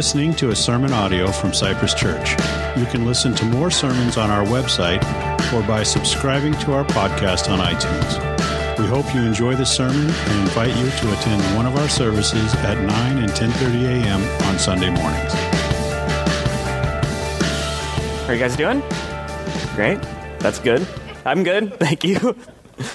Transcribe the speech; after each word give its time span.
listening 0.00 0.32
to 0.32 0.48
a 0.48 0.56
sermon 0.56 0.94
audio 0.94 1.30
from 1.30 1.52
Cypress 1.52 1.92
Church. 1.92 2.30
You 2.74 2.86
can 2.86 3.04
listen 3.04 3.34
to 3.34 3.44
more 3.44 3.70
sermons 3.70 4.16
on 4.16 4.30
our 4.30 4.46
website 4.46 5.02
or 5.52 5.62
by 5.68 5.82
subscribing 5.82 6.54
to 6.60 6.72
our 6.72 6.84
podcast 6.84 7.50
on 7.50 7.58
iTunes. 7.58 8.78
We 8.78 8.86
hope 8.86 9.14
you 9.14 9.20
enjoy 9.20 9.56
the 9.56 9.66
sermon 9.66 10.08
and 10.08 10.40
invite 10.40 10.74
you 10.74 10.88
to 10.90 11.12
attend 11.12 11.42
one 11.54 11.66
of 11.66 11.76
our 11.76 11.90
services 11.90 12.54
at 12.64 12.78
9 12.78 13.18
and 13.18 13.30
10:30 13.30 13.84
a.m. 13.84 14.22
on 14.48 14.58
Sunday 14.58 14.88
mornings. 14.88 15.34
How 18.22 18.28
are 18.28 18.32
you 18.32 18.40
guys 18.40 18.56
doing? 18.56 18.82
Great. 19.74 20.00
That's 20.38 20.60
good. 20.60 20.86
I'm 21.26 21.44
good. 21.44 21.74
Thank 21.78 22.04
you. 22.04 22.34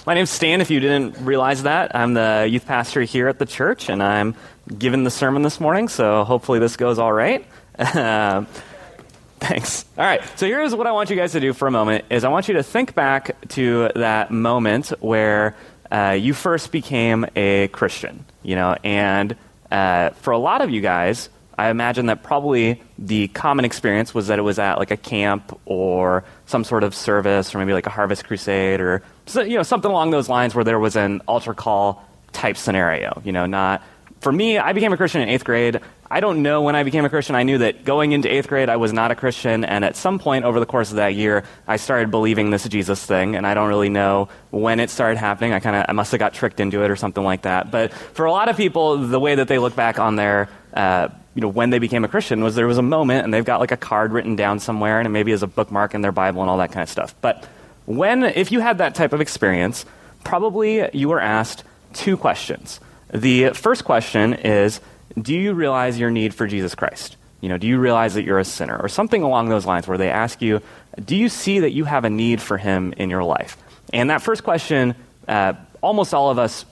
My 0.08 0.16
name's 0.16 0.32
Stan, 0.32 0.62
if 0.62 0.72
you 0.72 0.80
didn't 0.80 1.18
realize 1.20 1.64
that. 1.64 1.96
I'm 1.96 2.14
the 2.14 2.48
youth 2.50 2.66
pastor 2.66 3.02
here 3.02 3.28
at 3.28 3.38
the 3.38 3.46
church, 3.46 3.90
and 3.90 4.02
I'm 4.02 4.36
giving 4.78 5.04
the 5.04 5.12
sermon 5.12 5.44
this 5.44 5.60
morning, 5.60 5.90
so 5.90 6.24
hopefully 6.24 6.58
this 6.58 6.76
goes 6.76 6.98
all 6.98 7.14
right. 7.14 7.46
Thanks. 7.78 9.86
All 9.98 10.04
right, 10.04 10.24
so 10.40 10.48
here's 10.48 10.74
what 10.74 10.88
I 10.88 10.92
want 10.92 11.12
you 11.12 11.16
guys 11.16 11.34
to 11.34 11.40
do 11.40 11.54
for 11.54 11.68
a 11.68 11.72
moment, 11.72 12.06
is 12.10 12.24
I 12.24 12.30
want 12.30 12.48
you 12.48 12.56
to 12.56 12.64
think 12.64 12.96
back 12.96 13.36
to 13.50 13.90
that 13.96 14.32
moment 14.32 14.88
where 15.02 15.56
uh, 15.92 16.18
you 16.20 16.34
first 16.34 16.72
became 16.72 17.28
a 17.36 17.68
Christian, 17.68 18.26
you 18.42 18.56
know, 18.56 18.76
and 18.84 19.36
uh, 19.70 20.12
for 20.12 20.32
a 20.32 20.40
lot 20.40 20.62
of 20.62 20.72
you 20.72 20.82
guys, 20.82 21.30
I 21.58 21.70
imagine 21.70 22.08
that 22.08 22.24
probably 22.24 22.82
the 22.98 23.30
common 23.30 23.66
experience 23.66 24.14
was 24.14 24.28
that 24.28 24.40
it 24.40 24.42
was 24.42 24.60
at 24.60 24.78
like 24.78 24.92
a 24.92 24.98
camp 24.98 25.58
or 25.66 26.26
some 26.46 26.64
sort 26.64 26.84
of 26.84 26.94
service 26.94 27.56
or 27.56 27.60
maybe 27.60 27.74
like 27.74 27.88
a 27.88 27.92
harvest 27.92 28.26
crusade 28.26 28.82
or 28.82 29.04
you 29.36 29.58
know 29.58 29.64
something 29.64 29.90
along 29.90 30.12
those 30.12 30.28
lines 30.30 30.54
where 30.54 30.64
there 30.64 30.80
was 30.80 30.96
an 30.96 31.22
altar 31.28 31.54
call 31.54 32.04
type 32.34 32.58
scenario. 32.58 33.22
You 33.24 33.32
know, 33.32 33.46
not 33.46 33.82
for 34.20 34.32
me. 34.32 34.58
I 34.58 34.74
became 34.74 34.92
a 34.92 34.98
Christian 34.98 35.22
in 35.22 35.30
eighth 35.30 35.46
grade. 35.46 35.80
I 36.10 36.20
don't 36.20 36.44
know 36.44 36.62
when 36.62 36.76
I 36.76 36.84
became 36.84 37.04
a 37.04 37.10
Christian. 37.10 37.36
I 37.36 37.44
knew 37.44 37.58
that 37.60 37.84
going 37.84 38.12
into 38.12 38.32
eighth 38.32 38.48
grade, 38.48 38.70
I 38.70 38.76
was 38.76 38.94
not 38.94 39.10
a 39.10 39.16
Christian, 39.16 39.66
and 39.66 39.84
at 39.84 39.96
some 39.96 40.20
point 40.20 40.46
over 40.46 40.60
the 40.60 40.66
course 40.66 40.92
of 40.92 40.98
that 40.98 41.16
year, 41.16 41.44
I 41.68 41.78
started 41.78 42.12
believing 42.12 42.52
this 42.52 42.68
Jesus 42.68 43.04
thing, 43.04 43.36
and 43.36 43.46
I 43.46 43.54
don't 43.54 43.70
really 43.70 43.90
know 43.90 44.30
when 44.52 44.80
it 44.80 44.90
started 44.90 45.18
happening. 45.18 45.54
I 45.54 45.60
kind 45.60 45.76
of 45.76 45.86
I 45.90 45.94
must 45.94 46.12
have 46.12 46.20
got 46.20 46.34
tricked 46.34 46.60
into 46.60 46.84
it 46.84 46.92
or 46.92 46.96
something 46.96 47.24
like 47.24 47.44
that. 47.44 47.72
But 47.72 47.94
for 47.94 48.26
a 48.26 48.32
lot 48.32 48.50
of 48.50 48.58
people, 48.58 48.98
the 48.98 49.20
way 49.20 49.36
that 49.36 49.48
they 49.48 49.58
look 49.58 49.76
back 49.76 49.98
on 49.98 50.16
their 50.16 50.50
uh, 50.74 51.10
you 51.36 51.42
know, 51.42 51.50
when 51.50 51.70
they 51.70 51.80
became 51.80 52.04
a 52.06 52.08
Christian 52.08 52.44
was 52.44 52.56
there 52.56 52.66
was 52.66 52.78
a 52.78 52.82
moment 52.82 53.26
and 53.26 53.34
they've 53.34 53.46
got 53.46 53.60
like 53.60 53.72
a 53.72 53.78
card 53.78 54.14
written 54.14 54.36
down 54.36 54.60
somewhere 54.60 55.00
and 55.00 55.06
it 55.06 55.10
maybe 55.10 55.32
is 55.32 55.44
a 55.44 55.48
bookmark 55.48 55.94
in 55.94 56.02
their 56.02 56.14
Bible 56.14 56.42
and 56.42 56.50
all 56.50 56.58
that 56.58 56.72
kind 56.72 56.84
of 56.84 56.90
stuff. 56.90 57.14
But 57.22 57.46
when, 57.86 58.24
if 58.24 58.52
you 58.52 58.62
had 58.62 58.78
that 58.78 58.96
type 58.96 59.12
of 59.12 59.22
experience, 59.22 59.86
probably 60.24 60.90
you 60.96 61.10
were 61.10 61.20
asked 61.20 61.64
two 61.94 62.16
questions. 62.18 62.80
The 63.14 63.50
first 63.50 63.84
question 63.84 64.34
is, 64.34 64.80
do 65.22 65.36
you 65.36 65.54
realize 65.54 66.00
your 66.00 66.10
need 66.10 66.34
for 66.34 66.48
Jesus 66.48 66.74
Christ? 66.74 67.18
You 67.42 67.50
know, 67.50 67.58
do 67.58 67.68
you 67.68 67.80
realize 67.80 68.16
that 68.16 68.24
you're 68.24 68.40
a 68.40 68.46
sinner? 68.46 68.78
Or 68.78 68.90
something 68.90 69.22
along 69.22 69.50
those 69.50 69.66
lines 69.66 69.88
where 69.88 69.98
they 69.98 70.10
ask 70.10 70.42
you, 70.42 70.62
do 71.04 71.16
you 71.16 71.30
see 71.30 71.60
that 71.60 71.72
you 71.72 71.84
have 71.84 72.06
a 72.06 72.10
need 72.10 72.42
for 72.42 72.58
him 72.58 72.94
in 72.98 73.10
your 73.10 73.24
life? 73.24 73.58
And 73.94 74.10
that 74.10 74.22
first 74.22 74.44
question, 74.44 74.96
uh, 75.28 75.54
almost 75.82 76.14
all 76.14 76.32
of 76.32 76.40
us 76.40 76.66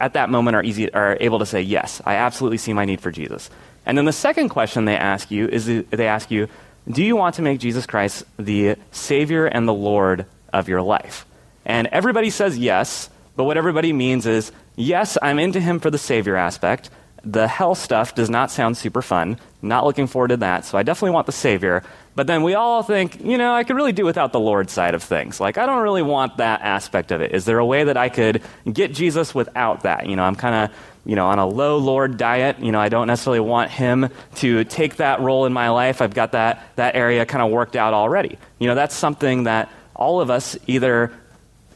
at 0.00 0.14
that 0.14 0.30
moment 0.30 0.56
are, 0.56 0.62
easy, 0.62 0.92
are 0.92 1.16
able 1.20 1.38
to 1.40 1.46
say, 1.46 1.62
yes, 1.62 2.00
I 2.04 2.16
absolutely 2.16 2.58
see 2.58 2.72
my 2.72 2.84
need 2.84 3.00
for 3.00 3.10
Jesus. 3.10 3.50
And 3.88 3.96
then 3.96 4.04
the 4.04 4.12
second 4.12 4.50
question 4.50 4.84
they 4.84 4.96
ask 4.96 5.30
you 5.30 5.48
is 5.48 5.64
they 5.66 6.06
ask 6.06 6.30
you, 6.30 6.46
do 6.90 7.02
you 7.02 7.16
want 7.16 7.36
to 7.36 7.42
make 7.42 7.58
Jesus 7.58 7.86
Christ 7.86 8.22
the 8.38 8.76
Savior 8.92 9.46
and 9.46 9.66
the 9.66 9.72
Lord 9.72 10.26
of 10.52 10.68
your 10.68 10.82
life? 10.82 11.24
And 11.64 11.86
everybody 11.86 12.28
says 12.28 12.58
yes, 12.58 13.08
but 13.34 13.44
what 13.44 13.56
everybody 13.56 13.94
means 13.94 14.26
is, 14.26 14.52
yes, 14.76 15.16
I'm 15.22 15.38
into 15.38 15.58
him 15.58 15.80
for 15.80 15.90
the 15.90 15.98
Savior 15.98 16.36
aspect. 16.36 16.90
The 17.24 17.48
hell 17.48 17.74
stuff 17.74 18.14
does 18.14 18.28
not 18.28 18.50
sound 18.50 18.76
super 18.76 19.00
fun. 19.00 19.38
Not 19.62 19.84
looking 19.86 20.06
forward 20.06 20.28
to 20.28 20.36
that, 20.38 20.66
so 20.66 20.76
I 20.76 20.82
definitely 20.82 21.14
want 21.14 21.26
the 21.26 21.32
Savior. 21.32 21.82
But 22.18 22.26
then 22.26 22.42
we 22.42 22.54
all 22.54 22.82
think, 22.82 23.24
you 23.24 23.38
know, 23.38 23.54
I 23.54 23.62
could 23.62 23.76
really 23.76 23.92
do 23.92 24.04
without 24.04 24.32
the 24.32 24.40
Lord 24.40 24.70
side 24.70 24.96
of 24.96 25.04
things. 25.04 25.38
Like, 25.38 25.56
I 25.56 25.66
don't 25.66 25.84
really 25.84 26.02
want 26.02 26.38
that 26.38 26.62
aspect 26.62 27.12
of 27.12 27.20
it. 27.20 27.30
Is 27.30 27.44
there 27.44 27.60
a 27.60 27.64
way 27.64 27.84
that 27.84 27.96
I 27.96 28.08
could 28.08 28.42
get 28.72 28.92
Jesus 28.92 29.36
without 29.36 29.84
that? 29.84 30.06
You 30.08 30.16
know, 30.16 30.24
I'm 30.24 30.34
kind 30.34 30.64
of 30.68 30.76
you 31.04 31.14
know, 31.14 31.28
on 31.28 31.38
a 31.38 31.46
low 31.46 31.76
Lord 31.76 32.16
diet. 32.16 32.58
You 32.58 32.72
know, 32.72 32.80
I 32.80 32.88
don't 32.88 33.06
necessarily 33.06 33.38
want 33.38 33.70
him 33.70 34.10
to 34.34 34.64
take 34.64 34.96
that 34.96 35.20
role 35.20 35.46
in 35.46 35.52
my 35.52 35.68
life. 35.68 36.02
I've 36.02 36.12
got 36.12 36.32
that, 36.32 36.66
that 36.74 36.96
area 36.96 37.24
kind 37.24 37.40
of 37.40 37.52
worked 37.52 37.76
out 37.76 37.94
already. 37.94 38.36
You 38.58 38.66
know, 38.66 38.74
that's 38.74 38.96
something 38.96 39.44
that 39.44 39.70
all 39.94 40.20
of 40.20 40.28
us 40.28 40.58
either 40.66 41.12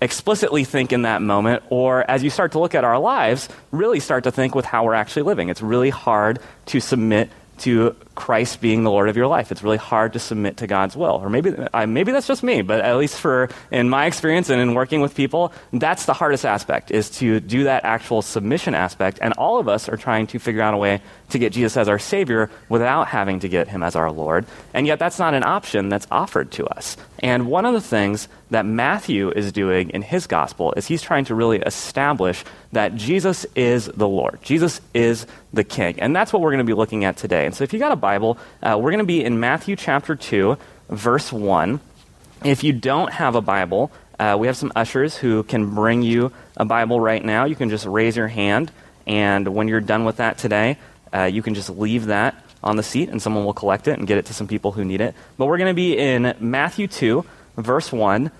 explicitly 0.01 0.65
think 0.65 0.93
in 0.93 1.03
that 1.03 1.23
moment, 1.23 1.63
or 1.71 2.05
as 2.11 2.25
you 2.25 2.31
start 2.31 2.51
to 2.53 2.59
look 2.59 2.75
at 2.75 2.83
our 2.83 2.99
lives, 2.99 3.49
really 3.71 4.01
start 4.01 4.25
to 4.25 4.33
think 4.33 4.57
with 4.57 4.65
how 4.65 4.87
we're 4.87 4.95
actually 4.95 5.23
living. 5.23 5.51
It's 5.51 5.63
really 5.63 5.91
hard 5.91 6.41
to 6.67 6.81
submit 6.81 7.31
to 7.59 7.95
Christ 8.23 8.61
being 8.61 8.85
the 8.85 8.91
Lord 8.91 9.09
of 9.09 9.17
your 9.17 9.27
life. 9.27 9.51
It's 9.51 9.65
really 9.65 9.79
hard 9.79 10.13
to 10.13 10.21
submit 10.21 10.59
to 10.59 10.69
God's 10.69 10.97
will. 10.97 11.19
Or 11.21 11.29
maybe, 11.29 11.51
uh, 11.57 11.87
maybe 11.89 12.13
that's 12.13 12.29
just 12.29 12.45
me, 12.45 12.63
but 12.63 12.81
at 12.81 12.97
least 12.97 13.19
for 13.19 13.49
in 13.73 13.89
my 13.89 14.07
experience 14.07 14.49
and 14.49 14.61
in 14.61 14.75
working 14.75 15.01
with 15.01 15.17
people, 15.17 15.53
that's 15.73 16.07
the 16.07 16.13
hardest 16.13 16.47
aspect 16.47 16.93
is 16.93 17.11
to 17.19 17.41
do 17.41 17.65
that 17.65 17.85
actual 17.85 18.23
submission 18.23 18.77
aspect. 18.77 19.19
And 19.21 19.33
all 19.33 19.59
of 19.59 19.67
us 19.67 19.89
are 19.89 19.97
trying 19.97 20.29
to 20.29 20.39
figure 20.39 20.63
out 20.63 20.73
a 20.73 20.77
way 20.77 21.01
to 21.31 21.39
get 21.41 21.53
Jesus 21.53 21.77
as 21.77 21.89
our 21.89 21.99
Savior 21.99 22.49
without 22.69 23.09
having 23.09 23.41
to 23.41 23.49
get 23.49 23.67
Him 23.67 23.83
as 23.83 23.97
our 23.97 24.13
Lord. 24.13 24.47
And 24.73 24.87
yet 24.87 25.01
that's 25.01 25.19
not 25.19 25.35
an 25.35 25.43
option 25.43 25.89
that's 25.89 26.07
offered 26.09 26.53
to 26.53 26.67
us. 26.67 26.97
And 27.23 27.49
one 27.49 27.65
of 27.65 27.73
the 27.73 27.81
things 27.81 28.29
that 28.51 28.67
Matthew 28.67 29.31
is 29.31 29.51
doing 29.53 29.91
in 29.91 30.03
his 30.03 30.27
gospel 30.27 30.75
is 30.77 30.87
he's 30.87 31.03
trying 31.03 31.25
to 31.27 31.35
really 31.35 31.59
establish 31.59 32.45
that 32.73 32.95
Jesus 32.95 33.47
is 33.57 33.87
the 33.87 34.09
Lord. 34.09 34.41
Jesus 34.43 34.81
is 34.93 35.27
the 35.53 35.65
King. 35.65 35.99
And 36.01 36.15
that's 36.15 36.33
what 36.33 36.43
we're 36.43 36.51
going 36.51 36.67
to 36.67 36.71
be 36.71 36.75
looking 36.75 37.05
at 37.05 37.17
today. 37.17 37.47
And 37.47 37.55
so 37.55 37.65
if 37.65 37.73
you 37.73 37.79
got 37.79 37.93
a 37.93 37.97
Bible, 37.97 38.12
uh, 38.17 38.79
we're 38.79 38.91
going 38.91 38.99
to 38.99 39.05
be 39.05 39.25
in 39.25 39.41
Matthew 39.41 39.77
chapter 39.77 40.17
2, 40.17 40.59
verse 40.89 41.33
1. 41.33 41.81
If 42.45 42.65
you 42.65 42.73
don't 42.73 43.13
have 43.13 43.35
a 43.35 43.41
Bible, 43.41 43.93
uh, 44.19 44.37
we 44.39 44.47
have 44.47 44.57
some 44.57 44.73
ushers 44.77 45.17
who 45.17 45.43
can 45.43 45.75
bring 45.75 46.03
you 46.03 46.33
a 46.57 46.65
Bible 46.65 47.01
right 47.01 47.25
now. 47.25 47.45
You 47.45 47.57
can 47.57 47.71
just 47.71 47.87
raise 47.87 48.17
your 48.17 48.29
hand, 48.29 48.71
and 49.07 49.49
when 49.49 49.69
you're 49.69 49.81
done 49.81 50.05
with 50.05 50.17
that 50.17 50.39
today, 50.39 50.79
uh, 51.15 51.25
you 51.25 51.43
can 51.43 51.55
just 51.55 51.71
leave 51.71 52.07
that 52.07 52.35
on 52.63 52.77
the 52.77 52.83
seat, 52.83 53.09
and 53.09 53.21
someone 53.21 53.45
will 53.45 53.55
collect 53.55 53.89
it 53.89 53.99
and 53.99 54.07
get 54.07 54.19
it 54.19 54.27
to 54.27 54.35
some 54.35 54.47
people 54.47 54.73
who 54.73 54.85
need 54.85 55.01
it. 55.01 55.15
But 55.39 55.47
we're 55.47 55.59
going 55.59 55.71
to 55.71 55.75
be 55.75 55.97
in 55.97 56.35
Matthew 56.39 56.87
2, 56.87 57.25
verse 57.57 57.93
1. 57.93 58.31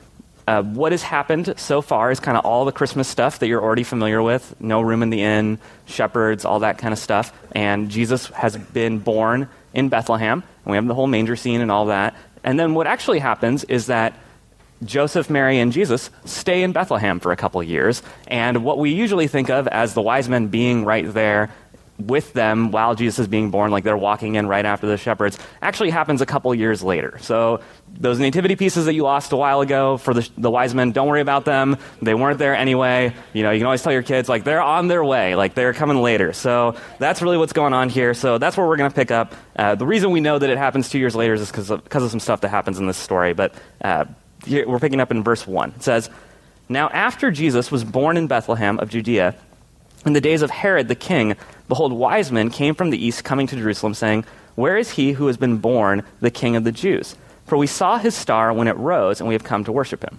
Uh, 0.47 0.63
what 0.63 0.91
has 0.91 1.03
happened 1.03 1.55
so 1.57 1.81
far 1.81 2.11
is 2.11 2.19
kind 2.19 2.37
of 2.37 2.45
all 2.45 2.65
the 2.65 2.73
Christmas 2.73 3.07
stuff 3.07 3.39
that 3.39 3.47
you're 3.47 3.63
already 3.63 3.85
familiar 3.85 4.21
with 4.21 4.55
no 4.61 4.81
room 4.81 5.03
in 5.03 5.11
the 5.11 5.23
inn, 5.23 5.59
shepherds, 5.87 6.45
all 6.45 6.61
that 6.61 6.79
kind 6.79 6.93
of 6.93 6.99
stuff. 6.99 7.33
And 7.53 7.91
Jesus 7.91 8.27
has 8.29 8.57
been 8.57 8.99
born 8.99 9.49
in 9.75 9.89
Bethlehem, 9.89 10.43
and 10.65 10.71
we 10.71 10.77
have 10.77 10.87
the 10.87 10.95
whole 10.95 11.07
manger 11.07 11.37
scene 11.37 11.61
and 11.61 11.71
all 11.71 11.87
that. 11.87 12.15
And 12.45 12.59
then 12.59 12.75
what 12.75 12.87
actually 12.87 13.19
happens 13.19 13.65
is 13.65 13.87
that 13.87 14.19
Joseph, 14.85 15.31
Mary, 15.31 15.59
and 15.61 15.73
Jesus 15.73 16.11
stay 16.25 16.63
in 16.63 16.73
Bethlehem 16.73 17.21
for 17.21 17.31
a 17.33 17.37
couple 17.37 17.63
years. 17.63 18.03
And 18.27 18.65
what 18.65 18.79
we 18.79 18.91
usually 18.91 19.29
think 19.29 19.49
of 19.49 19.69
as 19.69 19.95
the 19.95 20.03
wise 20.03 20.29
men 20.29 20.49
being 20.49 20.85
right 20.85 21.13
there 21.13 21.51
with 21.99 22.33
them 22.33 22.73
while 22.73 22.95
Jesus 22.95 23.21
is 23.21 23.29
being 23.29 23.51
born, 23.51 23.71
like 23.71 23.85
they're 23.85 23.97
walking 23.97 24.35
in 24.35 24.49
right 24.49 24.65
after 24.65 24.87
the 24.87 24.97
shepherds, 24.97 25.39
actually 25.61 25.91
happens 25.91 26.21
a 26.21 26.27
couple 26.27 26.53
years 26.55 26.83
later. 26.83 27.19
So 27.21 27.61
those 27.99 28.19
nativity 28.19 28.57
pieces 28.57 28.87
that 28.87 28.95
you 28.95 29.03
lost 29.03 29.33
a 29.33 29.37
while 29.37 29.61
ago 29.61 29.97
for 29.97 30.15
the, 30.15 30.29
the 30.37 30.51
wise 30.51 30.75
men, 30.75 30.93
don't 30.93 31.09
worry 31.09 31.21
about 31.21 31.45
them. 31.45 31.77
They 32.01 32.15
weren't 32.15 32.39
there 32.39 32.57
anyway. 32.57 33.15
You 33.33 33.43
know, 33.43 33.51
you 33.51 33.61
can 33.61 33.67
always 33.67 33.83
tell 33.83 33.93
your 33.93 34.03
kids, 34.03 34.29
like, 34.29 34.45
they're 34.45 34.63
on 34.63 34.89
their 34.89 35.05
way, 35.05 35.35
like, 35.35 35.55
they're 35.55 35.73
coming 35.73 36.01
later. 36.01 36.33
So 36.33 36.77
that's 36.99 37.23
really 37.23 37.37
what's 37.37 37.53
going 37.53 37.73
on 37.73 37.89
here. 37.89 38.15
So 38.15 38.39
that's 38.39 38.57
where 38.57 38.67
we're 38.67 38.77
going 38.77 38.91
to 38.91 38.95
pick 38.95 39.11
up. 39.11 39.35
Uh, 39.55 39.75
the 39.75 39.87
reason 39.87 40.11
we 40.11 40.21
know 40.21 40.39
that 40.39 40.51
it 40.51 40.59
happens 40.59 40.89
two 40.89 40.99
years 40.99 41.15
later 41.15 41.35
is 41.35 41.49
because 41.51 41.71
of, 41.71 41.87
of 41.87 42.11
some 42.11 42.21
stuff 42.21 42.41
that 42.41 42.49
happens 42.49 42.79
in 42.79 42.87
this 42.87 42.97
story. 42.97 43.35
But 43.35 43.55
uh, 43.83 44.07
here, 44.45 44.67
we're 44.69 44.81
picking 44.81 45.01
up 45.01 45.11
in 45.11 45.23
verse 45.23 45.47
1. 45.47 45.75
It 45.77 45.83
says, 45.83 46.11
Now 46.69 46.89
after 46.89 47.31
Jesus 47.31 47.71
was 47.71 47.85
born 47.85 48.17
in 48.17 48.27
Bethlehem 48.27 48.79
of 48.79 48.89
Judea, 48.89 49.37
in 50.05 50.15
the 50.15 50.21
days 50.21 50.43
of 50.43 50.51
Herod 50.51 50.89
the 50.89 50.95
king, 50.95 51.37
behold, 51.69 51.93
wise 51.93 52.33
men 52.33 52.51
came 52.51 52.75
from 52.75 52.91
the 52.91 53.05
east 53.05 53.23
coming 53.25 53.47
to 53.47 53.57
Jerusalem, 53.57 53.95
saying, 53.95 54.25
Where 54.57 54.77
is 54.77 54.91
he 54.91 55.13
who 55.13 55.29
has 55.29 55.37
been 55.37 55.59
born 55.59 56.03
the 56.21 56.31
king 56.31 56.57
of 56.57 56.65
the 56.65 56.73
Jews? 56.73 57.17
For 57.53 57.59
we 57.59 57.67
saw 57.67 57.99
his 57.99 58.15
star 58.15 58.51
when 58.51 58.67
it 58.67 58.79
rose, 58.79 59.21
and 59.21 59.29
we 59.29 59.35
have 59.35 59.45
come 59.45 59.63
to 59.65 59.73
worship 59.73 60.03
him. 60.03 60.19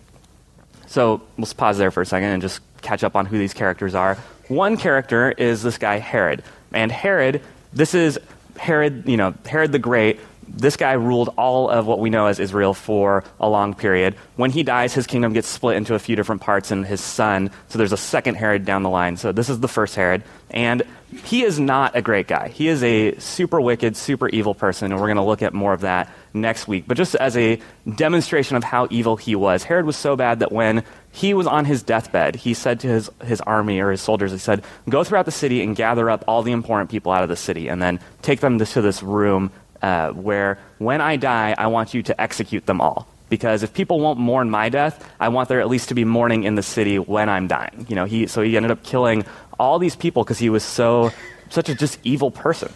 So 0.85 1.23
let's 1.39 1.51
pause 1.51 1.79
there 1.79 1.89
for 1.89 2.01
a 2.01 2.05
second 2.05 2.29
and 2.29 2.43
just 2.43 2.61
catch 2.83 3.03
up 3.03 3.15
on 3.15 3.25
who 3.25 3.39
these 3.39 3.55
characters 3.55 3.95
are. 3.95 4.19
One 4.49 4.77
character 4.77 5.31
is 5.31 5.63
this 5.63 5.79
guy, 5.79 5.97
Herod. 5.97 6.43
And 6.73 6.91
Herod, 6.91 7.41
this 7.73 7.95
is 7.95 8.19
Herod, 8.55 9.05
you 9.07 9.17
know, 9.17 9.33
Herod 9.47 9.71
the 9.71 9.79
Great, 9.79 10.19
this 10.47 10.77
guy 10.77 10.93
ruled 10.93 11.33
all 11.37 11.69
of 11.69 11.87
what 11.87 11.99
we 11.99 12.09
know 12.09 12.27
as 12.27 12.39
Israel 12.39 12.73
for 12.73 13.23
a 13.39 13.49
long 13.49 13.73
period. 13.73 14.15
When 14.35 14.51
he 14.51 14.63
dies, 14.63 14.93
his 14.93 15.07
kingdom 15.07 15.33
gets 15.33 15.47
split 15.47 15.77
into 15.77 15.95
a 15.95 15.99
few 15.99 16.15
different 16.15 16.41
parts, 16.41 16.71
and 16.71 16.85
his 16.85 17.01
son, 17.01 17.51
so 17.69 17.77
there's 17.77 17.91
a 17.91 17.97
second 17.97 18.35
Herod 18.35 18.65
down 18.65 18.83
the 18.83 18.89
line. 18.89 19.17
So 19.17 19.31
this 19.31 19.49
is 19.49 19.59
the 19.59 19.67
first 19.67 19.95
Herod. 19.95 20.23
And 20.51 20.83
he 21.23 21.43
is 21.43 21.59
not 21.59 21.95
a 21.95 22.01
great 22.01 22.27
guy. 22.27 22.47
He 22.47 22.67
is 22.67 22.83
a 22.83 23.15
super 23.17 23.59
wicked, 23.59 23.95
super 23.95 24.29
evil 24.29 24.53
person, 24.53 24.91
and 24.91 24.99
we're 24.99 25.07
going 25.07 25.17
to 25.17 25.23
look 25.23 25.41
at 25.41 25.53
more 25.53 25.73
of 25.73 25.81
that 25.81 26.09
next 26.33 26.67
week. 26.67 26.85
But 26.87 26.97
just 26.97 27.15
as 27.15 27.37
a 27.37 27.59
demonstration 27.95 28.55
of 28.55 28.63
how 28.63 28.87
evil 28.89 29.15
he 29.15 29.35
was, 29.35 29.63
Herod 29.63 29.85
was 29.85 29.95
so 29.95 30.15
bad 30.15 30.39
that 30.39 30.51
when 30.51 30.83
he 31.11 31.33
was 31.33 31.45
on 31.45 31.65
his 31.65 31.83
deathbed, 31.83 32.35
he 32.35 32.53
said 32.53 32.79
to 32.81 32.87
his, 32.87 33.09
his 33.23 33.41
army 33.41 33.79
or 33.79 33.91
his 33.91 34.01
soldiers, 34.01 34.31
he 34.31 34.37
said, 34.37 34.63
Go 34.89 35.03
throughout 35.03 35.25
the 35.25 35.31
city 35.31 35.61
and 35.61 35.75
gather 35.75 36.09
up 36.09 36.23
all 36.27 36.41
the 36.41 36.51
important 36.51 36.89
people 36.89 37.11
out 37.11 37.23
of 37.23 37.29
the 37.29 37.35
city, 37.35 37.67
and 37.67 37.81
then 37.81 37.99
take 38.21 38.39
them 38.39 38.57
to 38.57 38.81
this 38.81 39.03
room 39.03 39.51
uh, 39.83 40.11
where 40.11 40.57
when 40.79 41.01
I 41.01 41.17
die, 41.17 41.53
I 41.55 41.67
want 41.67 41.93
you 41.93 42.01
to 42.03 42.19
execute 42.19 42.65
them 42.65 42.81
all. 42.81 43.07
Because 43.29 43.63
if 43.63 43.73
people 43.73 43.99
won't 43.99 44.19
mourn 44.19 44.49
my 44.49 44.69
death, 44.69 45.07
I 45.19 45.29
want 45.29 45.49
there 45.49 45.59
at 45.59 45.67
least 45.67 45.89
to 45.89 45.95
be 45.95 46.05
mourning 46.05 46.43
in 46.43 46.55
the 46.55 46.63
city 46.63 46.99
when 46.99 47.29
I'm 47.29 47.47
dying. 47.47 47.85
You 47.89 47.95
know, 47.95 48.05
he, 48.05 48.27
so 48.27 48.41
he 48.41 48.55
ended 48.55 48.71
up 48.71 48.83
killing 48.83 49.25
all 49.59 49.79
these 49.79 49.95
people 49.95 50.23
because 50.23 50.39
he 50.39 50.49
was 50.49 50.63
so 50.63 51.11
such 51.49 51.69
a 51.69 51.75
just 51.75 51.99
evil 52.03 52.31
person. 52.31 52.71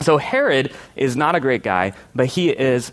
So 0.00 0.16
Herod 0.16 0.72
is 0.96 1.16
not 1.16 1.34
a 1.34 1.40
great 1.40 1.62
guy, 1.62 1.92
but 2.14 2.26
he 2.26 2.50
is 2.50 2.92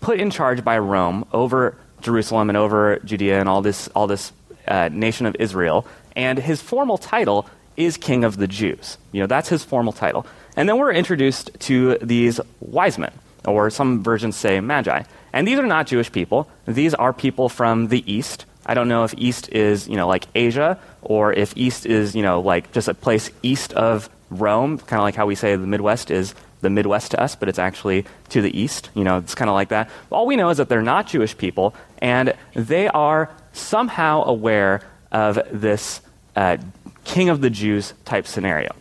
put 0.00 0.20
in 0.20 0.30
charge 0.30 0.64
by 0.64 0.78
Rome 0.78 1.24
over 1.32 1.76
Jerusalem 2.00 2.48
and 2.48 2.56
over 2.56 2.98
Judea 3.04 3.40
and 3.40 3.48
all 3.48 3.62
this 3.62 3.88
all 3.88 4.06
this 4.06 4.32
uh, 4.68 4.88
nation 4.92 5.26
of 5.26 5.36
Israel. 5.38 5.86
And 6.14 6.38
his 6.38 6.62
formal 6.62 6.98
title 6.98 7.48
is 7.76 7.96
King 7.96 8.24
of 8.24 8.36
the 8.36 8.46
Jews. 8.46 8.98
You 9.12 9.20
know, 9.20 9.26
that's 9.26 9.48
his 9.48 9.64
formal 9.64 9.92
title. 9.92 10.26
And 10.56 10.68
then 10.68 10.78
we're 10.78 10.92
introduced 10.92 11.50
to 11.60 11.98
these 11.98 12.40
wise 12.60 12.98
men, 12.98 13.12
or 13.44 13.70
some 13.70 14.02
versions 14.02 14.36
say 14.36 14.58
magi. 14.60 15.02
And 15.32 15.46
these 15.46 15.58
are 15.58 15.66
not 15.66 15.86
Jewish 15.86 16.10
people. 16.10 16.48
These 16.66 16.94
are 16.94 17.12
people 17.12 17.48
from 17.48 17.88
the 17.88 18.10
East. 18.10 18.46
I 18.64 18.74
don't 18.74 18.88
know 18.88 19.04
if 19.04 19.14
East 19.16 19.50
is, 19.50 19.86
you 19.86 19.96
know, 19.96 20.08
like 20.08 20.26
Asia, 20.34 20.78
or 21.02 21.32
if 21.32 21.56
East 21.56 21.86
is, 21.86 22.16
you 22.16 22.22
know, 22.22 22.40
like 22.40 22.72
just 22.72 22.88
a 22.88 22.94
place 22.94 23.30
east 23.42 23.72
of 23.74 24.08
Rome, 24.30 24.78
kind 24.78 24.98
of 24.98 25.04
like 25.04 25.14
how 25.14 25.26
we 25.26 25.34
say 25.34 25.54
the 25.54 25.66
Midwest 25.66 26.10
is 26.10 26.34
the 26.62 26.70
Midwest 26.70 27.12
to 27.12 27.20
us, 27.20 27.36
but 27.36 27.48
it's 27.48 27.58
actually 27.58 28.06
to 28.30 28.40
the 28.40 28.58
east. 28.58 28.90
You 28.94 29.04
know, 29.04 29.18
it's 29.18 29.34
kind 29.34 29.48
of 29.48 29.54
like 29.54 29.68
that. 29.68 29.90
All 30.10 30.26
we 30.26 30.36
know 30.36 30.48
is 30.50 30.56
that 30.56 30.68
they're 30.68 30.82
not 30.82 31.06
Jewish 31.06 31.36
people, 31.36 31.74
and 31.98 32.34
they 32.54 32.88
are 32.88 33.30
somehow 33.52 34.24
aware 34.24 34.82
of 35.12 35.38
this 35.52 36.00
uh, 36.34 36.56
king 37.04 37.28
of 37.28 37.40
the 37.40 37.50
Jews 37.50 37.94
type 38.04 38.26
scenario. 38.26 38.74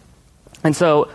And 0.63 0.75
so 0.75 1.09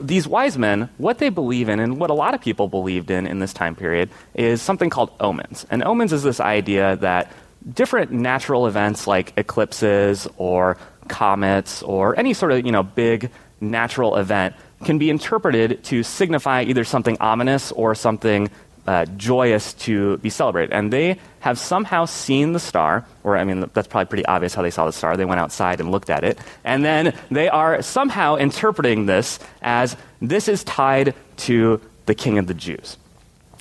these 0.00 0.26
wise 0.26 0.58
men, 0.58 0.88
what 0.98 1.18
they 1.18 1.28
believe 1.28 1.68
in, 1.68 1.80
and 1.80 1.98
what 1.98 2.10
a 2.10 2.14
lot 2.14 2.34
of 2.34 2.40
people 2.40 2.68
believed 2.68 3.10
in 3.10 3.26
in 3.26 3.38
this 3.38 3.52
time 3.52 3.74
period, 3.74 4.10
is 4.34 4.60
something 4.62 4.90
called 4.90 5.10
omens. 5.20 5.66
And 5.70 5.82
omens 5.84 6.12
is 6.12 6.22
this 6.22 6.40
idea 6.40 6.96
that 6.96 7.32
different 7.72 8.10
natural 8.10 8.66
events 8.66 9.06
like 9.06 9.32
eclipses 9.36 10.28
or 10.36 10.76
comets 11.08 11.82
or 11.82 12.18
any 12.18 12.34
sort 12.34 12.52
of 12.52 12.64
you 12.64 12.72
know 12.72 12.82
big 12.82 13.30
natural 13.60 14.16
event 14.16 14.54
can 14.84 14.98
be 14.98 15.10
interpreted 15.10 15.82
to 15.84 16.02
signify 16.02 16.62
either 16.62 16.84
something 16.84 17.16
ominous 17.20 17.72
or 17.72 17.94
something 17.94 18.48
uh, 18.88 19.04
joyous 19.18 19.74
to 19.74 20.16
be 20.18 20.30
celebrated. 20.30 20.72
And 20.72 20.90
they 20.90 21.18
have 21.40 21.58
somehow 21.58 22.06
seen 22.06 22.54
the 22.54 22.58
star, 22.58 23.04
or 23.22 23.36
I 23.36 23.44
mean, 23.44 23.68
that's 23.74 23.86
probably 23.86 24.06
pretty 24.06 24.24
obvious 24.24 24.54
how 24.54 24.62
they 24.62 24.70
saw 24.70 24.86
the 24.86 24.92
star. 24.92 25.14
They 25.14 25.26
went 25.26 25.40
outside 25.40 25.78
and 25.78 25.90
looked 25.90 26.08
at 26.08 26.24
it. 26.24 26.38
And 26.64 26.82
then 26.82 27.14
they 27.30 27.50
are 27.50 27.82
somehow 27.82 28.36
interpreting 28.36 29.04
this 29.04 29.40
as 29.60 29.94
this 30.22 30.48
is 30.48 30.64
tied 30.64 31.14
to 31.48 31.82
the 32.06 32.14
king 32.14 32.38
of 32.38 32.46
the 32.46 32.54
Jews. 32.54 32.96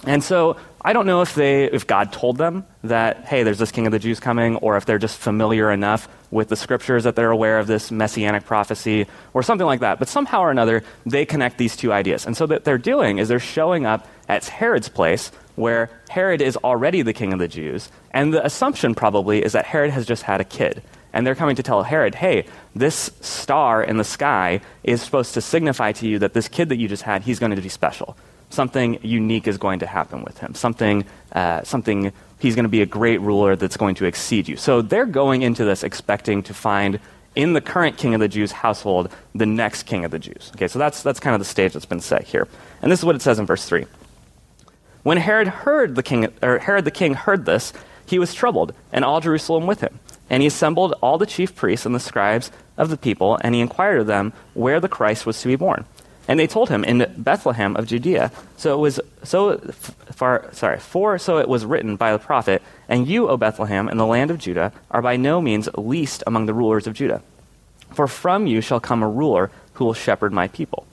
And 0.06 0.24
so 0.24 0.56
I 0.88 0.94
don't 0.94 1.06
know 1.06 1.22
if 1.22 1.36
they 1.36 1.66
if 1.66 1.86
God 1.86 2.14
told 2.14 2.38
them 2.38 2.66
that 2.86 3.26
hey 3.26 3.44
there's 3.44 3.58
this 3.58 3.74
king 3.74 3.88
of 3.88 3.92
the 3.92 4.00
Jews 4.00 4.22
coming 4.22 4.56
or 4.56 4.78
if 4.78 4.86
they're 4.86 4.98
just 4.98 5.18
familiar 5.18 5.70
enough 5.70 6.08
with 6.32 6.48
the 6.48 6.56
scriptures 6.56 7.04
that 7.04 7.18
they're 7.18 7.30
aware 7.30 7.60
of 7.60 7.68
this 7.68 7.92
messianic 7.92 8.46
prophecy 8.46 9.06
or 9.34 9.44
something 9.44 9.68
like 9.68 9.82
that. 9.82 10.00
But 10.00 10.08
somehow 10.08 10.40
or 10.40 10.50
another 10.50 10.86
they 11.06 11.26
connect 11.26 11.58
these 11.58 11.76
two 11.76 11.92
ideas. 11.92 12.26
And 12.26 12.38
so 12.38 12.46
what 12.46 12.64
they're 12.64 12.78
doing 12.78 13.18
is 13.18 13.28
they're 13.28 13.38
showing 13.38 13.86
up 13.86 14.08
at 14.30 14.46
Herod's 14.46 14.88
place 14.88 15.30
where 15.56 15.90
Herod 16.08 16.42
is 16.42 16.56
already 16.56 17.02
the 17.02 17.12
king 17.12 17.34
of 17.34 17.40
the 17.40 17.50
Jews 17.50 17.92
and 18.12 18.34
the 18.34 18.46
assumption 18.46 18.96
probably 18.96 19.44
is 19.44 19.52
that 19.52 19.66
Herod 19.66 19.92
has 19.92 20.06
just 20.06 20.24
had 20.24 20.40
a 20.40 20.46
kid. 20.46 20.82
And 21.12 21.28
they're 21.28 21.36
coming 21.36 21.58
to 21.58 21.64
tell 21.64 21.84
Herod, 21.84 22.16
hey, 22.16 22.46
this 22.74 23.12
star 23.20 23.84
in 23.84 23.98
the 23.98 24.06
sky 24.06 24.62
is 24.86 25.02
supposed 25.02 25.34
to 25.34 25.42
signify 25.42 25.92
to 25.94 26.08
you 26.08 26.20
that 26.20 26.34
this 26.34 26.48
kid 26.48 26.70
that 26.70 26.78
you 26.78 26.88
just 26.88 27.04
had, 27.04 27.24
he's 27.24 27.40
going 27.40 27.54
to 27.54 27.62
be 27.62 27.68
special 27.68 28.16
something 28.50 29.00
unique 29.02 29.48
is 29.48 29.58
going 29.58 29.80
to 29.80 29.88
happen 29.88 30.24
with 30.24 30.38
him. 30.40 30.56
Something, 30.56 31.06
uh, 31.32 31.64
something 31.64 32.12
he's 32.40 32.56
going 32.56 32.66
to 32.66 32.70
be 32.70 32.82
a 32.82 32.86
great 32.86 33.22
ruler 33.22 33.56
that's 33.56 33.78
going 33.78 33.96
to 33.96 34.06
exceed 34.06 34.48
you. 34.48 34.58
So 34.58 34.82
they're 34.82 35.06
going 35.06 35.42
into 35.42 35.66
this 35.66 35.84
expecting 35.84 36.44
to 36.44 36.54
find 36.54 37.00
in 37.36 37.54
the 37.54 37.62
current 37.62 37.98
king 37.98 38.14
of 38.14 38.20
the 38.20 38.28
Jews 38.28 38.52
household 38.52 39.14
the 39.36 39.46
next 39.46 39.84
king 39.84 40.06
of 40.06 40.12
the 40.12 40.20
Jews. 40.20 40.52
Okay, 40.56 40.68
so 40.68 40.80
that's 40.80 41.04
that's 41.04 41.20
kind 41.20 41.36
of 41.36 41.40
the 41.40 41.46
stage 41.46 41.74
that's 41.74 41.86
been 41.86 42.00
set 42.00 42.24
here. 42.24 42.48
And 42.82 42.92
this 42.92 43.00
is 43.00 43.06
what 43.06 43.16
it 43.16 43.22
says 43.22 43.40
in 43.40 43.46
verse 43.46 43.66
3. 43.66 43.86
When 45.04 45.18
Herod 45.18 45.48
heard 45.48 45.96
the 45.96 46.04
king 46.04 46.28
or 46.42 46.60
Herod 46.60 46.86
the 46.86 46.92
king 46.92 47.14
heard 47.14 47.46
this, 47.46 47.74
he 48.06 48.20
was 48.20 48.34
troubled, 48.34 48.74
and 48.92 49.06
all 49.06 49.20
Jerusalem 49.20 49.68
with 49.68 49.82
him. 49.82 50.00
And 50.30 50.42
he 50.42 50.48
assembled 50.48 50.96
all 51.02 51.18
the 51.18 51.26
chief 51.26 51.56
priests 51.56 51.86
and 51.86 51.96
the 51.96 52.00
scribes 52.00 52.52
of 52.76 52.90
the 52.90 52.98
people, 52.98 53.38
and 53.42 53.54
he 53.54 53.62
inquired 53.62 54.02
of 54.02 54.08
them 54.08 54.34
where 54.54 54.80
the 54.80 54.90
Christ 54.90 55.26
was 55.26 55.42
to 55.42 55.48
be 55.48 55.56
born. 55.56 55.86
And 56.28 56.40
they 56.40 56.48
told 56.48 56.70
him 56.70 56.84
in 56.84 57.14
Bethlehem 57.18 57.76
of 57.76 57.88
Judea. 57.88 58.32
So 58.58 58.74
it 58.74 58.78
was 58.78 59.00
so 59.24 59.58
far 60.12 60.50
sorry, 60.52 60.80
for 60.80 61.18
so 61.18 61.38
it 61.38 61.48
was 61.48 61.66
written 61.66 61.96
by 61.96 62.12
the 62.12 62.20
prophet, 62.20 62.62
and 62.90 63.08
you, 63.08 63.30
O 63.30 63.38
Bethlehem, 63.38 63.88
in 63.88 63.98
the 63.98 64.06
land 64.06 64.32
of 64.32 64.38
Judah, 64.38 64.74
are 64.92 65.02
by 65.02 65.16
no 65.16 65.42
means 65.42 65.70
least 65.78 66.24
among 66.28 66.46
the 66.46 66.54
rulers 66.54 66.88
of 66.88 66.94
Judah. 66.94 67.22
For 67.94 68.08
from 68.08 68.48
you 68.48 68.62
shall 68.62 68.80
come 68.80 69.02
a 69.02 69.10
ruler 69.10 69.52
who 69.74 69.86
will 69.86 69.94
shepherd 69.94 70.34
my 70.34 70.48
people. 70.50 70.86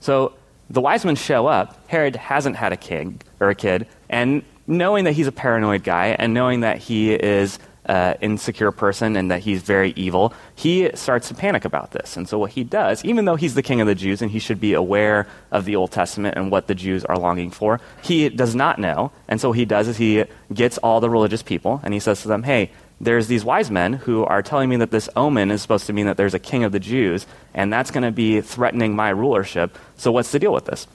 So 0.00 0.34
the 0.68 0.80
wise 0.80 1.04
men 1.04 1.16
show 1.16 1.46
up. 1.46 1.88
Herod 1.88 2.16
hasn't 2.16 2.56
had 2.56 2.72
a 2.72 2.76
king 2.76 3.20
or 3.38 3.48
a 3.48 3.54
kid, 3.54 3.86
and 4.08 4.42
knowing 4.66 5.04
that 5.04 5.12
he's 5.12 5.26
a 5.26 5.32
paranoid 5.32 5.82
guy 5.82 6.14
and 6.18 6.32
knowing 6.32 6.60
that 6.60 6.78
he 6.78 7.12
is 7.12 7.58
uh, 7.90 8.14
insecure 8.20 8.70
person 8.70 9.16
and 9.16 9.32
that 9.32 9.40
he's 9.40 9.62
very 9.62 9.92
evil, 9.96 10.32
he 10.54 10.88
starts 10.94 11.26
to 11.26 11.34
panic 11.34 11.64
about 11.64 11.90
this. 11.90 12.16
And 12.16 12.28
so, 12.28 12.38
what 12.38 12.52
he 12.52 12.62
does, 12.62 13.04
even 13.04 13.24
though 13.24 13.34
he's 13.34 13.54
the 13.54 13.64
king 13.64 13.80
of 13.80 13.88
the 13.88 13.96
Jews 13.96 14.22
and 14.22 14.30
he 14.30 14.38
should 14.38 14.60
be 14.60 14.74
aware 14.74 15.26
of 15.50 15.64
the 15.64 15.74
Old 15.74 15.90
Testament 15.90 16.36
and 16.36 16.52
what 16.52 16.68
the 16.68 16.74
Jews 16.76 17.04
are 17.04 17.18
longing 17.18 17.50
for, 17.50 17.80
he 18.00 18.28
does 18.28 18.54
not 18.54 18.78
know. 18.78 19.10
And 19.26 19.40
so, 19.40 19.48
what 19.48 19.58
he 19.58 19.64
does 19.64 19.88
is 19.88 19.96
he 19.96 20.24
gets 20.54 20.78
all 20.78 21.00
the 21.00 21.10
religious 21.10 21.42
people 21.42 21.80
and 21.82 21.92
he 21.92 21.98
says 21.98 22.22
to 22.22 22.28
them, 22.28 22.44
Hey, 22.44 22.70
there's 23.00 23.26
these 23.26 23.44
wise 23.44 23.72
men 23.72 23.94
who 23.94 24.24
are 24.24 24.40
telling 24.40 24.68
me 24.68 24.76
that 24.76 24.92
this 24.92 25.08
omen 25.16 25.50
is 25.50 25.60
supposed 25.60 25.86
to 25.86 25.92
mean 25.92 26.06
that 26.06 26.16
there's 26.16 26.34
a 26.34 26.38
king 26.38 26.62
of 26.62 26.70
the 26.70 26.78
Jews, 26.78 27.26
and 27.54 27.72
that's 27.72 27.90
going 27.90 28.04
to 28.04 28.12
be 28.12 28.40
threatening 28.40 28.94
my 28.94 29.10
rulership. 29.10 29.76
So, 29.96 30.12
what's 30.12 30.30
the 30.30 30.38
deal 30.38 30.52
with 30.52 30.66
this? 30.66 30.86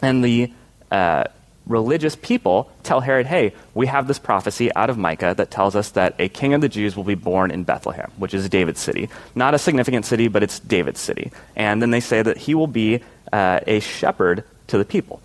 And 0.00 0.24
the 0.24 0.50
uh, 0.90 1.24
religious 1.70 2.16
people 2.16 2.70
tell 2.82 3.00
Herod, 3.00 3.26
hey, 3.26 3.54
we 3.74 3.86
have 3.86 4.06
this 4.08 4.18
prophecy 4.18 4.74
out 4.74 4.90
of 4.90 4.98
Micah 4.98 5.34
that 5.36 5.50
tells 5.50 5.76
us 5.76 5.90
that 5.90 6.14
a 6.18 6.28
king 6.28 6.52
of 6.52 6.60
the 6.60 6.68
Jews 6.68 6.96
will 6.96 7.04
be 7.04 7.14
born 7.14 7.50
in 7.50 7.64
Bethlehem, 7.64 8.10
which 8.16 8.34
is 8.34 8.48
David's 8.48 8.80
city. 8.80 9.08
Not 9.34 9.54
a 9.54 9.58
significant 9.58 10.04
city, 10.04 10.28
but 10.28 10.42
it's 10.42 10.58
David's 10.58 11.00
city. 11.00 11.30
And 11.54 11.80
then 11.80 11.90
they 11.90 12.00
say 12.00 12.20
that 12.22 12.36
he 12.36 12.54
will 12.54 12.66
be 12.66 13.02
uh, 13.32 13.60
a 13.66 13.80
shepherd 13.80 14.44
to 14.66 14.78
the 14.78 14.84
people. 14.84 15.22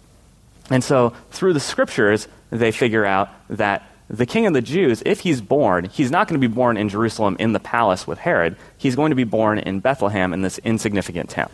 And 0.69 0.83
so 0.83 1.13
through 1.31 1.53
the 1.53 1.59
scriptures, 1.59 2.27
they 2.51 2.71
figure 2.71 3.05
out 3.05 3.29
that 3.49 3.89
the 4.07 4.25
king 4.25 4.45
of 4.45 4.53
the 4.53 4.61
Jews, 4.61 5.01
if 5.05 5.21
he's 5.21 5.41
born, 5.41 5.85
he's 5.85 6.11
not 6.11 6.27
going 6.27 6.39
to 6.39 6.47
be 6.47 6.53
born 6.53 6.77
in 6.77 6.89
Jerusalem 6.89 7.37
in 7.39 7.53
the 7.53 7.59
palace 7.59 8.05
with 8.05 8.19
Herod. 8.19 8.55
He's 8.77 8.95
going 8.95 9.09
to 9.09 9.15
be 9.15 9.23
born 9.23 9.57
in 9.57 9.79
Bethlehem 9.79 10.31
in 10.31 10.43
this 10.43 10.59
insignificant 10.59 11.29
town. 11.29 11.51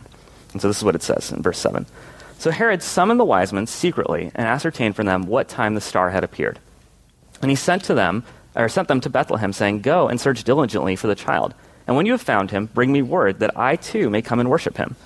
And 0.52 0.60
so 0.60 0.68
this 0.68 0.76
is 0.76 0.84
what 0.84 0.94
it 0.94 1.02
says 1.02 1.32
in 1.32 1.42
verse 1.42 1.58
7. 1.58 1.86
So 2.42 2.50
Herod 2.50 2.82
summoned 2.82 3.20
the 3.20 3.24
wise 3.24 3.52
men 3.52 3.68
secretly 3.68 4.32
and 4.34 4.48
ascertained 4.48 4.96
from 4.96 5.06
them 5.06 5.28
what 5.28 5.46
time 5.46 5.76
the 5.76 5.80
star 5.80 6.10
had 6.10 6.24
appeared. 6.24 6.58
And 7.40 7.52
he 7.52 7.54
sent 7.54 7.84
to 7.84 7.94
them, 7.94 8.24
or 8.56 8.68
sent 8.68 8.88
them 8.88 9.00
to 9.02 9.08
Bethlehem, 9.08 9.52
saying, 9.52 9.82
Go 9.82 10.08
and 10.08 10.20
search 10.20 10.42
diligently 10.42 10.96
for 10.96 11.06
the 11.06 11.14
child. 11.14 11.54
And 11.86 11.94
when 11.94 12.04
you 12.04 12.10
have 12.10 12.20
found 12.20 12.50
him, 12.50 12.66
bring 12.66 12.90
me 12.90 13.00
word 13.00 13.38
that 13.38 13.56
I 13.56 13.76
too 13.76 14.10
may 14.10 14.22
come 14.22 14.40
and 14.40 14.50
worship 14.50 14.76
him. 14.76 14.96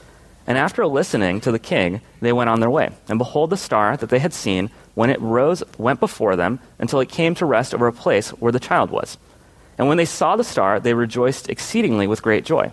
And 0.46 0.56
after 0.56 0.86
listening 0.86 1.42
to 1.42 1.52
the 1.52 1.58
king, 1.58 2.00
they 2.22 2.32
went 2.32 2.48
on 2.48 2.60
their 2.60 2.70
way. 2.70 2.88
And 3.06 3.18
behold, 3.18 3.50
the 3.50 3.58
star 3.58 3.98
that 3.98 4.08
they 4.08 4.18
had 4.18 4.32
seen, 4.32 4.70
when 4.94 5.10
it 5.10 5.20
rose, 5.20 5.62
went 5.76 6.00
before 6.00 6.36
them 6.36 6.58
until 6.78 7.00
it 7.00 7.10
came 7.10 7.34
to 7.34 7.44
rest 7.44 7.74
over 7.74 7.86
a 7.86 7.92
place 7.92 8.30
where 8.30 8.50
the 8.50 8.58
child 8.58 8.88
was. 8.88 9.18
And 9.76 9.88
when 9.88 9.98
they 9.98 10.06
saw 10.06 10.36
the 10.36 10.42
star, 10.42 10.80
they 10.80 10.94
rejoiced 10.94 11.50
exceedingly 11.50 12.06
with 12.06 12.22
great 12.22 12.46
joy. 12.46 12.72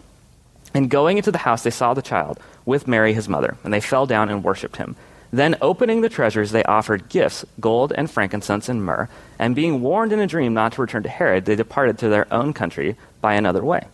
And 0.73 0.89
going 0.89 1.17
into 1.17 1.31
the 1.31 1.37
house, 1.37 1.63
they 1.63 1.69
saw 1.69 1.93
the 1.93 2.01
child 2.01 2.39
with 2.65 2.87
Mary 2.87 3.13
his 3.13 3.29
mother, 3.29 3.57
and 3.63 3.73
they 3.73 3.79
fell 3.79 4.05
down 4.05 4.29
and 4.29 4.43
worshipped 4.43 4.77
him. 4.77 4.95
Then, 5.31 5.55
opening 5.61 6.01
the 6.01 6.09
treasures, 6.09 6.51
they 6.51 6.63
offered 6.63 7.09
gifts 7.09 7.43
gold 7.59 7.91
and 7.95 8.09
frankincense 8.09 8.69
and 8.69 8.85
myrrh. 8.85 9.09
And 9.39 9.55
being 9.55 9.81
warned 9.81 10.13
in 10.13 10.19
a 10.19 10.27
dream 10.27 10.53
not 10.53 10.73
to 10.73 10.81
return 10.81 11.03
to 11.03 11.09
Herod, 11.09 11.45
they 11.45 11.55
departed 11.55 11.97
to 11.99 12.09
their 12.09 12.31
own 12.31 12.53
country 12.53 12.95
by 13.19 13.33
another 13.33 13.63
way. 13.63 13.87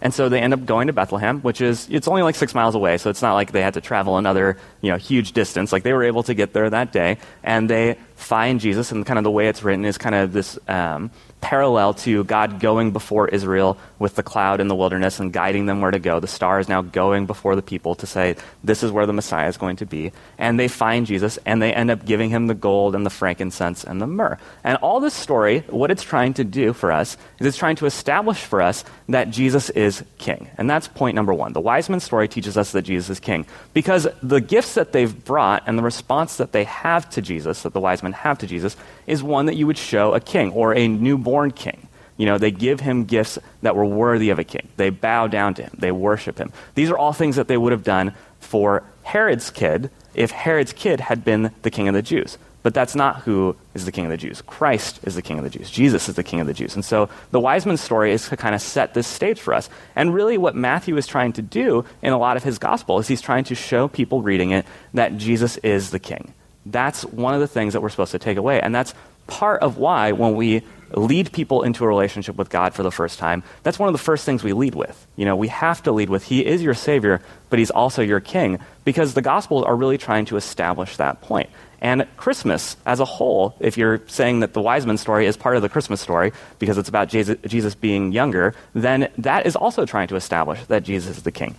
And 0.00 0.12
so 0.12 0.28
they 0.28 0.40
end 0.40 0.52
up 0.52 0.66
going 0.66 0.88
to 0.88 0.92
Bethlehem, 0.92 1.40
which 1.42 1.60
is, 1.60 1.86
it's 1.88 2.08
only 2.08 2.22
like 2.22 2.34
six 2.34 2.54
miles 2.54 2.74
away, 2.74 2.98
so 2.98 3.08
it's 3.08 3.22
not 3.22 3.34
like 3.34 3.52
they 3.52 3.62
had 3.62 3.74
to 3.74 3.80
travel 3.80 4.16
another, 4.16 4.58
you 4.80 4.90
know, 4.90 4.96
huge 4.96 5.32
distance. 5.32 5.70
Like 5.70 5.84
they 5.84 5.92
were 5.92 6.02
able 6.02 6.24
to 6.24 6.34
get 6.34 6.52
there 6.52 6.68
that 6.68 6.92
day, 6.92 7.18
and 7.44 7.70
they 7.70 7.96
find 8.16 8.58
Jesus, 8.58 8.90
and 8.90 9.06
kind 9.06 9.18
of 9.18 9.24
the 9.24 9.30
way 9.30 9.48
it's 9.48 9.62
written 9.62 9.84
is 9.84 9.98
kind 9.98 10.14
of 10.14 10.32
this 10.32 10.58
um, 10.66 11.12
parallel 11.42 11.92
to 11.92 12.24
God 12.24 12.60
going 12.60 12.92
before 12.92 13.28
Israel 13.28 13.76
with 13.98 14.14
the 14.14 14.22
cloud 14.22 14.60
in 14.60 14.68
the 14.68 14.74
wilderness 14.74 15.20
and 15.20 15.32
guiding 15.32 15.66
them 15.66 15.82
where 15.82 15.90
to 15.90 15.98
go. 15.98 16.20
The 16.20 16.26
star 16.26 16.60
is 16.60 16.68
now 16.68 16.80
going 16.80 17.26
before 17.26 17.56
the 17.56 17.62
people 17.62 17.94
to 17.96 18.06
say, 18.06 18.36
this 18.64 18.82
is 18.82 18.90
where 18.90 19.04
the 19.04 19.12
Messiah 19.12 19.48
is 19.48 19.58
going 19.58 19.76
to 19.76 19.86
be. 19.86 20.12
And 20.38 20.58
they 20.58 20.68
find 20.68 21.04
Jesus 21.04 21.38
and 21.44 21.60
they 21.60 21.74
end 21.74 21.90
up 21.90 22.06
giving 22.06 22.30
him 22.30 22.46
the 22.46 22.54
gold 22.54 22.94
and 22.94 23.04
the 23.04 23.10
frankincense 23.10 23.84
and 23.84 24.00
the 24.00 24.06
myrrh. 24.06 24.38
And 24.64 24.78
all 24.78 25.00
this 25.00 25.14
story, 25.14 25.60
what 25.68 25.90
it's 25.90 26.02
trying 26.02 26.34
to 26.34 26.44
do 26.44 26.72
for 26.72 26.92
us 26.92 27.16
is 27.38 27.46
it's 27.46 27.58
trying 27.58 27.76
to 27.76 27.86
establish 27.86 28.38
for 28.38 28.62
us 28.62 28.84
that 29.08 29.30
Jesus 29.30 29.68
is 29.70 30.04
king. 30.18 30.48
And 30.56 30.70
that's 30.70 30.88
point 30.88 31.16
number 31.16 31.34
one. 31.34 31.52
The 31.52 31.60
wise 31.60 31.90
men 31.90 32.00
story 32.00 32.28
teaches 32.28 32.56
us 32.56 32.72
that 32.72 32.82
Jesus 32.82 33.10
is 33.10 33.20
king 33.20 33.46
because 33.74 34.06
the 34.22 34.40
gifts 34.40 34.74
that 34.74 34.92
they've 34.92 35.24
brought 35.24 35.64
and 35.66 35.76
the 35.76 35.82
response 35.82 36.36
that 36.36 36.52
they 36.52 36.64
have 36.64 37.10
to 37.10 37.20
Jesus, 37.20 37.62
that 37.62 37.72
the 37.72 37.80
wise 37.80 38.02
men 38.02 38.12
have 38.12 38.38
to 38.38 38.46
Jesus, 38.46 38.76
is 39.06 39.22
one 39.22 39.46
that 39.46 39.56
you 39.56 39.66
would 39.66 39.78
show 39.78 40.14
a 40.14 40.20
king 40.20 40.52
or 40.52 40.74
a 40.74 40.88
newborn 40.88 41.50
king. 41.50 41.88
You 42.16 42.26
know, 42.26 42.38
they 42.38 42.50
give 42.50 42.80
him 42.80 43.04
gifts 43.04 43.38
that 43.62 43.74
were 43.74 43.84
worthy 43.84 44.30
of 44.30 44.38
a 44.38 44.44
king. 44.44 44.68
They 44.76 44.90
bow 44.90 45.26
down 45.26 45.54
to 45.54 45.62
him. 45.62 45.72
They 45.78 45.92
worship 45.92 46.38
him. 46.38 46.52
These 46.74 46.90
are 46.90 46.98
all 46.98 47.12
things 47.12 47.36
that 47.36 47.48
they 47.48 47.56
would 47.56 47.72
have 47.72 47.84
done 47.84 48.14
for 48.38 48.84
Herod's 49.02 49.50
kid 49.50 49.90
if 50.14 50.30
Herod's 50.30 50.72
kid 50.72 51.00
had 51.00 51.24
been 51.24 51.50
the 51.62 51.70
king 51.70 51.88
of 51.88 51.94
the 51.94 52.02
Jews. 52.02 52.38
But 52.62 52.74
that's 52.74 52.94
not 52.94 53.22
who 53.22 53.56
is 53.74 53.86
the 53.86 53.92
king 53.92 54.04
of 54.04 54.10
the 54.10 54.16
Jews. 54.16 54.40
Christ 54.42 55.00
is 55.02 55.16
the 55.16 55.22
king 55.22 55.38
of 55.38 55.44
the 55.44 55.50
Jews. 55.50 55.68
Jesus 55.68 56.08
is 56.08 56.14
the 56.14 56.22
king 56.22 56.40
of 56.40 56.46
the 56.46 56.54
Jews. 56.54 56.76
And 56.76 56.84
so 56.84 57.08
the 57.32 57.40
wise 57.40 57.66
man's 57.66 57.80
story 57.80 58.12
is 58.12 58.28
to 58.28 58.36
kind 58.36 58.54
of 58.54 58.60
set 58.60 58.94
this 58.94 59.08
stage 59.08 59.40
for 59.40 59.52
us. 59.52 59.68
And 59.96 60.14
really, 60.14 60.38
what 60.38 60.54
Matthew 60.54 60.96
is 60.96 61.08
trying 61.08 61.32
to 61.34 61.42
do 61.42 61.84
in 62.02 62.12
a 62.12 62.18
lot 62.18 62.36
of 62.36 62.44
his 62.44 62.58
gospel 62.58 63.00
is 63.00 63.08
he's 63.08 63.20
trying 63.20 63.44
to 63.44 63.56
show 63.56 63.88
people 63.88 64.22
reading 64.22 64.52
it 64.52 64.64
that 64.94 65.16
Jesus 65.16 65.56
is 65.58 65.90
the 65.90 65.98
king. 65.98 66.34
That's 66.66 67.04
one 67.04 67.34
of 67.34 67.40
the 67.40 67.48
things 67.48 67.72
that 67.72 67.80
we're 67.80 67.88
supposed 67.88 68.12
to 68.12 68.18
take 68.18 68.36
away. 68.36 68.60
And 68.60 68.74
that's 68.74 68.94
part 69.26 69.62
of 69.62 69.78
why 69.78 70.12
when 70.12 70.34
we 70.34 70.62
lead 70.94 71.32
people 71.32 71.62
into 71.62 71.84
a 71.84 71.86
relationship 71.88 72.36
with 72.36 72.50
God 72.50 72.74
for 72.74 72.82
the 72.82 72.90
first 72.90 73.18
time, 73.18 73.42
that's 73.62 73.78
one 73.78 73.88
of 73.88 73.94
the 73.94 73.98
first 73.98 74.24
things 74.24 74.44
we 74.44 74.52
lead 74.52 74.74
with. 74.74 75.06
You 75.16 75.24
know, 75.24 75.36
we 75.36 75.48
have 75.48 75.82
to 75.84 75.92
lead 75.92 76.10
with 76.10 76.24
He 76.24 76.44
is 76.44 76.62
your 76.62 76.74
Savior, 76.74 77.22
but 77.48 77.58
He's 77.58 77.70
also 77.70 78.02
your 78.02 78.20
King, 78.20 78.58
because 78.84 79.14
the 79.14 79.22
Gospels 79.22 79.64
are 79.64 79.74
really 79.74 79.98
trying 79.98 80.26
to 80.26 80.36
establish 80.36 80.96
that 80.98 81.22
point. 81.22 81.48
And 81.80 82.06
Christmas 82.16 82.76
as 82.86 83.00
a 83.00 83.04
whole, 83.04 83.56
if 83.58 83.76
you're 83.76 84.02
saying 84.06 84.40
that 84.40 84.52
the 84.52 84.60
wise 84.60 84.86
men 84.86 84.98
story 84.98 85.26
is 85.26 85.36
part 85.36 85.56
of 85.56 85.62
the 85.62 85.68
Christmas 85.68 86.00
story 86.00 86.32
because 86.60 86.78
it's 86.78 86.88
about 86.88 87.08
Jesus 87.08 87.74
being 87.74 88.12
younger, 88.12 88.54
then 88.72 89.10
that 89.18 89.46
is 89.46 89.56
also 89.56 89.84
trying 89.84 90.06
to 90.08 90.16
establish 90.16 90.64
that 90.66 90.84
Jesus 90.84 91.16
is 91.16 91.22
the 91.24 91.32
King. 91.32 91.56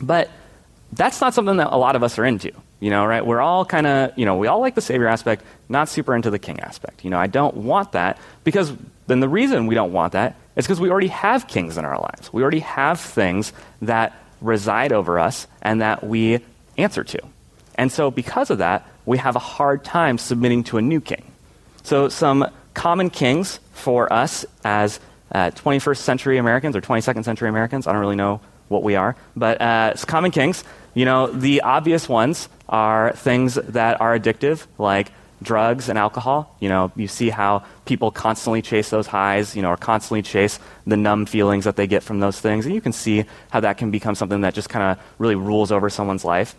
But 0.00 0.28
that's 0.92 1.20
not 1.20 1.34
something 1.34 1.58
that 1.58 1.68
a 1.70 1.76
lot 1.76 1.94
of 1.94 2.02
us 2.02 2.18
are 2.18 2.24
into. 2.24 2.50
You 2.80 2.90
know, 2.90 3.06
right? 3.06 3.24
We're 3.24 3.40
all 3.40 3.64
kind 3.64 3.86
of, 3.86 4.18
you 4.18 4.26
know, 4.26 4.36
we 4.36 4.46
all 4.46 4.60
like 4.60 4.74
the 4.74 4.80
Savior 4.80 5.06
aspect, 5.06 5.42
not 5.68 5.88
super 5.88 6.14
into 6.14 6.30
the 6.30 6.38
King 6.38 6.60
aspect. 6.60 7.04
You 7.04 7.10
know, 7.10 7.18
I 7.18 7.26
don't 7.26 7.56
want 7.56 7.92
that 7.92 8.18
because 8.42 8.72
then 9.06 9.20
the 9.20 9.28
reason 9.28 9.66
we 9.66 9.74
don't 9.74 9.92
want 9.92 10.12
that 10.12 10.36
is 10.56 10.66
because 10.66 10.80
we 10.80 10.90
already 10.90 11.08
have 11.08 11.48
kings 11.48 11.78
in 11.78 11.84
our 11.84 11.98
lives. 11.98 12.32
We 12.32 12.42
already 12.42 12.60
have 12.60 13.00
things 13.00 13.52
that 13.82 14.16
reside 14.40 14.92
over 14.92 15.18
us 15.18 15.46
and 15.62 15.80
that 15.80 16.04
we 16.04 16.40
answer 16.76 17.04
to. 17.04 17.20
And 17.76 17.90
so, 17.90 18.10
because 18.10 18.50
of 18.50 18.58
that, 18.58 18.86
we 19.04 19.18
have 19.18 19.36
a 19.36 19.40
hard 19.40 19.84
time 19.84 20.18
submitting 20.18 20.64
to 20.64 20.78
a 20.78 20.82
new 20.82 21.00
king. 21.00 21.24
So, 21.82 22.08
some 22.08 22.48
common 22.72 23.10
kings 23.10 23.58
for 23.72 24.12
us 24.12 24.44
as 24.64 25.00
uh, 25.32 25.50
21st 25.50 25.96
century 25.96 26.38
Americans 26.38 26.76
or 26.76 26.80
22nd 26.80 27.24
century 27.24 27.48
Americans, 27.48 27.86
I 27.86 27.92
don't 27.92 28.00
really 28.00 28.16
know 28.16 28.40
what 28.68 28.82
we 28.82 28.96
are, 28.96 29.16
but 29.36 29.60
uh, 29.60 29.94
common 30.06 30.30
kinks. 30.30 30.64
you 30.94 31.04
know, 31.04 31.26
the 31.26 31.60
obvious 31.62 32.08
ones 32.08 32.48
are 32.68 33.12
things 33.12 33.54
that 33.54 34.00
are 34.00 34.18
addictive, 34.18 34.66
like 34.78 35.10
drugs 35.42 35.88
and 35.88 35.98
alcohol. 35.98 36.56
You 36.60 36.68
know, 36.68 36.92
you 36.96 37.08
see 37.08 37.30
how 37.30 37.64
people 37.84 38.10
constantly 38.10 38.62
chase 38.62 38.90
those 38.90 39.06
highs, 39.06 39.54
you 39.54 39.62
know, 39.62 39.70
or 39.70 39.76
constantly 39.76 40.22
chase 40.22 40.58
the 40.86 40.96
numb 40.96 41.26
feelings 41.26 41.64
that 41.64 41.76
they 41.76 41.86
get 41.86 42.02
from 42.02 42.20
those 42.20 42.40
things. 42.40 42.66
And 42.66 42.74
you 42.74 42.80
can 42.80 42.92
see 42.92 43.24
how 43.50 43.60
that 43.60 43.76
can 43.76 43.90
become 43.90 44.14
something 44.14 44.40
that 44.40 44.54
just 44.54 44.68
kind 44.68 44.96
of 44.96 45.04
really 45.18 45.34
rules 45.34 45.70
over 45.70 45.90
someone's 45.90 46.24
life. 46.24 46.54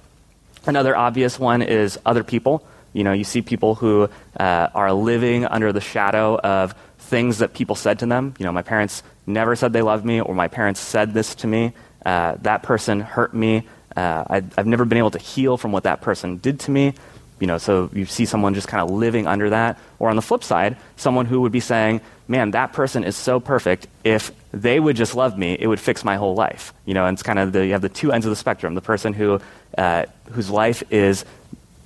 Another 0.65 0.95
obvious 0.95 1.39
one 1.39 1.61
is 1.61 1.99
other 2.05 2.23
people. 2.23 2.65
You 2.93 3.03
know, 3.03 3.11
you 3.11 3.23
see 3.23 3.41
people 3.41 3.75
who 3.75 4.09
uh, 4.39 4.67
are 4.73 4.93
living 4.93 5.45
under 5.45 5.73
the 5.73 5.81
shadow 5.81 6.37
of 6.39 6.73
things 6.97 7.39
that 7.39 7.53
people 7.53 7.75
said 7.75 7.99
to 7.99 8.05
them. 8.05 8.33
You 8.39 8.45
know, 8.45 8.51
my 8.51 8.61
parents 8.61 9.03
never 9.27 9.55
said 9.55 9.73
they 9.73 9.81
loved 9.81 10.05
me, 10.05 10.21
or 10.21 10.33
my 10.33 10.47
parents 10.47 10.79
said 10.79 11.13
this 11.13 11.35
to 11.35 11.47
me. 11.47 11.73
Uh, 12.05 12.35
that 12.41 12.63
person 12.63 12.99
hurt 12.99 13.33
me. 13.33 13.67
Uh, 13.95 14.23
I, 14.29 14.35
I've 14.57 14.67
never 14.67 14.85
been 14.85 14.97
able 14.97 15.11
to 15.11 15.19
heal 15.19 15.57
from 15.57 15.71
what 15.71 15.83
that 15.83 16.01
person 16.01 16.37
did 16.37 16.59
to 16.61 16.71
me. 16.71 16.93
You 17.39 17.47
know, 17.47 17.57
so 17.57 17.89
you 17.93 18.05
see 18.05 18.25
someone 18.25 18.53
just 18.53 18.67
kind 18.67 18.81
of 18.81 18.91
living 18.95 19.27
under 19.27 19.49
that. 19.49 19.79
Or 19.99 20.09
on 20.09 20.15
the 20.15 20.21
flip 20.21 20.43
side, 20.43 20.77
someone 20.95 21.25
who 21.25 21.41
would 21.41 21.51
be 21.51 21.59
saying, 21.59 22.01
man, 22.27 22.51
that 22.51 22.71
person 22.73 23.03
is 23.03 23.15
so 23.15 23.39
perfect. 23.39 23.87
If 24.03 24.31
they 24.53 24.79
would 24.79 24.95
just 24.95 25.15
love 25.15 25.37
me, 25.37 25.57
it 25.59 25.67
would 25.67 25.79
fix 25.79 26.05
my 26.05 26.15
whole 26.15 26.35
life. 26.35 26.73
You 26.85 26.93
know, 26.93 27.05
and 27.05 27.15
it's 27.15 27.23
kind 27.23 27.39
of 27.39 27.51
the, 27.51 27.65
you 27.65 27.73
have 27.73 27.81
the 27.81 27.89
two 27.89 28.11
ends 28.11 28.25
of 28.25 28.29
the 28.29 28.35
spectrum. 28.35 28.73
The 28.73 28.81
person 28.81 29.13
who, 29.13 29.41
uh, 29.77 30.05
whose 30.31 30.49
life 30.49 30.83
is 30.91 31.25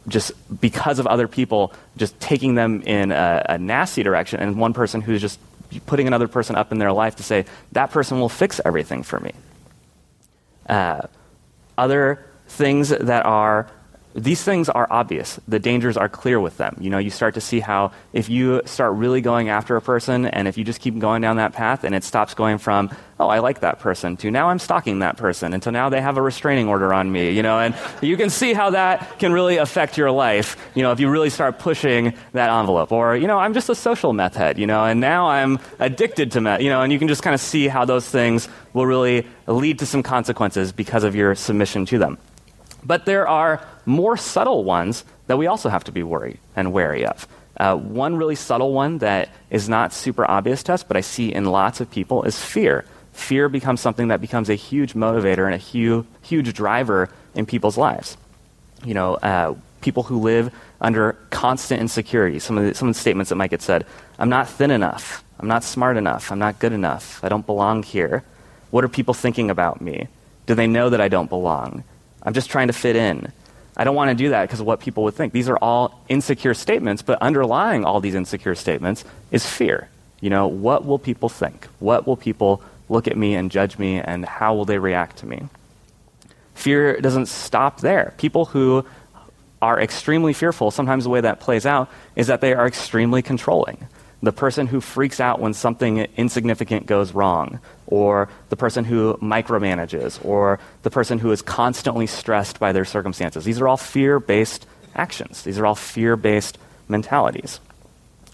just 0.08 0.32
because 0.62 1.00
of 1.00 1.08
other 1.08 1.28
people, 1.28 1.74
just 1.98 2.20
taking 2.20 2.56
them 2.56 2.82
in 2.82 3.12
a, 3.12 3.46
a 3.50 3.58
nasty 3.58 4.04
direction, 4.04 4.40
and 4.40 4.60
one 4.60 4.74
person 4.74 5.02
who's 5.02 5.22
just 5.22 5.40
putting 5.86 6.08
another 6.08 6.28
person 6.28 6.56
up 6.56 6.72
in 6.72 6.80
their 6.80 6.92
life 6.92 7.18
to 7.18 7.24
say, 7.24 7.46
that 7.72 7.92
person 7.92 8.20
will 8.20 8.30
fix 8.30 8.60
everything 8.66 9.04
for 9.04 9.20
me. 9.20 9.32
Uh, 10.70 11.02
other 11.78 12.26
things 12.48 12.90
that 12.90 13.26
are 13.26 13.70
these 14.16 14.44
things 14.44 14.70
are 14.70 14.88
obvious. 14.90 15.40
The 15.48 15.60
dangers 15.60 15.96
are 15.96 16.10
clear 16.10 16.40
with 16.40 16.58
them. 16.58 16.76
You 16.80 16.90
know, 16.90 16.98
you 16.98 17.12
start 17.12 17.36
to 17.36 17.42
see 17.42 17.60
how 17.60 17.92
if 18.12 18.28
you 18.28 18.62
start 18.66 18.94
really 18.96 19.22
going 19.22 19.50
after 19.50 19.76
a 19.76 19.82
person 19.82 20.26
and 20.26 20.48
if 20.48 20.58
you 20.58 20.64
just 20.64 20.82
keep 20.82 20.98
going 20.98 21.22
down 21.22 21.38
that 21.38 21.54
path 21.54 21.84
and 21.84 21.94
it 21.94 22.04
stops 22.04 22.34
going 22.34 22.58
from, 22.58 22.90
oh, 23.20 23.28
I 23.28 23.40
like 23.40 23.60
that 23.60 23.80
person 23.80 24.18
to 24.18 24.32
now 24.32 24.50
I'm 24.50 24.58
stalking 24.58 25.00
that 25.00 25.18
person 25.18 25.54
until 25.54 25.72
now 25.72 25.90
they 25.90 26.02
have 26.02 26.18
a 26.18 26.22
restraining 26.24 26.68
order 26.68 26.92
on 26.92 27.12
me, 27.12 27.32
you 27.32 27.44
know, 27.44 27.60
and 27.60 27.76
you 28.02 28.18
can 28.18 28.32
see 28.32 28.54
how 28.54 28.72
that 28.72 29.20
can 29.20 29.32
really 29.32 29.58
affect 29.58 29.96
your 29.96 30.10
life, 30.10 30.58
you 30.74 30.82
know, 30.82 30.92
if 30.92 31.00
you 31.00 31.08
really 31.08 31.30
start 31.30 31.60
pushing 31.60 32.14
that 32.34 32.50
envelope. 32.50 32.92
Or, 32.92 33.16
you 33.16 33.28
know, 33.28 33.38
I'm 33.38 33.54
just 33.54 33.70
a 33.70 33.76
social 33.76 34.14
meth 34.14 34.36
head, 34.36 34.58
you 34.58 34.66
know, 34.66 34.86
and 34.86 35.00
now 35.00 35.28
I'm 35.28 35.60
addicted 35.78 36.32
to 36.32 36.42
meth, 36.42 36.62
you 36.62 36.70
know, 36.70 36.82
and 36.82 36.92
you 36.92 36.98
can 36.98 37.08
just 37.08 37.22
kind 37.22 37.36
of 37.36 37.42
see 37.42 37.68
how 37.68 37.86
those 37.86 38.10
things 38.10 38.50
will 38.74 38.88
really 38.88 39.28
lead 39.46 39.80
to 39.80 39.86
some 39.86 40.02
consequences 40.02 40.72
because 40.72 41.04
of 41.04 41.16
your 41.16 41.36
submission 41.36 41.86
to 41.88 42.00
them. 42.00 42.18
But 42.84 43.06
there 43.06 43.28
are 43.28 43.62
more 43.90 44.16
subtle 44.16 44.64
ones 44.64 45.04
that 45.28 45.38
we 45.38 45.48
also 45.48 45.68
have 45.68 45.84
to 45.86 45.92
be 45.92 46.04
worried 46.04 46.38
and 46.56 46.72
wary 46.72 47.06
of. 47.06 47.28
Uh, 47.58 47.76
one 47.76 48.16
really 48.16 48.36
subtle 48.36 48.72
one 48.72 49.00
that 49.00 49.30
is 49.50 49.68
not 49.68 49.92
super 49.92 50.30
obvious 50.30 50.64
to 50.64 50.74
us, 50.74 50.84
but 50.84 50.96
I 50.96 51.02
see 51.02 51.34
in 51.34 51.46
lots 51.46 51.82
of 51.82 51.92
people, 51.92 52.24
is 52.24 52.40
fear. 52.40 52.86
Fear 53.12 53.50
becomes 53.50 53.82
something 53.82 54.10
that 54.10 54.22
becomes 54.22 54.50
a 54.50 54.56
huge 54.56 54.94
motivator 54.94 55.46
and 55.46 55.54
a 55.54 55.58
huge, 55.58 56.06
huge 56.22 56.54
driver 56.54 57.10
in 57.36 57.46
people's 57.46 57.78
lives. 57.78 58.16
You 58.86 58.94
know, 58.94 59.16
uh, 59.16 59.56
people 59.82 60.04
who 60.04 60.20
live 60.20 60.54
under 60.80 61.14
constant 61.32 61.82
insecurity. 61.82 62.40
Some 62.40 62.58
of, 62.58 62.64
the, 62.64 62.74
some 62.76 62.88
of 62.88 62.96
the 62.96 63.00
statements 63.00 63.30
that 63.30 63.36
might 63.36 63.50
get 63.50 63.62
said 63.62 63.86
I'm 64.18 64.30
not 64.30 64.48
thin 64.48 64.72
enough. 64.72 65.24
I'm 65.40 65.48
not 65.48 65.64
smart 65.64 65.98
enough. 65.98 66.32
I'm 66.32 66.40
not 66.40 66.60
good 66.60 66.74
enough. 66.74 67.24
I 67.24 67.30
don't 67.30 67.46
belong 67.46 67.84
here. 67.84 68.24
What 68.72 68.84
are 68.84 68.90
people 68.90 69.14
thinking 69.14 69.50
about 69.50 69.82
me? 69.82 70.08
Do 70.46 70.56
they 70.56 70.68
know 70.68 70.90
that 70.90 71.02
I 71.02 71.08
don't 71.08 71.30
belong? 71.30 71.84
I'm 72.24 72.34
just 72.34 72.50
trying 72.50 72.68
to 72.68 72.74
fit 72.74 72.96
in. 72.96 73.32
I 73.80 73.86
don't 73.86 73.96
want 73.96 74.10
to 74.10 74.16
do 74.16 74.32
that 74.32 74.42
because 74.42 74.60
of 74.60 74.66
what 74.66 74.82
people 74.82 75.06
would 75.06 75.14
think. 75.14 75.32
These 75.32 75.48
are 75.48 75.58
all 75.58 76.04
insecure 76.10 76.54
statements, 76.54 77.02
but 77.02 77.22
underlying 77.22 77.86
all 77.86 78.02
these 78.02 78.14
insecure 78.14 78.54
statements 78.54 79.06
is 79.32 79.46
fear. 79.46 79.88
You 80.20 80.30
know, 80.30 80.48
what 80.48 80.86
will 80.86 81.00
people 81.00 81.30
think? 81.30 81.66
What 81.80 82.06
will 82.06 82.18
people 82.18 82.62
look 82.90 83.08
at 83.08 83.16
me 83.16 83.36
and 83.36 83.50
judge 83.50 83.80
me, 83.80 83.98
and 84.02 84.26
how 84.26 84.54
will 84.54 84.66
they 84.66 84.80
react 84.80 85.20
to 85.20 85.26
me? 85.26 85.48
Fear 86.56 87.00
doesn't 87.00 87.28
stop 87.28 87.80
there. 87.80 88.14
People 88.18 88.44
who 88.44 88.84
are 89.62 89.80
extremely 89.80 90.34
fearful, 90.34 90.72
sometimes 90.72 91.06
the 91.06 91.10
way 91.10 91.22
that 91.22 91.40
plays 91.40 91.66
out 91.66 91.90
is 92.18 92.28
that 92.28 92.42
they 92.42 92.54
are 92.54 92.68
extremely 92.68 93.22
controlling 93.22 93.88
the 94.22 94.32
person 94.32 94.68
who 94.68 94.82
freaks 94.82 95.20
out 95.20 95.40
when 95.40 95.54
something 95.54 96.00
insignificant 96.18 96.86
goes 96.86 97.14
wrong, 97.14 97.60
or 97.88 98.30
the 98.50 98.58
person 98.58 98.84
who 98.84 99.18
micromanages, 99.22 100.24
or 100.26 100.60
the 100.84 100.92
person 100.92 101.20
who 101.20 101.32
is 101.32 101.42
constantly 101.42 102.08
stressed 102.08 102.60
by 102.60 102.72
their 102.72 102.86
circumstances. 102.86 103.46
These 103.46 103.62
are 103.62 103.68
all 103.68 103.78
fear 103.78 104.20
based 104.20 104.66
actions, 104.96 105.44
these 105.44 105.58
are 105.60 105.66
all 105.66 105.76
fear 105.76 106.16
based 106.16 106.58
mentalities. 106.88 107.60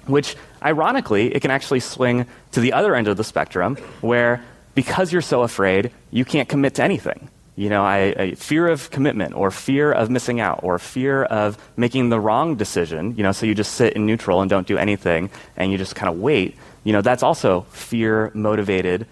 Which, 0.08 0.36
ironically, 0.62 1.34
it 1.34 1.42
can 1.42 1.52
actually 1.52 1.80
swing 1.80 2.28
to 2.52 2.60
the 2.60 2.74
other 2.74 2.96
end 2.96 3.08
of 3.08 3.18
the 3.18 3.24
spectrum, 3.24 3.76
where 4.02 4.44
because 4.76 5.12
you're 5.12 5.22
so 5.22 5.42
afraid, 5.42 5.92
you 6.12 6.26
can't 6.26 6.50
commit 6.50 6.76
to 6.76 6.84
anything. 6.84 7.30
You 7.56 7.70
know, 7.70 7.84
I, 7.84 7.98
I, 8.18 8.32
fear 8.36 8.68
of 8.68 8.92
commitment 8.92 9.34
or 9.34 9.50
fear 9.50 9.92
of 9.92 10.10
missing 10.10 10.42
out 10.42 10.60
or 10.64 10.78
fear 10.78 11.24
of 11.24 11.58
making 11.78 12.10
the 12.10 12.20
wrong 12.20 12.56
decision, 12.56 13.16
you 13.16 13.24
know, 13.24 13.32
so 13.32 13.46
you 13.46 13.56
just 13.56 13.76
sit 13.76 13.94
in 13.94 14.06
neutral 14.06 14.42
and 14.42 14.50
don't 14.50 14.68
do 14.68 14.78
anything 14.78 15.30
and 15.56 15.72
you 15.72 15.78
just 15.78 15.96
kind 15.96 16.14
of 16.14 16.20
wait, 16.20 16.58
you 16.84 16.92
know, 16.92 17.02
that's 17.02 17.24
also 17.24 17.62
fear 17.72 18.30
motivated 18.34 19.08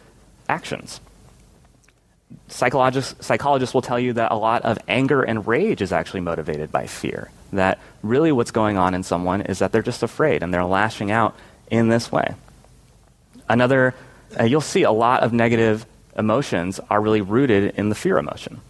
actions. 0.50 1.00
psychologists, 2.48 3.26
psychologists 3.26 3.74
will 3.74 3.82
tell 3.82 4.00
you 4.00 4.14
that 4.14 4.32
a 4.32 4.36
lot 4.36 4.64
of 4.64 4.78
anger 4.88 5.24
and 5.24 5.48
rage 5.48 5.82
is 5.82 5.92
actually 5.92 6.22
motivated 6.22 6.72
by 6.72 6.86
fear. 6.86 7.32
That 7.54 7.80
really 8.02 8.32
what's 8.32 8.52
going 8.52 8.78
on 8.78 8.94
in 8.94 9.04
someone 9.04 9.42
is 9.42 9.60
that 9.60 9.72
they're 9.72 9.82
just 9.82 10.04
afraid 10.04 10.44
and 10.44 10.54
they're 10.54 10.66
lashing 10.66 11.12
out 11.12 11.36
in 11.70 11.90
this 11.90 12.12
way. 12.12 12.36
Another, 13.48 13.94
uh, 14.40 14.44
you'll 14.44 14.62
see 14.62 14.84
a 14.84 14.92
lot 14.92 15.24
of 15.24 15.34
negative 15.34 15.86
emotions 16.17 16.79
are 16.89 17.01
really 17.01 17.22
rooted 17.22 17.75
in 17.75 17.89
the 17.89 17.96
fear 17.96 18.17
emotion. 18.17 18.62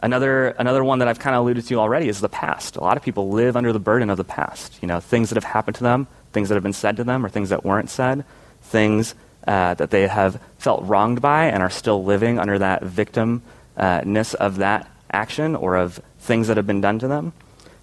Another, 0.00 0.48
another 0.50 0.84
one 0.84 1.00
that 1.00 1.08
I've 1.08 1.18
kind 1.18 1.34
of 1.34 1.42
alluded 1.42 1.66
to 1.66 1.74
already 1.76 2.08
is 2.08 2.20
the 2.20 2.28
past. 2.28 2.76
A 2.76 2.80
lot 2.80 2.96
of 2.96 3.02
people 3.02 3.30
live 3.30 3.56
under 3.56 3.72
the 3.72 3.80
burden 3.80 4.10
of 4.10 4.16
the 4.16 4.24
past. 4.24 4.78
You 4.80 4.86
know, 4.88 5.00
things 5.00 5.30
that 5.30 5.34
have 5.36 5.44
happened 5.44 5.76
to 5.76 5.82
them, 5.82 6.06
things 6.32 6.48
that 6.48 6.54
have 6.54 6.62
been 6.62 6.72
said 6.72 6.96
to 6.98 7.04
them, 7.04 7.26
or 7.26 7.28
things 7.28 7.48
that 7.48 7.64
weren't 7.64 7.90
said, 7.90 8.24
things 8.62 9.14
uh, 9.46 9.74
that 9.74 9.90
they 9.90 10.06
have 10.06 10.40
felt 10.58 10.84
wronged 10.84 11.20
by 11.20 11.46
and 11.46 11.62
are 11.62 11.70
still 11.70 12.04
living 12.04 12.38
under 12.38 12.58
that 12.58 12.82
victimness 12.82 14.34
of 14.34 14.56
that 14.56 14.88
action 15.10 15.56
or 15.56 15.76
of 15.76 16.00
things 16.20 16.48
that 16.48 16.56
have 16.56 16.66
been 16.66 16.80
done 16.80 16.98
to 17.00 17.08
them. 17.08 17.32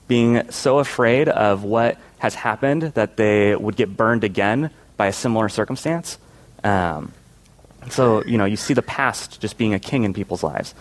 Being 0.08 0.52
so 0.52 0.80
afraid 0.80 1.28
of 1.28 1.64
what 1.64 1.98
has 2.20 2.36
happened 2.36 2.84
that 2.94 3.18
they 3.18 3.56
would 3.56 3.76
get 3.76 3.98
burned 3.98 4.24
again 4.24 4.70
by 4.96 5.08
a 5.08 5.14
similar 5.14 5.50
circumstance. 5.50 6.18
Um, 6.64 7.12
so, 7.90 8.24
you 8.26 8.38
know, 8.38 8.46
you 8.46 8.56
see 8.56 8.74
the 8.74 8.82
past 8.82 9.40
just 9.42 9.58
being 9.58 9.74
a 9.74 9.80
king 9.80 10.04
in 10.04 10.14
people's 10.14 10.44
lives. 10.44 10.74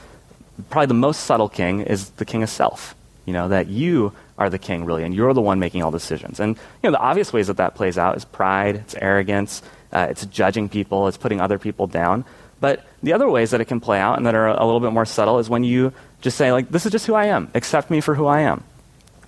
Probably 0.70 0.86
the 0.86 0.94
most 0.94 1.24
subtle 1.24 1.48
king 1.48 1.80
is 1.80 2.10
the 2.10 2.24
king 2.24 2.42
of 2.42 2.50
self. 2.50 2.94
You 3.26 3.32
know, 3.32 3.48
that 3.48 3.68
you 3.68 4.12
are 4.36 4.50
the 4.50 4.58
king, 4.58 4.84
really, 4.84 5.02
and 5.02 5.14
you're 5.14 5.32
the 5.32 5.40
one 5.40 5.58
making 5.58 5.82
all 5.82 5.90
decisions. 5.90 6.40
And, 6.40 6.56
you 6.56 6.90
know, 6.90 6.90
the 6.90 7.00
obvious 7.00 7.32
ways 7.32 7.46
that 7.46 7.56
that 7.56 7.74
plays 7.74 7.96
out 7.96 8.16
is 8.16 8.24
pride, 8.24 8.76
it's 8.76 8.94
arrogance, 8.94 9.62
uh, 9.92 10.08
it's 10.10 10.26
judging 10.26 10.68
people, 10.68 11.08
it's 11.08 11.16
putting 11.16 11.40
other 11.40 11.58
people 11.58 11.86
down. 11.86 12.24
But 12.60 12.84
the 13.02 13.12
other 13.12 13.28
ways 13.28 13.50
that 13.50 13.60
it 13.60 13.66
can 13.66 13.80
play 13.80 13.98
out 13.98 14.16
and 14.16 14.26
that 14.26 14.34
are 14.34 14.48
a 14.48 14.64
little 14.64 14.80
bit 14.80 14.92
more 14.92 15.06
subtle 15.06 15.38
is 15.38 15.48
when 15.48 15.64
you 15.64 15.92
just 16.20 16.36
say, 16.36 16.52
like, 16.52 16.68
this 16.70 16.86
is 16.86 16.92
just 16.92 17.06
who 17.06 17.14
I 17.14 17.26
am. 17.26 17.50
Accept 17.54 17.90
me 17.90 18.00
for 18.00 18.14
who 18.14 18.26
I 18.26 18.40
am. 18.40 18.64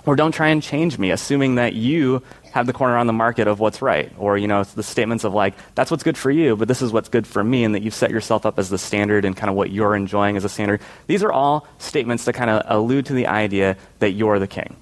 Or 0.05 0.15
don't 0.15 0.33
try 0.33 0.49
and 0.49 0.63
change 0.63 0.99
me, 0.99 1.11
assuming 1.11 1.57
that 1.57 1.75
you 1.75 2.23
have 2.53 2.67
the 2.67 2.73
corner 2.73 2.97
on 2.97 3.07
the 3.07 3.13
market 3.13 3.49
of 3.49 3.61
what's 3.61 3.83
right. 3.83 4.11
Or, 4.19 4.39
you 4.39 4.49
know, 4.49 4.65
the 4.65 4.83
statements 4.83 5.25
of 5.25 5.35
like, 5.35 5.55
that's 5.75 5.91
what's 5.91 6.03
good 6.03 6.17
for 6.17 6.31
you, 6.31 6.57
but 6.57 6.69
this 6.69 6.81
is 6.81 6.93
what's 6.93 7.09
good 7.09 7.27
for 7.27 7.45
me, 7.45 7.65
and 7.65 7.75
that 7.75 7.83
you've 7.83 7.95
set 7.95 8.11
yourself 8.11 8.47
up 8.47 8.59
as 8.59 8.71
the 8.71 8.79
standard 8.79 9.25
and 9.25 9.37
kind 9.37 9.51
of 9.51 9.57
what 9.57 9.71
you're 9.71 9.95
enjoying 9.95 10.37
as 10.37 10.45
a 10.45 10.49
standard. 10.49 10.81
These 11.07 11.23
are 11.23 11.33
all 11.33 11.67
statements 11.79 12.25
that 12.25 12.33
kind 12.33 12.51
of 12.51 12.63
allude 12.67 13.07
to 13.07 13.13
the 13.13 13.27
idea 13.27 13.77
that 13.99 14.13
you're 14.13 14.39
the 14.39 14.47
king. 14.47 14.77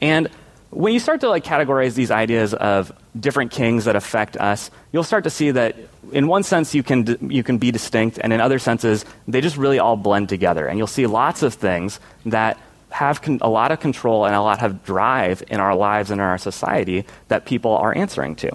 And 0.00 0.28
when 0.70 0.92
you 0.92 1.00
start 1.00 1.20
to 1.20 1.28
like 1.28 1.42
categorize 1.44 1.94
these 1.94 2.10
ideas 2.10 2.52
of 2.52 2.92
different 3.18 3.50
kings 3.50 3.86
that 3.86 3.96
affect 3.96 4.36
us, 4.36 4.70
you'll 4.92 5.04
start 5.04 5.24
to 5.24 5.30
see 5.30 5.52
that 5.52 5.76
in 6.12 6.26
one 6.26 6.42
sense 6.42 6.74
you 6.74 6.82
can 6.82 7.30
you 7.30 7.42
can 7.42 7.58
be 7.58 7.70
distinct, 7.70 8.18
and 8.18 8.32
in 8.32 8.40
other 8.40 8.58
senses 8.58 9.04
they 9.26 9.40
just 9.40 9.56
really 9.56 9.78
all 9.78 9.96
blend 9.96 10.28
together. 10.28 10.66
And 10.66 10.76
you'll 10.76 10.86
see 10.86 11.06
lots 11.06 11.42
of 11.42 11.54
things 11.54 11.98
that 12.26 12.58
have 12.96 13.20
con- 13.20 13.38
a 13.42 13.48
lot 13.48 13.70
of 13.72 13.78
control 13.78 14.24
and 14.24 14.34
a 14.34 14.40
lot 14.40 14.62
of 14.62 14.82
drive 14.82 15.42
in 15.48 15.60
our 15.60 15.74
lives 15.74 16.10
and 16.10 16.18
in 16.18 16.26
our 16.26 16.38
society 16.38 17.04
that 17.28 17.44
people 17.44 17.72
are 17.76 17.96
answering 17.96 18.34
to. 18.34 18.50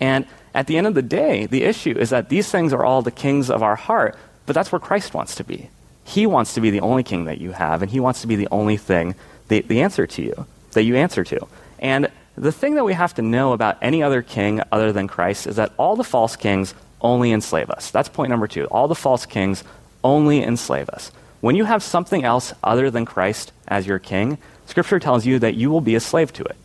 And 0.00 0.24
at 0.54 0.66
the 0.66 0.78
end 0.78 0.86
of 0.86 0.94
the 0.94 1.02
day, 1.02 1.44
the 1.44 1.62
issue 1.64 1.94
is 1.98 2.08
that 2.08 2.30
these 2.30 2.50
things 2.50 2.72
are 2.72 2.82
all 2.82 3.02
the 3.02 3.10
kings 3.10 3.50
of 3.50 3.62
our 3.62 3.76
heart, 3.76 4.16
but 4.46 4.54
that's 4.54 4.72
where 4.72 4.78
Christ 4.78 5.12
wants 5.12 5.34
to 5.34 5.44
be. 5.44 5.68
He 6.04 6.26
wants 6.26 6.54
to 6.54 6.62
be 6.62 6.70
the 6.70 6.80
only 6.80 7.02
king 7.02 7.26
that 7.26 7.38
you 7.38 7.52
have, 7.52 7.82
and 7.82 7.90
he 7.90 8.00
wants 8.00 8.22
to 8.22 8.26
be 8.26 8.36
the 8.36 8.48
only 8.50 8.78
thing, 8.78 9.14
the, 9.48 9.60
the 9.60 9.82
answer 9.82 10.06
to 10.06 10.22
you 10.22 10.46
that 10.72 10.84
you 10.84 10.96
answer 10.96 11.22
to. 11.24 11.46
And 11.78 12.10
the 12.36 12.52
thing 12.52 12.76
that 12.76 12.84
we 12.84 12.94
have 12.94 13.14
to 13.14 13.22
know 13.22 13.52
about 13.52 13.76
any 13.82 14.02
other 14.02 14.22
king 14.22 14.62
other 14.72 14.90
than 14.90 15.06
Christ 15.06 15.46
is 15.46 15.56
that 15.56 15.72
all 15.76 15.96
the 15.96 16.04
false 16.04 16.34
kings 16.34 16.74
only 17.02 17.30
enslave 17.30 17.68
us. 17.68 17.90
That's 17.90 18.08
point 18.08 18.30
number 18.30 18.48
two. 18.48 18.64
All 18.66 18.88
the 18.88 18.94
false 18.94 19.26
kings 19.26 19.64
only 20.02 20.42
enslave 20.42 20.88
us. 20.88 21.12
When 21.44 21.56
you 21.56 21.64
have 21.66 21.82
something 21.82 22.24
else 22.24 22.54
other 22.64 22.90
than 22.90 23.04
Christ 23.04 23.52
as 23.68 23.86
your 23.86 23.98
king, 23.98 24.38
Scripture 24.64 24.98
tells 24.98 25.26
you 25.26 25.38
that 25.40 25.54
you 25.54 25.70
will 25.70 25.82
be 25.82 25.94
a 25.94 26.00
slave 26.00 26.32
to 26.32 26.44
it 26.44 26.56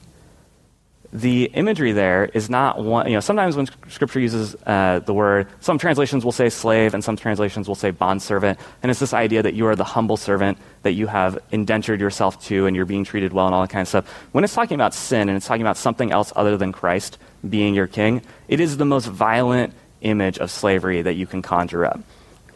the 1.12 1.45
imagery 1.55 1.91
there 1.91 2.25
is 2.25 2.50
not 2.50 2.83
one, 2.83 3.07
you 3.07 3.13
know, 3.13 3.19
sometimes 3.19 3.55
when 3.55 3.65
scripture 3.89 4.19
uses 4.19 4.55
uh, 4.67 5.00
the 5.00 5.13
word, 5.13 5.48
some 5.59 5.79
translations 5.79 6.24
will 6.24 6.31
say 6.31 6.50
slave 6.50 6.93
and 6.93 7.03
some 7.03 7.15
translations 7.15 7.67
will 7.67 7.75
say 7.75 7.89
bondservant. 7.89 8.59
And 8.83 8.91
it's 8.91 9.00
this 9.00 9.13
idea 9.13 9.41
that 9.41 9.55
you 9.55 9.65
are 9.65 9.75
the 9.75 9.83
humble 9.83 10.17
servant 10.17 10.59
that 10.83 10.91
you 10.91 11.07
have 11.07 11.39
indentured 11.51 12.00
yourself 12.00 12.39
to 12.45 12.67
and 12.67 12.75
you're 12.75 12.86
being 12.86 13.03
treated 13.03 13.33
well 13.33 13.48
and 13.48 13.55
all 13.55 13.62
that 13.62 13.71
kind 13.71 13.81
of 13.81 13.88
stuff. 13.88 14.07
When 14.33 14.43
it's 14.43 14.53
talking 14.53 14.75
about 14.75 14.93
sin 14.93 15.29
and 15.29 15.36
it's 15.36 15.48
talking 15.48 15.63
about 15.63 15.77
something 15.77 16.12
else 16.12 16.31
other 16.36 16.57
than 16.57 16.71
Christ 16.71 17.17
being 17.48 17.74
your 17.74 17.88
king, 17.88 18.21
it 18.48 18.59
is 18.59 18.77
the 18.77 18.86
most 18.86 19.07
violent 19.07 19.74
image 20.01 20.38
of 20.38 20.51
slavery 20.51 21.01
that 21.01 21.15
you 21.15 21.25
can 21.25 21.41
conjure 21.41 21.86
up. 21.86 21.99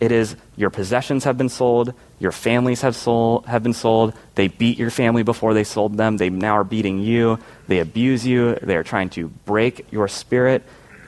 It 0.03 0.11
is 0.11 0.35
your 0.57 0.69
possessions 0.69 1.23
have 1.23 1.37
been 1.37 1.47
sold, 1.47 1.93
your 2.19 2.33
families 2.33 2.81
have, 2.81 2.93
sold, 2.93 3.45
have 3.45 3.63
been 3.63 3.73
sold. 3.73 4.13
They 4.35 4.49
beat 4.49 4.77
your 4.77 4.89
family 4.89 5.23
before 5.23 5.53
they 5.53 5.63
sold 5.63 5.95
them. 5.95 6.17
They 6.17 6.29
now 6.29 6.57
are 6.57 6.65
beating 6.65 6.99
you. 6.99 7.39
They 7.69 7.79
abuse 7.79 8.27
you. 8.27 8.55
They 8.55 8.75
are 8.75 8.83
trying 8.83 9.11
to 9.11 9.29
break 9.29 9.89
your 9.93 10.09
spirit. 10.09 10.61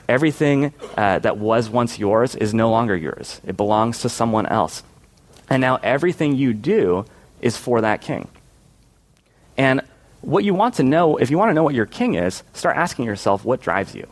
Everything 0.08 0.72
uh, 0.96 1.18
that 1.18 1.36
was 1.36 1.68
once 1.68 1.98
yours 1.98 2.34
is 2.34 2.54
no 2.54 2.70
longer 2.70 2.96
yours, 2.96 3.42
it 3.46 3.54
belongs 3.58 4.00
to 4.00 4.08
someone 4.08 4.46
else. 4.46 4.82
And 5.50 5.60
now 5.60 5.76
everything 5.82 6.34
you 6.34 6.54
do 6.54 7.04
is 7.42 7.58
for 7.58 7.82
that 7.82 8.00
king. 8.00 8.28
And 9.58 9.82
what 10.22 10.42
you 10.42 10.54
want 10.54 10.76
to 10.76 10.82
know, 10.82 11.18
if 11.18 11.30
you 11.30 11.36
want 11.36 11.50
to 11.50 11.54
know 11.54 11.64
what 11.64 11.74
your 11.74 11.84
king 11.84 12.14
is, 12.14 12.42
start 12.54 12.78
asking 12.78 13.04
yourself 13.04 13.44
what 13.44 13.60
drives 13.60 13.94
you? 13.94 14.08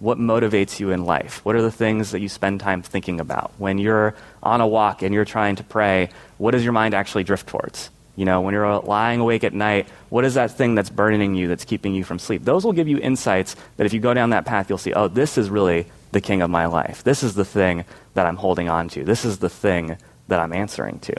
What 0.00 0.18
motivates 0.18 0.80
you 0.80 0.90
in 0.90 1.04
life? 1.04 1.44
What 1.44 1.54
are 1.54 1.62
the 1.62 1.70
things 1.70 2.10
that 2.10 2.20
you 2.20 2.28
spend 2.28 2.60
time 2.60 2.82
thinking 2.82 3.20
about? 3.20 3.52
When 3.58 3.78
you're 3.78 4.14
on 4.42 4.60
a 4.60 4.66
walk 4.66 5.02
and 5.02 5.14
you're 5.14 5.24
trying 5.24 5.56
to 5.56 5.64
pray, 5.64 6.08
what 6.38 6.50
does 6.50 6.64
your 6.64 6.72
mind 6.72 6.94
actually 6.94 7.24
drift 7.24 7.46
towards? 7.46 7.90
You 8.16 8.24
know, 8.24 8.40
when 8.40 8.52
you're 8.52 8.80
lying 8.80 9.20
awake 9.20 9.44
at 9.44 9.54
night, 9.54 9.88
what 10.08 10.24
is 10.24 10.34
that 10.34 10.50
thing 10.50 10.74
that's 10.74 10.90
burdening 10.90 11.34
you, 11.34 11.48
that's 11.48 11.64
keeping 11.64 11.94
you 11.94 12.02
from 12.02 12.18
sleep? 12.18 12.44
Those 12.44 12.64
will 12.64 12.72
give 12.72 12.88
you 12.88 12.98
insights 12.98 13.56
that 13.76 13.86
if 13.86 13.92
you 13.92 14.00
go 14.00 14.12
down 14.12 14.30
that 14.30 14.46
path, 14.46 14.68
you'll 14.68 14.78
see, 14.78 14.92
oh, 14.92 15.08
this 15.08 15.38
is 15.38 15.48
really 15.48 15.86
the 16.12 16.20
king 16.20 16.42
of 16.42 16.50
my 16.50 16.66
life. 16.66 17.04
This 17.04 17.22
is 17.22 17.34
the 17.34 17.44
thing 17.44 17.84
that 18.14 18.26
I'm 18.26 18.36
holding 18.36 18.68
on 18.68 18.88
to. 18.90 19.04
This 19.04 19.24
is 19.24 19.38
the 19.38 19.48
thing 19.48 19.96
that 20.28 20.40
I'm 20.40 20.52
answering 20.52 20.98
to. 21.00 21.14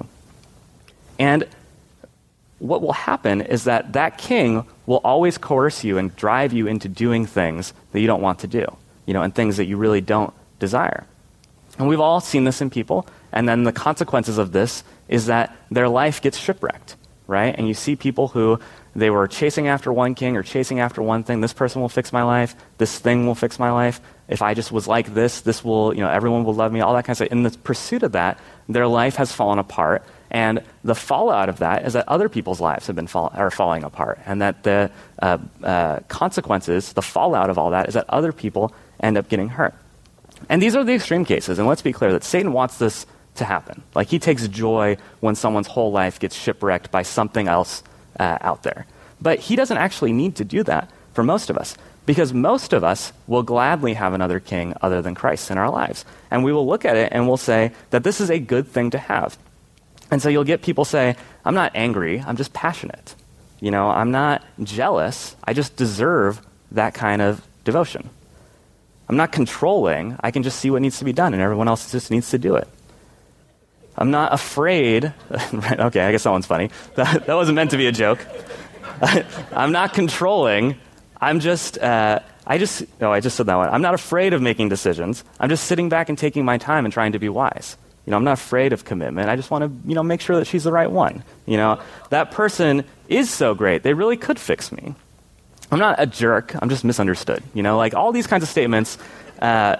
And 1.17 1.47
what 2.61 2.81
will 2.81 2.93
happen 2.93 3.41
is 3.41 3.63
that 3.63 3.93
that 3.93 4.19
king 4.19 4.65
will 4.85 5.01
always 5.03 5.37
coerce 5.37 5.83
you 5.83 5.97
and 5.97 6.15
drive 6.15 6.53
you 6.53 6.67
into 6.67 6.87
doing 6.87 7.25
things 7.25 7.73
that 7.91 7.99
you 7.99 8.07
don't 8.07 8.21
want 8.21 8.39
to 8.39 8.47
do, 8.47 8.65
you 9.05 9.13
know, 9.13 9.23
and 9.23 9.33
things 9.33 9.57
that 9.57 9.65
you 9.65 9.77
really 9.77 10.01
don't 10.01 10.31
desire. 10.59 11.05
And 11.79 11.87
we've 11.87 11.99
all 11.99 12.21
seen 12.21 12.43
this 12.43 12.61
in 12.61 12.69
people, 12.69 13.07
and 13.31 13.49
then 13.49 13.63
the 13.63 13.71
consequences 13.71 14.37
of 14.37 14.51
this 14.51 14.83
is 15.07 15.25
that 15.25 15.55
their 15.71 15.89
life 15.89 16.21
gets 16.21 16.37
shipwrecked, 16.37 16.95
right? 17.25 17.55
And 17.57 17.67
you 17.67 17.73
see 17.73 17.95
people 17.95 18.27
who 18.27 18.59
they 18.95 19.09
were 19.09 19.27
chasing 19.27 19.67
after 19.67 19.91
one 19.91 20.13
king 20.13 20.37
or 20.37 20.43
chasing 20.43 20.79
after 20.79 21.01
one 21.01 21.23
thing. 21.23 21.41
This 21.41 21.53
person 21.53 21.81
will 21.81 21.89
fix 21.89 22.13
my 22.13 22.23
life. 22.23 22.55
This 22.77 22.99
thing 22.99 23.25
will 23.25 23.35
fix 23.35 23.57
my 23.57 23.71
life. 23.71 24.01
If 24.27 24.41
I 24.41 24.53
just 24.53 24.71
was 24.71 24.87
like 24.87 25.13
this, 25.13 25.41
this 25.41 25.63
will, 25.63 25.95
you 25.95 26.01
know, 26.01 26.09
everyone 26.09 26.43
will 26.43 26.53
love 26.53 26.71
me, 26.71 26.81
all 26.81 26.93
that 26.93 27.05
kind 27.05 27.13
of 27.13 27.17
stuff. 27.17 27.29
In 27.29 27.43
the 27.43 27.51
pursuit 27.51 28.03
of 28.03 28.11
that, 28.11 28.37
their 28.67 28.87
life 28.87 29.15
has 29.15 29.31
fallen 29.31 29.59
apart 29.59 30.03
and 30.31 30.63
the 30.83 30.95
fallout 30.95 31.49
of 31.49 31.59
that 31.59 31.85
is 31.85 31.93
that 31.93 32.07
other 32.07 32.29
people's 32.29 32.61
lives 32.61 32.87
have 32.87 32.95
been 32.95 33.07
fall- 33.07 33.31
are 33.33 33.51
falling 33.51 33.83
apart, 33.83 34.19
and 34.25 34.41
that 34.41 34.63
the 34.63 34.89
uh, 35.21 35.37
uh, 35.61 35.99
consequences, 36.07 36.93
the 36.93 37.01
fallout 37.01 37.49
of 37.49 37.57
all 37.57 37.71
that, 37.71 37.89
is 37.89 37.93
that 37.93 38.05
other 38.09 38.31
people 38.31 38.73
end 39.01 39.17
up 39.17 39.27
getting 39.27 39.49
hurt. 39.49 39.75
And 40.49 40.61
these 40.61 40.75
are 40.75 40.83
the 40.83 40.93
extreme 40.93 41.25
cases. 41.25 41.59
And 41.59 41.67
let's 41.67 41.81
be 41.81 41.93
clear 41.93 42.13
that 42.13 42.23
Satan 42.23 42.53
wants 42.53 42.77
this 42.77 43.05
to 43.35 43.45
happen. 43.45 43.83
Like 43.93 44.07
he 44.07 44.19
takes 44.19 44.47
joy 44.47 44.97
when 45.19 45.35
someone's 45.35 45.67
whole 45.67 45.91
life 45.91 46.19
gets 46.19 46.35
shipwrecked 46.35 46.91
by 46.91 47.03
something 47.03 47.47
else 47.47 47.83
uh, 48.19 48.37
out 48.41 48.63
there. 48.63 48.85
But 49.21 49.39
he 49.39 49.55
doesn't 49.55 49.77
actually 49.77 50.13
need 50.13 50.37
to 50.37 50.45
do 50.45 50.63
that 50.63 50.89
for 51.13 51.23
most 51.23 51.49
of 51.49 51.57
us. 51.57 51.77
Because 52.05 52.33
most 52.33 52.73
of 52.73 52.83
us 52.83 53.13
will 53.27 53.43
gladly 53.43 53.93
have 53.93 54.13
another 54.13 54.39
king 54.39 54.73
other 54.81 55.01
than 55.01 55.13
Christ 55.13 55.51
in 55.51 55.57
our 55.57 55.69
lives. 55.69 56.03
And 56.31 56.43
we 56.43 56.51
will 56.51 56.65
look 56.65 56.83
at 56.83 56.97
it 56.97 57.11
and 57.11 57.27
we'll 57.27 57.37
say 57.37 57.71
that 57.91 58.03
this 58.03 58.19
is 58.19 58.31
a 58.31 58.39
good 58.39 58.67
thing 58.67 58.89
to 58.91 58.97
have. 58.97 59.37
And 60.11 60.21
so 60.21 60.27
you'll 60.27 60.43
get 60.43 60.61
people 60.61 60.83
say, 60.83 61.15
I'm 61.45 61.55
not 61.55 61.71
angry, 61.73 62.19
I'm 62.19 62.35
just 62.35 62.53
passionate. 62.53 63.15
You 63.61 63.71
know, 63.71 63.89
I'm 63.89 64.11
not 64.11 64.43
jealous, 64.61 65.35
I 65.43 65.53
just 65.53 65.77
deserve 65.77 66.41
that 66.71 66.93
kind 66.93 67.21
of 67.21 67.41
devotion. 67.63 68.09
I'm 69.07 69.15
not 69.15 69.31
controlling, 69.31 70.17
I 70.19 70.31
can 70.31 70.43
just 70.43 70.59
see 70.59 70.69
what 70.69 70.81
needs 70.81 70.99
to 70.99 71.05
be 71.05 71.13
done, 71.13 71.33
and 71.33 71.41
everyone 71.41 71.67
else 71.67 71.91
just 71.91 72.11
needs 72.11 72.29
to 72.31 72.37
do 72.37 72.55
it. 72.55 72.67
I'm 73.97 74.11
not 74.11 74.33
afraid. 74.33 75.13
okay, 75.53 76.01
I 76.01 76.11
guess 76.11 76.23
that 76.23 76.31
one's 76.31 76.45
funny. 76.45 76.69
That, 76.95 77.25
that 77.25 77.35
wasn't 77.35 77.55
meant 77.55 77.71
to 77.71 77.77
be 77.77 77.87
a 77.87 77.91
joke. 77.91 78.25
I'm 79.51 79.71
not 79.71 79.93
controlling. 79.93 80.75
I'm 81.19 81.39
just, 81.39 81.77
uh, 81.77 82.19
I 82.45 82.57
just, 82.57 82.83
oh, 82.99 83.11
I 83.11 83.19
just 83.19 83.37
said 83.37 83.45
that 83.45 83.55
one. 83.55 83.69
I'm 83.69 83.81
not 83.81 83.93
afraid 83.93 84.33
of 84.33 84.41
making 84.41 84.69
decisions. 84.69 85.23
I'm 85.39 85.49
just 85.49 85.65
sitting 85.65 85.89
back 85.89 86.09
and 86.09 86.17
taking 86.17 86.45
my 86.45 86.57
time 86.57 86.85
and 86.85 86.93
trying 86.93 87.13
to 87.13 87.19
be 87.19 87.29
wise. 87.29 87.77
You 88.05 88.11
know, 88.11 88.17
I'm 88.17 88.23
not 88.23 88.33
afraid 88.33 88.73
of 88.73 88.83
commitment. 88.83 89.29
I 89.29 89.35
just 89.35 89.51
want 89.51 89.63
to, 89.63 89.87
you 89.87 89.95
know, 89.95 90.03
make 90.03 90.21
sure 90.21 90.35
that 90.37 90.45
she's 90.45 90.63
the 90.63 90.71
right 90.71 90.89
one. 90.89 91.23
You 91.45 91.57
know, 91.57 91.79
that 92.09 92.31
person 92.31 92.83
is 93.07 93.29
so 93.29 93.53
great. 93.53 93.83
They 93.83 93.93
really 93.93 94.17
could 94.17 94.39
fix 94.39 94.71
me. 94.71 94.95
I'm 95.71 95.79
not 95.79 95.95
a 95.99 96.05
jerk. 96.05 96.55
I'm 96.61 96.69
just 96.69 96.83
misunderstood. 96.83 97.43
You 97.53 97.63
know, 97.63 97.77
like 97.77 97.93
all 97.93 98.11
these 98.11 98.27
kinds 98.27 98.43
of 98.43 98.49
statements 98.49 98.97
uh, 99.41 99.77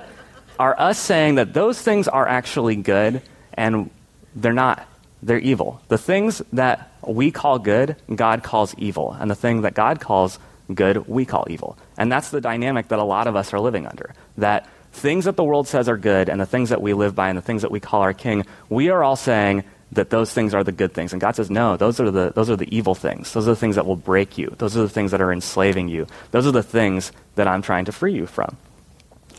are 0.60 0.79
us 0.79 0.99
saying 0.99 1.36
that 1.36 1.53
those 1.53 1.81
things 1.81 2.07
are 2.07 2.27
actually 2.27 2.75
good, 2.75 3.21
and 3.53 3.89
they're 4.36 4.53
not. 4.53 4.88
They're 5.23 5.39
evil. 5.39 5.81
The 5.88 5.97
things 5.97 6.41
that 6.53 6.91
we 7.05 7.31
call 7.31 7.60
good, 7.60 7.95
God 8.13 8.43
calls 8.43 8.73
evil. 8.77 9.15
And 9.19 9.29
the 9.29 9.36
thing 9.36 9.62
that 9.62 9.73
God 9.73 9.99
calls 9.99 10.39
good, 10.73 11.07
we 11.07 11.25
call 11.25 11.45
evil. 11.49 11.77
And 11.97 12.12
that's 12.12 12.29
the 12.29 12.41
dynamic 12.41 12.88
that 12.88 12.99
a 12.99 13.03
lot 13.03 13.27
of 13.27 13.36
us 13.36 13.53
are 13.53 13.60
living 13.60 13.86
under. 13.86 14.13
That 14.38 14.67
things 14.91 15.25
that 15.25 15.36
the 15.36 15.43
world 15.43 15.67
says 15.67 15.88
are 15.89 15.97
good 15.97 16.30
and 16.30 16.39
the 16.39 16.45
things 16.45 16.69
that 16.69 16.82
we 16.82 16.93
live 16.93 17.15
by 17.15 17.30
and 17.30 17.38
the 17.38 17.41
things 17.41 17.62
that 17.62 17.71
we 17.71 17.80
call 17.80 18.01
our 18.01 18.13
king, 18.13 18.45
we 18.69 18.89
are 18.89 19.04
all 19.04 19.15
saying 19.15 19.63
that 19.93 20.10
those 20.10 20.32
things 20.32 20.54
are 20.54 20.63
the 20.63 20.71
good 20.71 20.93
things. 20.93 21.12
And 21.12 21.19
God 21.19 21.36
says, 21.36 21.49
no, 21.49 21.75
those 21.75 21.99
are 21.99 22.10
the, 22.10 22.32
those 22.34 22.49
are 22.49 22.56
the 22.56 22.73
evil 22.75 22.95
things. 22.95 23.34
Those 23.34 23.47
are 23.47 23.51
the 23.51 23.60
things 23.60 23.75
that 23.75 23.86
will 23.86 23.97
break 23.97 24.38
you. 24.38 24.54
Those 24.58 24.77
are 24.77 24.82
the 24.82 24.89
things 24.89 25.12
that 25.12 25.21
are 25.21 25.34
enslaving 25.34 25.89
you. 25.89 26.08
Those 26.32 26.47
are 26.47 26.51
the 26.51 26.63
things 26.63 27.12
that 27.36 27.47
I'm 27.47 27.62
trying 27.62 27.86
to 27.86 27.91
free 27.91 28.13
you 28.13 28.25
from. 28.25 28.56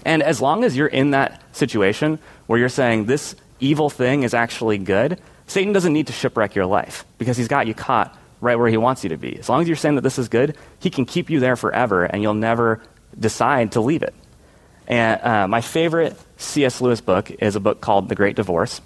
And 0.04 0.22
as 0.22 0.40
long 0.40 0.64
as 0.64 0.76
you're 0.76 0.88
in 0.88 1.12
that 1.12 1.42
situation 1.52 2.18
where 2.46 2.58
you're 2.58 2.68
saying 2.68 3.06
this 3.06 3.34
evil 3.60 3.88
thing 3.88 4.24
is 4.24 4.34
actually 4.34 4.78
good, 4.78 5.18
Satan 5.46 5.72
doesn't 5.72 5.92
need 5.92 6.08
to 6.08 6.12
shipwreck 6.12 6.54
your 6.54 6.66
life 6.66 7.04
because 7.18 7.36
he's 7.36 7.48
got 7.48 7.66
you 7.66 7.74
caught 7.74 8.16
right 8.40 8.56
where 8.56 8.68
he 8.68 8.76
wants 8.76 9.04
you 9.04 9.10
to 9.10 9.16
be. 9.16 9.38
As 9.38 9.48
long 9.48 9.62
as 9.62 9.68
you're 9.68 9.76
saying 9.76 9.94
that 9.94 10.00
this 10.02 10.18
is 10.18 10.28
good, 10.28 10.56
he 10.80 10.90
can 10.90 11.06
keep 11.06 11.30
you 11.30 11.40
there 11.40 11.56
forever 11.56 12.04
and 12.04 12.22
you'll 12.22 12.34
never 12.34 12.82
decide 13.18 13.72
to 13.72 13.80
leave 13.80 14.02
it. 14.02 14.14
And 14.88 15.20
uh, 15.22 15.48
my 15.48 15.60
favorite 15.60 16.16
C.S. 16.36 16.80
Lewis 16.80 17.00
book 17.00 17.30
is 17.30 17.56
a 17.56 17.60
book 17.60 17.80
called 17.80 18.08
The 18.08 18.14
Great 18.14 18.36
Divorce. 18.36 18.80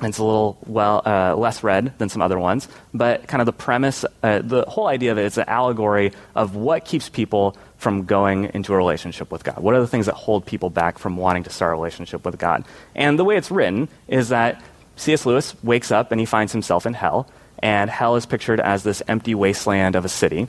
And 0.00 0.08
it's 0.08 0.18
a 0.18 0.24
little 0.24 0.58
well 0.66 1.02
uh, 1.06 1.36
less 1.36 1.62
read 1.62 1.96
than 1.98 2.08
some 2.08 2.20
other 2.20 2.38
ones, 2.38 2.66
but 2.92 3.28
kind 3.28 3.40
of 3.40 3.46
the 3.46 3.52
premise, 3.52 4.04
uh, 4.24 4.40
the 4.42 4.64
whole 4.66 4.88
idea 4.88 5.12
of 5.12 5.18
it 5.18 5.24
is 5.24 5.38
an 5.38 5.44
allegory 5.46 6.12
of 6.34 6.56
what 6.56 6.84
keeps 6.84 7.08
people 7.08 7.56
from 7.78 8.04
going 8.04 8.50
into 8.54 8.74
a 8.74 8.76
relationship 8.76 9.30
with 9.30 9.44
God. 9.44 9.58
What 9.58 9.74
are 9.74 9.80
the 9.80 9.86
things 9.86 10.06
that 10.06 10.16
hold 10.16 10.46
people 10.46 10.68
back 10.68 10.98
from 10.98 11.16
wanting 11.16 11.44
to 11.44 11.50
start 11.50 11.72
a 11.72 11.76
relationship 11.76 12.24
with 12.24 12.38
God? 12.38 12.64
And 12.96 13.18
the 13.18 13.24
way 13.24 13.36
it's 13.36 13.52
written 13.52 13.88
is 14.08 14.30
that 14.30 14.60
C.S. 14.96 15.26
Lewis 15.26 15.54
wakes 15.62 15.92
up 15.92 16.10
and 16.10 16.18
he 16.18 16.26
finds 16.26 16.52
himself 16.52 16.86
in 16.86 16.94
hell, 16.94 17.28
and 17.60 17.88
hell 17.88 18.16
is 18.16 18.26
pictured 18.26 18.58
as 18.58 18.82
this 18.82 19.00
empty 19.06 19.34
wasteland 19.34 19.94
of 19.94 20.04
a 20.04 20.08
city, 20.08 20.48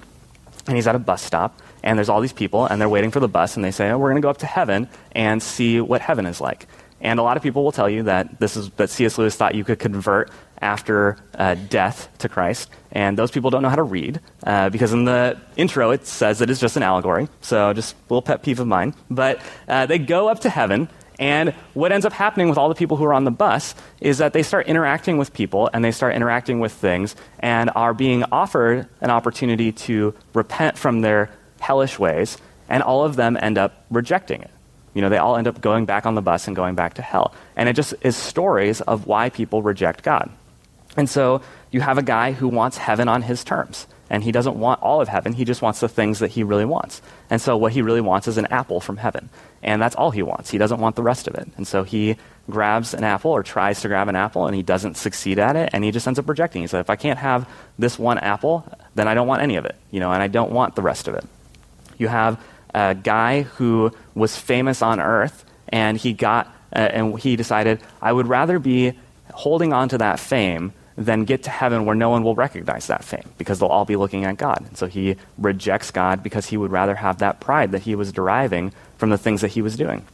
and 0.67 0.75
he's 0.75 0.87
at 0.87 0.95
a 0.95 0.99
bus 0.99 1.21
stop, 1.21 1.61
and 1.85 1.97
there's 1.97 2.09
all 2.09 2.19
these 2.19 2.33
people, 2.33 2.65
and 2.65 2.81
they're 2.81 2.89
waiting 2.89 3.11
for 3.11 3.21
the 3.21 3.29
bus, 3.29 3.55
and 3.55 3.63
they 3.63 3.71
say, 3.71 3.89
oh, 3.91 3.97
"We're 3.97 4.09
going 4.09 4.21
to 4.21 4.25
go 4.25 4.29
up 4.29 4.39
to 4.39 4.45
heaven 4.45 4.89
and 5.13 5.41
see 5.41 5.79
what 5.79 6.01
heaven 6.01 6.25
is 6.25 6.41
like." 6.41 6.67
And 6.99 7.19
a 7.19 7.23
lot 7.23 7.37
of 7.37 7.43
people 7.43 7.63
will 7.63 7.71
tell 7.71 7.89
you 7.89 8.03
that 8.03 8.39
this 8.39 8.57
is 8.57 8.69
that 8.71 8.89
C.S. 8.89 9.17
Lewis 9.17 9.35
thought 9.35 9.53
you 9.55 9.63
could 9.63 9.79
convert 9.79 10.31
after 10.59 11.17
uh, 11.37 11.55
death 11.69 12.09
to 12.17 12.27
Christ, 12.27 12.69
and 12.91 13.17
those 13.17 13.29
people 13.29 13.51
don't 13.51 13.61
know 13.61 13.69
how 13.69 13.75
to 13.75 13.83
read 13.83 14.19
uh, 14.43 14.69
because 14.69 14.91
in 14.91 15.05
the 15.05 15.39
intro 15.55 15.91
it 15.91 16.07
says 16.07 16.39
that 16.39 16.49
it's 16.49 16.59
just 16.59 16.75
an 16.75 16.83
allegory. 16.83 17.29
So 17.41 17.71
just 17.73 17.93
a 17.93 17.97
little 18.09 18.23
pet 18.23 18.41
peeve 18.41 18.59
of 18.59 18.67
mine. 18.67 18.95
But 19.09 19.39
uh, 19.67 19.85
they 19.85 19.99
go 19.99 20.27
up 20.27 20.39
to 20.41 20.49
heaven, 20.49 20.89
and 21.19 21.51
what 21.73 21.91
ends 21.91 22.05
up 22.05 22.13
happening 22.13 22.49
with 22.49 22.57
all 22.57 22.69
the 22.69 22.75
people 22.75 22.97
who 22.97 23.05
are 23.05 23.13
on 23.13 23.23
the 23.23 23.31
bus 23.31 23.75
is 24.01 24.17
that 24.17 24.33
they 24.33 24.43
start 24.43 24.67
interacting 24.67 25.17
with 25.17 25.33
people 25.33 25.69
and 25.73 25.83
they 25.83 25.91
start 25.91 26.15
interacting 26.15 26.59
with 26.59 26.73
things 26.73 27.15
and 27.39 27.69
are 27.75 27.93
being 27.93 28.23
offered 28.31 28.87
an 29.01 29.11
opportunity 29.11 29.71
to 29.71 30.13
repent 30.33 30.77
from 30.77 31.01
their 31.01 31.29
hellish 31.59 31.99
ways, 31.99 32.37
and 32.69 32.83
all 32.83 33.05
of 33.05 33.15
them 33.15 33.37
end 33.39 33.57
up 33.57 33.85
rejecting 33.89 34.41
it. 34.41 34.51
You 34.93 35.01
know, 35.01 35.09
they 35.09 35.17
all 35.17 35.35
end 35.35 35.47
up 35.47 35.61
going 35.61 35.85
back 35.85 36.05
on 36.05 36.15
the 36.15 36.21
bus 36.21 36.47
and 36.47 36.55
going 36.55 36.75
back 36.75 36.95
to 36.95 37.01
hell. 37.01 37.33
And 37.55 37.67
it 37.67 37.73
just 37.73 37.93
is 38.01 38.15
stories 38.15 38.81
of 38.81 39.07
why 39.07 39.29
people 39.29 39.61
reject 39.61 40.03
God. 40.03 40.31
And 40.95 41.09
so 41.09 41.41
you 41.71 41.81
have 41.81 41.97
a 41.97 42.03
guy 42.03 42.31
who 42.31 42.47
wants 42.47 42.77
heaven 42.77 43.09
on 43.09 43.21
his 43.21 43.43
terms. 43.43 43.87
And 44.09 44.23
he 44.23 44.31
doesn't 44.31 44.57
want 44.57 44.81
all 44.83 45.01
of 45.01 45.07
heaven, 45.07 45.33
he 45.33 45.45
just 45.45 45.63
wants 45.63 45.79
the 45.79 45.89
things 45.89 46.19
that 46.19 46.29
he 46.29 46.43
really 46.43 46.63
wants. 46.63 47.01
And 47.29 47.41
so 47.41 47.57
what 47.57 47.73
he 47.73 47.81
really 47.81 48.01
wants 48.01 48.27
is 48.27 48.37
an 48.37 48.45
apple 48.45 48.79
from 48.79 48.97
heaven. 48.97 49.29
And 49.63 49.81
that's 49.81 49.95
all 49.95 50.11
he 50.11 50.21
wants. 50.21 50.51
He 50.51 50.59
doesn't 50.59 50.79
want 50.79 50.95
the 50.95 51.01
rest 51.01 51.27
of 51.27 51.33
it. 51.33 51.47
And 51.57 51.67
so 51.67 51.83
he 51.83 52.15
grabs 52.47 52.93
an 52.93 53.03
apple 53.03 53.31
or 53.31 53.41
tries 53.41 53.81
to 53.81 53.87
grab 53.87 54.07
an 54.07 54.15
apple 54.15 54.45
and 54.45 54.55
he 54.55 54.61
doesn't 54.61 54.95
succeed 54.95 55.39
at 55.39 55.55
it 55.55 55.71
and 55.73 55.83
he 55.83 55.89
just 55.89 56.05
ends 56.05 56.19
up 56.19 56.29
rejecting. 56.29 56.61
He 56.61 56.67
says, 56.67 56.81
if 56.81 56.89
I 56.91 56.95
can't 56.95 57.17
have 57.17 57.49
this 57.79 57.97
one 57.97 58.19
apple, 58.19 58.63
then 58.93 59.07
I 59.07 59.15
don't 59.15 59.27
want 59.27 59.41
any 59.41 59.55
of 59.55 59.65
it, 59.65 59.75
you 59.89 59.99
know, 59.99 60.11
and 60.11 60.21
I 60.21 60.27
don't 60.27 60.51
want 60.51 60.75
the 60.75 60.83
rest 60.83 61.07
of 61.07 61.15
it. 61.15 61.25
You 61.97 62.07
have 62.07 62.41
a 62.73 62.95
guy 62.95 63.43
who 63.43 63.91
was 64.13 64.37
famous 64.37 64.81
on 64.81 64.99
earth, 64.99 65.45
and 65.69 65.97
he 65.97 66.13
got 66.13 66.47
uh, 66.73 66.79
and 66.79 67.19
he 67.19 67.35
decided 67.35 67.79
I 68.01 68.11
would 68.11 68.27
rather 68.27 68.59
be 68.59 68.93
holding 69.33 69.73
on 69.73 69.89
to 69.89 69.97
that 69.97 70.19
fame 70.19 70.73
than 70.97 71.25
get 71.25 71.43
to 71.43 71.49
heaven 71.49 71.85
where 71.85 71.95
no 71.95 72.09
one 72.09 72.23
will 72.23 72.35
recognize 72.35 72.87
that 72.87 73.03
fame 73.03 73.29
because 73.37 73.59
they'll 73.59 73.69
all 73.69 73.85
be 73.85 73.95
looking 73.95 74.23
at 74.23 74.37
God. 74.37 74.63
And 74.65 74.77
so 74.77 74.87
he 74.87 75.17
rejects 75.37 75.91
God 75.91 76.23
because 76.23 76.45
he 76.45 76.57
would 76.57 76.71
rather 76.71 76.95
have 76.95 77.19
that 77.19 77.39
pride 77.39 77.71
that 77.73 77.81
he 77.81 77.95
was 77.95 78.11
deriving 78.13 78.71
from 78.97 79.09
the 79.09 79.17
things 79.17 79.41
that 79.41 79.49
he 79.49 79.61
was 79.61 79.75
doing. 79.75 80.05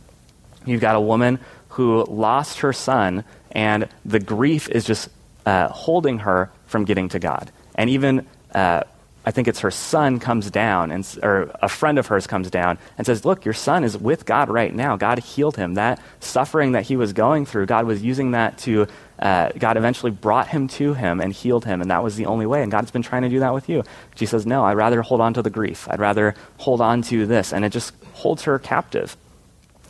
You've 0.65 0.81
got 0.81 0.95
a 0.95 1.01
woman 1.01 1.39
who 1.69 2.03
lost 2.05 2.59
her 2.59 2.73
son, 2.73 3.23
and 3.51 3.87
the 4.05 4.19
grief 4.19 4.69
is 4.69 4.85
just 4.85 5.09
uh, 5.45 5.67
holding 5.69 6.19
her 6.19 6.51
from 6.65 6.85
getting 6.85 7.09
to 7.09 7.19
God. 7.19 7.51
And 7.75 7.89
even 7.89 8.27
uh, 8.53 8.83
I 9.23 9.29
think 9.29 9.47
it's 9.47 9.59
her 9.59 9.69
son 9.69 10.19
comes 10.19 10.49
down, 10.49 10.91
and, 10.91 11.07
or 11.21 11.51
a 11.61 11.69
friend 11.69 11.99
of 11.99 12.07
hers 12.07 12.25
comes 12.25 12.49
down 12.49 12.79
and 12.97 13.05
says, 13.05 13.23
Look, 13.23 13.45
your 13.45 13.53
son 13.53 13.83
is 13.83 13.95
with 13.95 14.25
God 14.25 14.49
right 14.49 14.73
now. 14.73 14.97
God 14.97 15.19
healed 15.19 15.57
him. 15.57 15.75
That 15.75 16.01
suffering 16.19 16.71
that 16.71 16.83
he 16.83 16.95
was 16.95 17.13
going 17.13 17.45
through, 17.45 17.67
God 17.67 17.85
was 17.85 18.01
using 18.01 18.31
that 18.31 18.57
to, 18.59 18.87
uh, 19.19 19.51
God 19.59 19.77
eventually 19.77 20.11
brought 20.11 20.47
him 20.47 20.67
to 20.69 20.95
him 20.95 21.21
and 21.21 21.31
healed 21.31 21.65
him, 21.65 21.81
and 21.81 21.91
that 21.91 22.03
was 22.03 22.15
the 22.15 22.25
only 22.25 22.47
way. 22.47 22.63
And 22.63 22.71
God's 22.71 22.89
been 22.89 23.03
trying 23.03 23.21
to 23.21 23.29
do 23.29 23.39
that 23.39 23.53
with 23.53 23.69
you. 23.69 23.83
She 24.15 24.25
says, 24.25 24.47
No, 24.47 24.65
I'd 24.65 24.77
rather 24.77 25.03
hold 25.03 25.21
on 25.21 25.35
to 25.35 25.43
the 25.43 25.51
grief. 25.51 25.87
I'd 25.87 25.99
rather 25.99 26.33
hold 26.57 26.81
on 26.81 27.03
to 27.03 27.27
this. 27.27 27.53
And 27.53 27.63
it 27.63 27.69
just 27.69 27.93
holds 28.13 28.43
her 28.43 28.57
captive. 28.57 29.15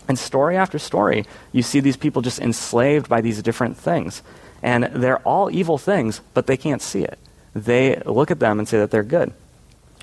And 0.09 0.19
story 0.19 0.57
after 0.57 0.77
story, 0.77 1.25
you 1.53 1.61
see 1.61 1.79
these 1.79 1.95
people 1.95 2.21
just 2.21 2.39
enslaved 2.39 3.07
by 3.07 3.21
these 3.21 3.41
different 3.41 3.77
things. 3.77 4.23
And 4.61 4.83
they're 4.83 5.19
all 5.19 5.49
evil 5.49 5.77
things, 5.77 6.19
but 6.33 6.47
they 6.47 6.57
can't 6.57 6.81
see 6.81 7.03
it 7.03 7.17
they 7.53 8.01
look 8.05 8.31
at 8.31 8.39
them 8.39 8.59
and 8.59 8.67
say 8.67 8.79
that 8.79 8.91
they're 8.91 9.03
good. 9.03 9.33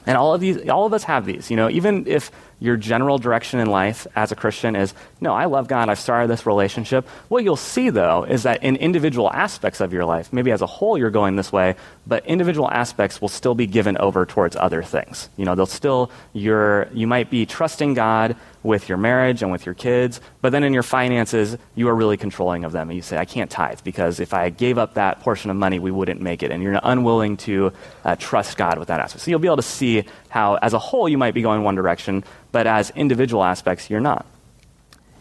And 0.07 0.17
all 0.17 0.33
of 0.33 0.41
these, 0.41 0.69
all 0.71 0.87
of 0.87 0.95
us 0.95 1.05
have 1.05 1.27
these. 1.27 1.51
You 1.51 1.57
know, 1.57 1.69
even 1.69 2.07
if 2.07 2.31
your 2.61 2.79
general 2.79 3.19
direction 3.19 3.61
in 3.61 3.67
life 3.67 4.07
as 4.17 4.33
a 4.33 4.37
Christian 4.37 4.75
is, 4.75 4.95
no, 5.21 5.35
I 5.35 5.45
love 5.45 5.69
God, 5.69 5.91
I've 5.91 5.99
started 5.99 6.31
this 6.31 6.47
relationship. 6.47 7.07
What 7.29 7.45
you'll 7.45 7.57
see, 7.57 7.91
though, 7.91 8.25
is 8.25 8.45
that 8.45 8.63
in 8.65 8.77
individual 8.77 9.31
aspects 9.31 9.83
of 9.83 9.93
your 9.93 10.07
life, 10.07 10.33
maybe 10.33 10.51
as 10.51 10.63
a 10.63 10.67
whole 10.67 10.97
you're 10.97 11.11
going 11.11 11.37
this 11.37 11.53
way, 11.53 11.77
but 12.07 12.25
individual 12.25 12.71
aspects 12.71 13.21
will 13.21 13.29
still 13.29 13.55
be 13.55 13.67
given 13.67 13.99
over 13.99 14.25
towards 14.25 14.57
other 14.57 14.83
things. 14.83 15.29
You 15.37 15.45
know, 15.45 15.55
they'll 15.55 15.67
still, 15.67 16.11
you're, 16.33 16.89
you 16.95 17.07
might 17.07 17.29
be 17.29 17.45
trusting 17.45 17.93
God 17.93 18.35
with 18.69 18.89
your 18.89 18.99
marriage 18.99 19.43
and 19.43 19.51
with 19.51 19.65
your 19.67 19.75
kids, 19.75 20.21
but 20.43 20.53
then 20.53 20.63
in 20.63 20.75
your 20.75 20.83
finances, 20.83 21.57
you 21.75 21.89
are 21.89 21.95
really 21.95 22.19
controlling 22.19 22.65
of 22.65 22.73
them. 22.73 22.91
And 22.91 22.97
you 22.97 23.03
say, 23.03 23.17
I 23.17 23.25
can't 23.25 23.51
tithe 23.51 23.81
because 23.83 24.21
if 24.21 24.35
I 24.35 24.51
gave 24.51 24.77
up 24.77 24.95
that 24.95 25.21
portion 25.21 25.51
of 25.51 25.57
money, 25.57 25.79
we 25.79 25.91
wouldn't 25.91 26.21
make 26.21 26.43
it. 26.43 26.53
And 26.53 26.63
you're 26.63 26.79
unwilling 26.83 27.39
to 27.39 27.73
uh, 28.05 28.15
trust 28.17 28.59
God 28.59 28.79
with 28.79 28.89
that 28.89 29.01
aspect. 29.01 29.25
So 29.25 29.31
you'll 29.31 29.41
be 29.41 29.49
able 29.49 29.57
to 29.57 29.63
see 29.63 30.05
how, 30.29 30.57
as 30.57 30.75
a 30.75 30.79
whole, 30.79 31.09
you 31.09 31.17
might 31.17 31.33
be 31.35 31.43
going 31.43 31.65
one 31.65 31.75
direction, 31.75 32.23
but 32.53 32.67
as 32.67 32.91
individual 32.91 33.43
aspects, 33.43 33.89
you're 33.89 34.01
not. 34.01 34.27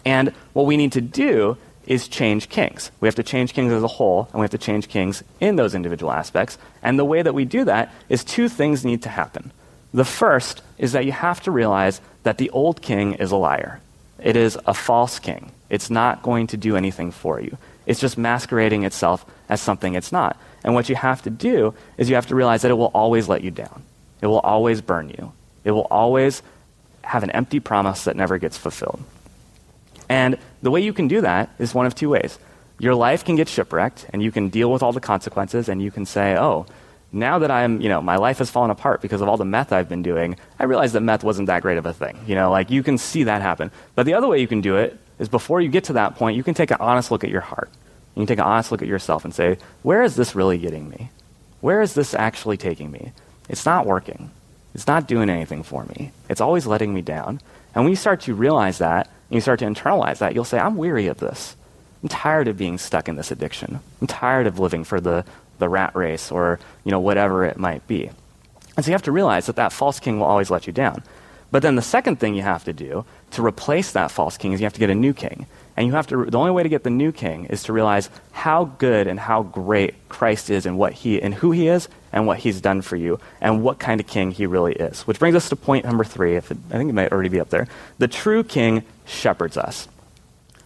And 0.05 0.33
what 0.53 0.65
we 0.65 0.77
need 0.77 0.91
to 0.91 1.01
do 1.01 1.57
is 1.85 2.09
change 2.09 2.49
kings. 2.49 2.91
We 2.99 3.07
have 3.07 3.15
to 3.15 3.23
change 3.23 3.53
kings 3.53 3.71
as 3.71 3.81
a 3.81 3.87
whole, 3.87 4.27
and 4.31 4.41
we 4.41 4.43
have 4.43 4.51
to 4.51 4.57
change 4.57 4.89
kings 4.89 5.23
in 5.39 5.55
those 5.55 5.73
individual 5.73 6.11
aspects. 6.11 6.57
And 6.83 6.99
the 6.99 7.05
way 7.05 7.21
that 7.21 7.33
we 7.33 7.45
do 7.45 7.63
that 7.63 7.93
is 8.09 8.25
two 8.25 8.49
things 8.49 8.83
need 8.83 9.01
to 9.03 9.09
happen. 9.09 9.51
The 9.93 10.05
first 10.05 10.61
is 10.77 10.91
that 10.91 11.05
you 11.05 11.11
have 11.11 11.41
to 11.41 11.51
realize 11.51 12.01
that 12.23 12.37
the 12.37 12.49
old 12.51 12.81
king 12.81 13.13
is 13.13 13.31
a 13.31 13.37
liar. 13.37 13.79
It 14.19 14.35
is 14.35 14.57
a 14.65 14.73
false 14.73 15.19
king. 15.19 15.51
It's 15.69 15.89
not 15.89 16.23
going 16.23 16.47
to 16.47 16.57
do 16.57 16.75
anything 16.75 17.11
for 17.11 17.39
you. 17.39 17.57
It's 17.85 17.99
just 17.99 18.17
masquerading 18.17 18.83
itself 18.83 19.25
as 19.49 19.61
something 19.61 19.95
it's 19.95 20.11
not. 20.11 20.37
And 20.63 20.73
what 20.73 20.89
you 20.89 20.95
have 20.95 21.21
to 21.23 21.29
do 21.29 21.73
is 21.97 22.09
you 22.09 22.15
have 22.15 22.27
to 22.27 22.35
realize 22.35 22.63
that 22.63 22.71
it 22.71 22.75
will 22.75 22.91
always 22.93 23.29
let 23.29 23.43
you 23.43 23.51
down. 23.51 23.83
It 24.21 24.27
will 24.27 24.39
always 24.39 24.81
burn 24.81 25.09
you. 25.09 25.31
It 25.63 25.71
will 25.71 25.87
always 25.89 26.41
have 27.03 27.23
an 27.23 27.31
empty 27.31 27.59
promise 27.59 28.03
that 28.03 28.15
never 28.15 28.37
gets 28.37 28.57
fulfilled. 28.57 29.01
And 30.09 30.37
the 30.61 30.71
way 30.71 30.81
you 30.81 30.93
can 30.93 31.07
do 31.07 31.21
that 31.21 31.49
is 31.59 31.73
one 31.73 31.85
of 31.85 31.95
two 31.95 32.09
ways. 32.09 32.37
Your 32.79 32.95
life 32.95 33.23
can 33.23 33.35
get 33.35 33.49
shipwrecked, 33.49 34.07
and 34.11 34.21
you 34.21 34.31
can 34.31 34.49
deal 34.49 34.71
with 34.71 34.83
all 34.83 34.91
the 34.91 34.99
consequences, 34.99 35.69
and 35.69 35.81
you 35.81 35.91
can 35.91 36.05
say, 36.05 36.37
oh, 36.37 36.65
now 37.11 37.39
that 37.39 37.51
I'm, 37.51 37.81
you 37.81 37.89
know, 37.89 38.01
my 38.01 38.17
life 38.17 38.39
has 38.39 38.49
fallen 38.49 38.69
apart 38.69 39.01
because 39.01 39.21
of 39.21 39.27
all 39.27 39.37
the 39.37 39.45
meth 39.45 39.71
I've 39.71 39.89
been 39.89 40.03
doing, 40.03 40.37
I 40.59 40.65
realize 40.65 40.93
that 40.93 41.01
meth 41.01 41.23
wasn't 41.23 41.47
that 41.47 41.61
great 41.61 41.77
of 41.77 41.85
a 41.85 41.93
thing. 41.93 42.19
You 42.27 42.35
know, 42.35 42.51
like 42.51 42.69
you 42.69 42.83
can 42.83 42.97
see 42.97 43.23
that 43.23 43.41
happen. 43.41 43.71
But 43.95 44.05
the 44.05 44.13
other 44.13 44.27
way 44.27 44.39
you 44.39 44.47
can 44.47 44.61
do 44.61 44.75
it 44.77 44.97
is 45.19 45.29
before 45.29 45.61
you 45.61 45.69
get 45.69 45.85
to 45.85 45.93
that 45.93 46.15
point, 46.15 46.37
you 46.37 46.43
can 46.43 46.53
take 46.53 46.71
an 46.71 46.77
honest 46.79 47.11
look 47.11 47.23
at 47.23 47.29
your 47.29 47.41
heart. 47.41 47.69
You 48.15 48.21
can 48.21 48.27
take 48.27 48.39
an 48.39 48.45
honest 48.45 48.71
look 48.71 48.81
at 48.81 48.87
yourself 48.87 49.23
and 49.25 49.33
say, 49.33 49.57
where 49.83 50.03
is 50.03 50.15
this 50.15 50.35
really 50.35 50.57
getting 50.57 50.89
me? 50.89 51.09
Where 51.61 51.81
is 51.81 51.93
this 51.93 52.13
actually 52.13 52.57
taking 52.57 52.91
me? 52.91 53.13
It's 53.49 53.65
not 53.65 53.85
working. 53.85 54.31
It's 54.73 54.87
not 54.87 55.07
doing 55.07 55.29
anything 55.29 55.63
for 55.63 55.85
me. 55.85 56.11
It's 56.29 56.41
always 56.41 56.67
letting 56.67 56.93
me 56.93 57.01
down. 57.01 57.39
And 57.73 57.83
when 57.83 57.91
you 57.91 57.95
start 57.95 58.21
to 58.21 58.33
realize 58.33 58.79
that, 58.79 59.07
and 59.29 59.35
you 59.35 59.41
start 59.41 59.59
to 59.59 59.65
internalize 59.65 60.19
that, 60.19 60.33
you'll 60.35 60.45
say, 60.45 60.59
I'm 60.59 60.77
weary 60.77 61.07
of 61.07 61.19
this. 61.19 61.55
I'm 62.03 62.09
tired 62.09 62.47
of 62.47 62.57
being 62.57 62.77
stuck 62.77 63.09
in 63.09 63.15
this 63.15 63.31
addiction. 63.31 63.79
I'm 64.01 64.07
tired 64.07 64.45
of 64.45 64.59
living 64.59 64.83
for 64.83 65.01
the, 65.01 65.25
the 65.59 65.69
rat 65.69 65.95
race 65.95 66.31
or, 66.31 66.59
you 66.83 66.91
know, 66.91 66.99
whatever 66.99 67.45
it 67.45 67.57
might 67.57 67.85
be. 67.87 68.09
And 68.75 68.85
so 68.85 68.89
you 68.89 68.93
have 68.93 69.03
to 69.03 69.11
realize 69.11 69.47
that 69.47 69.55
that 69.55 69.73
false 69.73 69.99
king 69.99 70.19
will 70.19 70.27
always 70.27 70.51
let 70.51 70.67
you 70.67 70.73
down. 70.73 71.03
But 71.49 71.61
then 71.61 71.75
the 71.75 71.81
second 71.81 72.19
thing 72.19 72.35
you 72.35 72.41
have 72.41 72.65
to 72.65 72.73
do 72.73 73.05
to 73.31 73.45
replace 73.45 73.91
that 73.91 74.11
false 74.11 74.37
king 74.37 74.51
is 74.51 74.59
you 74.59 74.65
have 74.65 74.73
to 74.73 74.79
get 74.79 74.89
a 74.89 74.95
new 74.95 75.13
king. 75.13 75.47
And 75.75 75.85
you 75.85 75.93
have 75.93 76.07
to, 76.07 76.25
the 76.25 76.37
only 76.37 76.51
way 76.51 76.63
to 76.63 76.69
get 76.69 76.83
the 76.83 76.89
new 76.89 77.11
king 77.11 77.45
is 77.45 77.63
to 77.63 77.73
realize 77.73 78.09
how 78.31 78.65
good 78.65 79.07
and 79.07 79.19
how 79.19 79.43
great 79.43 80.09
Christ 80.09 80.49
is 80.49 80.65
and 80.65 80.77
what 80.77 80.93
he, 80.93 81.21
and 81.21 81.33
who 81.33 81.51
he 81.51 81.67
is 81.67 81.87
and 82.11 82.25
what 82.25 82.39
he's 82.39 82.59
done 82.59 82.81
for 82.81 82.95
you 82.95 83.19
and 83.39 83.63
what 83.63 83.79
kind 83.79 84.01
of 84.01 84.07
king 84.07 84.31
he 84.31 84.45
really 84.45 84.73
is. 84.73 85.01
Which 85.01 85.19
brings 85.19 85.35
us 85.35 85.49
to 85.49 85.55
point 85.55 85.85
number 85.85 86.03
three. 86.03 86.35
If 86.35 86.51
it, 86.51 86.57
I 86.71 86.77
think 86.77 86.89
it 86.89 86.93
might 86.93 87.11
already 87.11 87.29
be 87.29 87.39
up 87.39 87.49
there. 87.49 87.67
The 87.99 88.07
true 88.07 88.43
king 88.43 88.83
shepherds 89.05 89.55
us. 89.55 89.87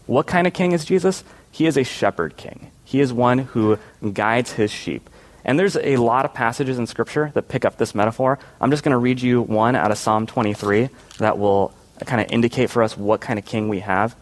What 0.06 0.27
kind 0.27 0.47
of 0.47 0.54
king 0.54 0.71
is 0.71 0.86
Jesus? 0.86 1.23
He 1.51 1.67
is 1.67 1.77
a 1.77 1.84
shepherd 1.84 2.38
king. 2.38 2.71
He 2.91 2.99
is 2.99 3.13
one 3.13 3.38
who 3.38 3.80
guides 4.12 4.51
his 4.51 4.69
sheep. 4.69 5.10
And 5.45 5.58
there's 5.58 5.77
a 5.77 5.95
lot 5.95 6.25
of 6.25 6.34
passages 6.34 6.77
in 6.77 6.88
Scripture 6.88 7.32
that 7.36 7.47
pick 7.47 7.63
up 7.63 7.77
this 7.77 7.95
metaphor. 7.95 8.38
I'm 8.60 8.69
just 8.69 8.84
going 8.84 8.91
to 8.91 8.97
read 8.97 9.21
you 9.21 9.41
one 9.41 9.77
out 9.77 9.91
of 9.91 9.97
Psalm 9.97 10.27
23 10.27 10.89
that 11.19 11.39
will 11.39 11.73
kind 12.06 12.19
of 12.19 12.30
indicate 12.34 12.69
for 12.69 12.84
us 12.84 12.97
what 12.97 13.21
kind 13.21 13.39
of 13.39 13.45
king 13.45 13.69
we 13.69 13.80
have. 13.80 14.13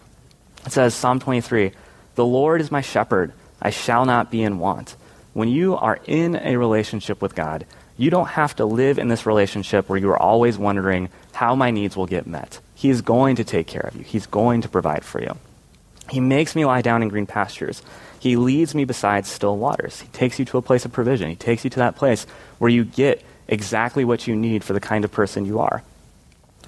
It 0.67 0.71
says, 0.71 0.93
Psalm 0.93 1.19
23, 1.19 1.71
The 2.13 2.23
Lord 2.23 2.61
is 2.61 2.69
my 2.69 2.81
shepherd, 2.81 3.33
I 3.59 3.71
shall 3.71 4.05
not 4.05 4.29
be 4.29 4.43
in 4.43 4.59
want. 4.59 4.95
When 5.33 5.49
you 5.49 5.75
are 5.75 5.99
in 6.05 6.35
a 6.35 6.55
relationship 6.57 7.23
with 7.23 7.33
God, 7.33 7.65
you 7.97 8.11
don't 8.11 8.27
have 8.27 8.55
to 8.57 8.65
live 8.65 8.99
in 8.99 9.07
this 9.07 9.25
relationship 9.25 9.89
where 9.89 9.97
you 9.97 10.11
are 10.11 10.21
always 10.21 10.59
wondering 10.59 11.09
how 11.33 11.55
my 11.55 11.71
needs 11.71 11.97
will 11.97 12.05
get 12.05 12.27
met. 12.27 12.59
He 12.75 12.91
is 12.91 13.01
going 13.01 13.37
to 13.37 13.43
take 13.43 13.65
care 13.65 13.81
of 13.81 13.95
you, 13.95 14.03
He's 14.03 14.27
going 14.27 14.61
to 14.61 14.69
provide 14.69 15.03
for 15.03 15.19
you. 15.19 15.35
He 16.11 16.19
makes 16.19 16.55
me 16.55 16.65
lie 16.65 16.81
down 16.81 17.01
in 17.01 17.09
green 17.09 17.25
pastures. 17.25 17.81
He 18.19 18.35
leads 18.35 18.75
me 18.75 18.85
beside 18.85 19.25
still 19.25 19.57
waters. 19.57 20.01
He 20.01 20.07
takes 20.09 20.39
you 20.39 20.45
to 20.45 20.57
a 20.57 20.61
place 20.61 20.85
of 20.85 20.91
provision. 20.91 21.29
He 21.29 21.35
takes 21.35 21.63
you 21.63 21.69
to 21.71 21.79
that 21.79 21.95
place 21.95 22.25
where 22.57 22.69
you 22.69 22.83
get 22.83 23.23
exactly 23.47 24.05
what 24.05 24.27
you 24.27 24.35
need 24.35 24.63
for 24.63 24.73
the 24.73 24.79
kind 24.79 25.05
of 25.05 25.11
person 25.11 25.45
you 25.45 25.59
are. 25.59 25.83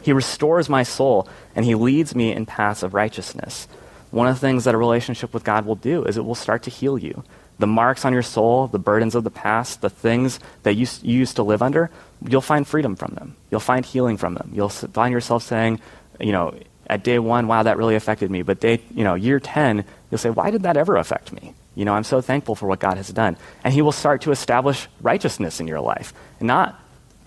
He 0.01 0.13
restores 0.13 0.69
my 0.69 0.83
soul 0.83 1.27
and 1.55 1.65
he 1.65 1.75
leads 1.75 2.15
me 2.15 2.31
in 2.31 2.45
paths 2.45 2.83
of 2.83 2.93
righteousness. 2.93 3.67
One 4.09 4.27
of 4.27 4.35
the 4.35 4.39
things 4.39 4.63
that 4.63 4.75
a 4.75 4.77
relationship 4.77 5.33
with 5.33 5.43
God 5.43 5.65
will 5.65 5.75
do 5.75 6.03
is 6.03 6.17
it 6.17 6.25
will 6.25 6.35
start 6.35 6.63
to 6.63 6.69
heal 6.69 6.97
you. 6.97 7.23
The 7.59 7.67
marks 7.67 8.05
on 8.05 8.13
your 8.13 8.23
soul, 8.23 8.67
the 8.67 8.79
burdens 8.79 9.13
of 9.13 9.23
the 9.23 9.29
past, 9.29 9.81
the 9.81 9.89
things 9.89 10.39
that 10.63 10.73
you, 10.73 10.87
you 11.03 11.19
used 11.19 11.35
to 11.35 11.43
live 11.43 11.61
under, 11.61 11.91
you'll 12.27 12.41
find 12.41 12.67
freedom 12.67 12.95
from 12.95 13.13
them. 13.13 13.35
You'll 13.51 13.59
find 13.59 13.85
healing 13.85 14.17
from 14.17 14.33
them. 14.33 14.51
You'll 14.53 14.69
find 14.69 15.13
yourself 15.13 15.43
saying, 15.43 15.79
you 16.19 16.31
know, 16.31 16.55
at 16.91 17.05
day 17.05 17.17
one, 17.19 17.47
wow, 17.47 17.63
that 17.63 17.77
really 17.77 17.95
affected 17.95 18.29
me. 18.29 18.41
But 18.41 18.59
day, 18.59 18.81
you 18.93 19.05
know, 19.05 19.15
year 19.15 19.39
10, 19.39 19.85
you'll 20.11 20.17
say, 20.17 20.29
why 20.29 20.51
did 20.51 20.63
that 20.63 20.75
ever 20.75 20.97
affect 20.97 21.31
me? 21.31 21.55
You 21.73 21.85
know, 21.85 21.93
I'm 21.93 22.03
so 22.03 22.19
thankful 22.19 22.53
for 22.53 22.67
what 22.67 22.79
God 22.79 22.97
has 22.97 23.07
done. 23.07 23.37
And 23.63 23.73
He 23.73 23.81
will 23.81 23.93
start 23.93 24.23
to 24.23 24.31
establish 24.31 24.89
righteousness 25.01 25.61
in 25.61 25.69
your 25.69 25.79
life. 25.79 26.13
Not 26.41 26.77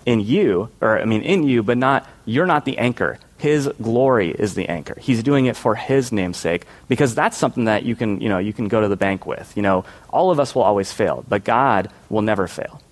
in 0.04 0.20
you, 0.20 0.68
or 0.82 1.00
I 1.00 1.06
mean, 1.06 1.22
in 1.22 1.44
you, 1.44 1.62
but 1.62 1.78
not, 1.78 2.06
you're 2.26 2.44
not 2.44 2.66
the 2.66 2.76
anchor. 2.76 3.18
His 3.38 3.66
glory 3.80 4.32
is 4.32 4.54
the 4.54 4.68
anchor. 4.68 4.98
He's 5.00 5.22
doing 5.22 5.46
it 5.46 5.56
for 5.56 5.74
His 5.74 6.12
name's 6.12 6.36
sake 6.36 6.66
because 6.86 7.14
that's 7.14 7.38
something 7.38 7.64
that 7.64 7.84
you 7.84 7.96
can, 7.96 8.20
you 8.20 8.28
know, 8.28 8.38
you 8.38 8.52
can 8.52 8.68
go 8.68 8.82
to 8.82 8.88
the 8.88 8.96
bank 8.96 9.24
with. 9.24 9.50
You 9.56 9.62
know, 9.62 9.86
all 10.10 10.30
of 10.30 10.38
us 10.38 10.54
will 10.54 10.62
always 10.62 10.92
fail, 10.92 11.24
but 11.26 11.42
God 11.42 11.90
will 12.10 12.22
never 12.22 12.46
fail. 12.46 12.82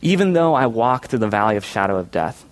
Even 0.00 0.32
though 0.32 0.54
I 0.54 0.66
walk 0.66 1.06
through 1.06 1.18
the 1.20 1.28
valley 1.28 1.56
of 1.56 1.64
shadow 1.64 1.98
of 1.98 2.12
death, 2.12 2.44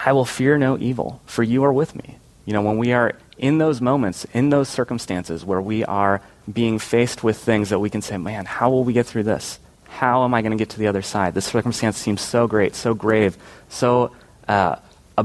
I 0.00 0.12
will 0.12 0.24
fear 0.24 0.58
no 0.58 0.78
evil, 0.78 1.20
for 1.26 1.42
you 1.42 1.64
are 1.64 1.72
with 1.72 1.94
me. 1.94 2.16
You 2.44 2.52
know, 2.52 2.62
when 2.62 2.78
we 2.78 2.92
are 2.92 3.14
in 3.38 3.58
those 3.58 3.80
moments, 3.80 4.26
in 4.32 4.50
those 4.50 4.68
circumstances 4.68 5.44
where 5.44 5.60
we 5.60 5.84
are 5.84 6.20
being 6.52 6.78
faced 6.78 7.22
with 7.22 7.38
things 7.38 7.68
that 7.70 7.78
we 7.78 7.90
can 7.90 8.02
say, 8.02 8.16
man, 8.16 8.44
how 8.44 8.70
will 8.70 8.84
we 8.84 8.92
get 8.92 9.06
through 9.06 9.22
this? 9.24 9.58
How 9.88 10.24
am 10.24 10.34
I 10.34 10.42
going 10.42 10.52
to 10.52 10.58
get 10.58 10.70
to 10.70 10.78
the 10.78 10.88
other 10.88 11.02
side? 11.02 11.34
This 11.34 11.44
circumstance 11.44 11.98
seems 11.98 12.20
so 12.20 12.46
great, 12.46 12.74
so 12.74 12.94
grave, 12.94 13.36
so 13.68 14.10
uh, 14.48 14.76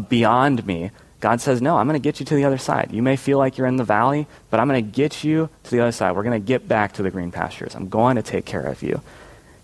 beyond 0.09 0.65
me. 0.65 0.91
God 1.19 1.41
says, 1.41 1.61
No, 1.61 1.77
I'm 1.77 1.87
going 1.87 1.99
to 1.99 2.03
get 2.03 2.19
you 2.19 2.25
to 2.27 2.35
the 2.35 2.45
other 2.45 2.59
side. 2.59 2.89
You 2.91 3.01
may 3.01 3.15
feel 3.15 3.39
like 3.39 3.57
you're 3.57 3.65
in 3.65 3.77
the 3.77 3.83
valley, 3.83 4.27
but 4.51 4.59
I'm 4.59 4.67
going 4.67 4.85
to 4.85 4.91
get 4.91 5.23
you 5.23 5.49
to 5.63 5.71
the 5.71 5.79
other 5.79 5.91
side. 5.91 6.15
We're 6.15 6.23
going 6.23 6.39
to 6.39 6.45
get 6.45 6.67
back 6.67 6.93
to 6.93 7.03
the 7.03 7.09
green 7.09 7.31
pastures. 7.31 7.75
I'm 7.75 7.89
going 7.89 8.17
to 8.17 8.21
take 8.21 8.45
care 8.45 8.61
of 8.61 8.83
you. 8.83 9.01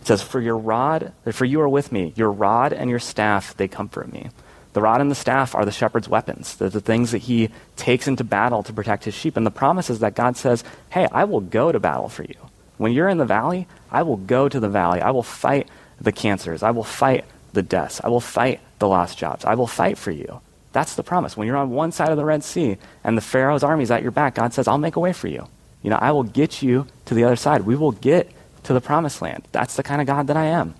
It 0.01 0.07
says, 0.07 0.23
For 0.23 0.41
your 0.41 0.57
rod, 0.57 1.13
for 1.31 1.45
you 1.45 1.61
are 1.61 1.69
with 1.69 1.91
me. 1.91 2.13
Your 2.15 2.31
rod 2.31 2.73
and 2.73 2.89
your 2.89 2.99
staff, 2.99 3.55
they 3.55 3.67
comfort 3.67 4.11
me. 4.11 4.29
The 4.73 4.81
rod 4.81 5.01
and 5.01 5.09
the 5.09 5.15
staff 5.15 5.55
are 5.55 5.65
the 5.65 5.71
shepherd's 5.71 6.09
weapons. 6.09 6.55
They're 6.55 6.69
the 6.69 6.81
things 6.81 7.11
that 7.11 7.19
he 7.19 7.49
takes 7.75 8.07
into 8.07 8.23
battle 8.23 8.63
to 8.63 8.73
protect 8.73 9.05
his 9.05 9.13
sheep. 9.13 9.37
And 9.37 9.45
the 9.45 9.51
promise 9.51 9.89
is 9.89 9.99
that 9.99 10.15
God 10.15 10.35
says, 10.35 10.63
Hey, 10.89 11.07
I 11.11 11.23
will 11.23 11.41
go 11.41 11.71
to 11.71 11.79
battle 11.79 12.09
for 12.09 12.23
you. 12.23 12.35
When 12.77 12.91
you're 12.91 13.09
in 13.09 13.19
the 13.19 13.25
valley, 13.25 13.67
I 13.91 14.01
will 14.03 14.17
go 14.17 14.49
to 14.49 14.59
the 14.59 14.69
valley. 14.69 14.99
I 15.01 15.11
will 15.11 15.23
fight 15.23 15.67
the 16.01 16.11
cancers. 16.11 16.63
I 16.63 16.71
will 16.71 16.83
fight 16.83 17.25
the 17.53 17.61
deaths. 17.61 18.01
I 18.03 18.09
will 18.09 18.19
fight 18.19 18.59
the 18.79 18.87
lost 18.87 19.17
jobs. 19.17 19.45
I 19.45 19.55
will 19.55 19.67
fight 19.67 19.97
for 19.97 20.11
you. 20.11 20.41
That's 20.71 20.95
the 20.95 21.03
promise. 21.03 21.37
When 21.37 21.47
you're 21.47 21.57
on 21.57 21.69
one 21.69 21.91
side 21.91 22.09
of 22.09 22.17
the 22.17 22.25
Red 22.25 22.43
Sea 22.43 22.77
and 23.03 23.15
the 23.15 23.21
Pharaoh's 23.21 23.63
army 23.63 23.83
is 23.83 23.91
at 23.91 24.01
your 24.01 24.11
back, 24.11 24.35
God 24.35 24.53
says, 24.53 24.67
I'll 24.67 24.79
make 24.79 24.95
a 24.95 24.99
way 24.99 25.13
for 25.13 25.27
you. 25.27 25.47
You 25.83 25.91
know, 25.91 25.97
I 25.97 26.11
will 26.11 26.23
get 26.23 26.63
you 26.63 26.87
to 27.05 27.13
the 27.13 27.23
other 27.25 27.35
side. 27.35 27.61
We 27.61 27.75
will 27.75 27.91
get 27.91 28.31
to 28.63 28.73
the 28.73 28.81
promised 28.81 29.21
land. 29.21 29.47
That's 29.51 29.75
the 29.75 29.83
kind 29.83 30.01
of 30.01 30.07
God 30.07 30.27
that 30.27 30.37
I 30.37 30.45
am. 30.45 30.73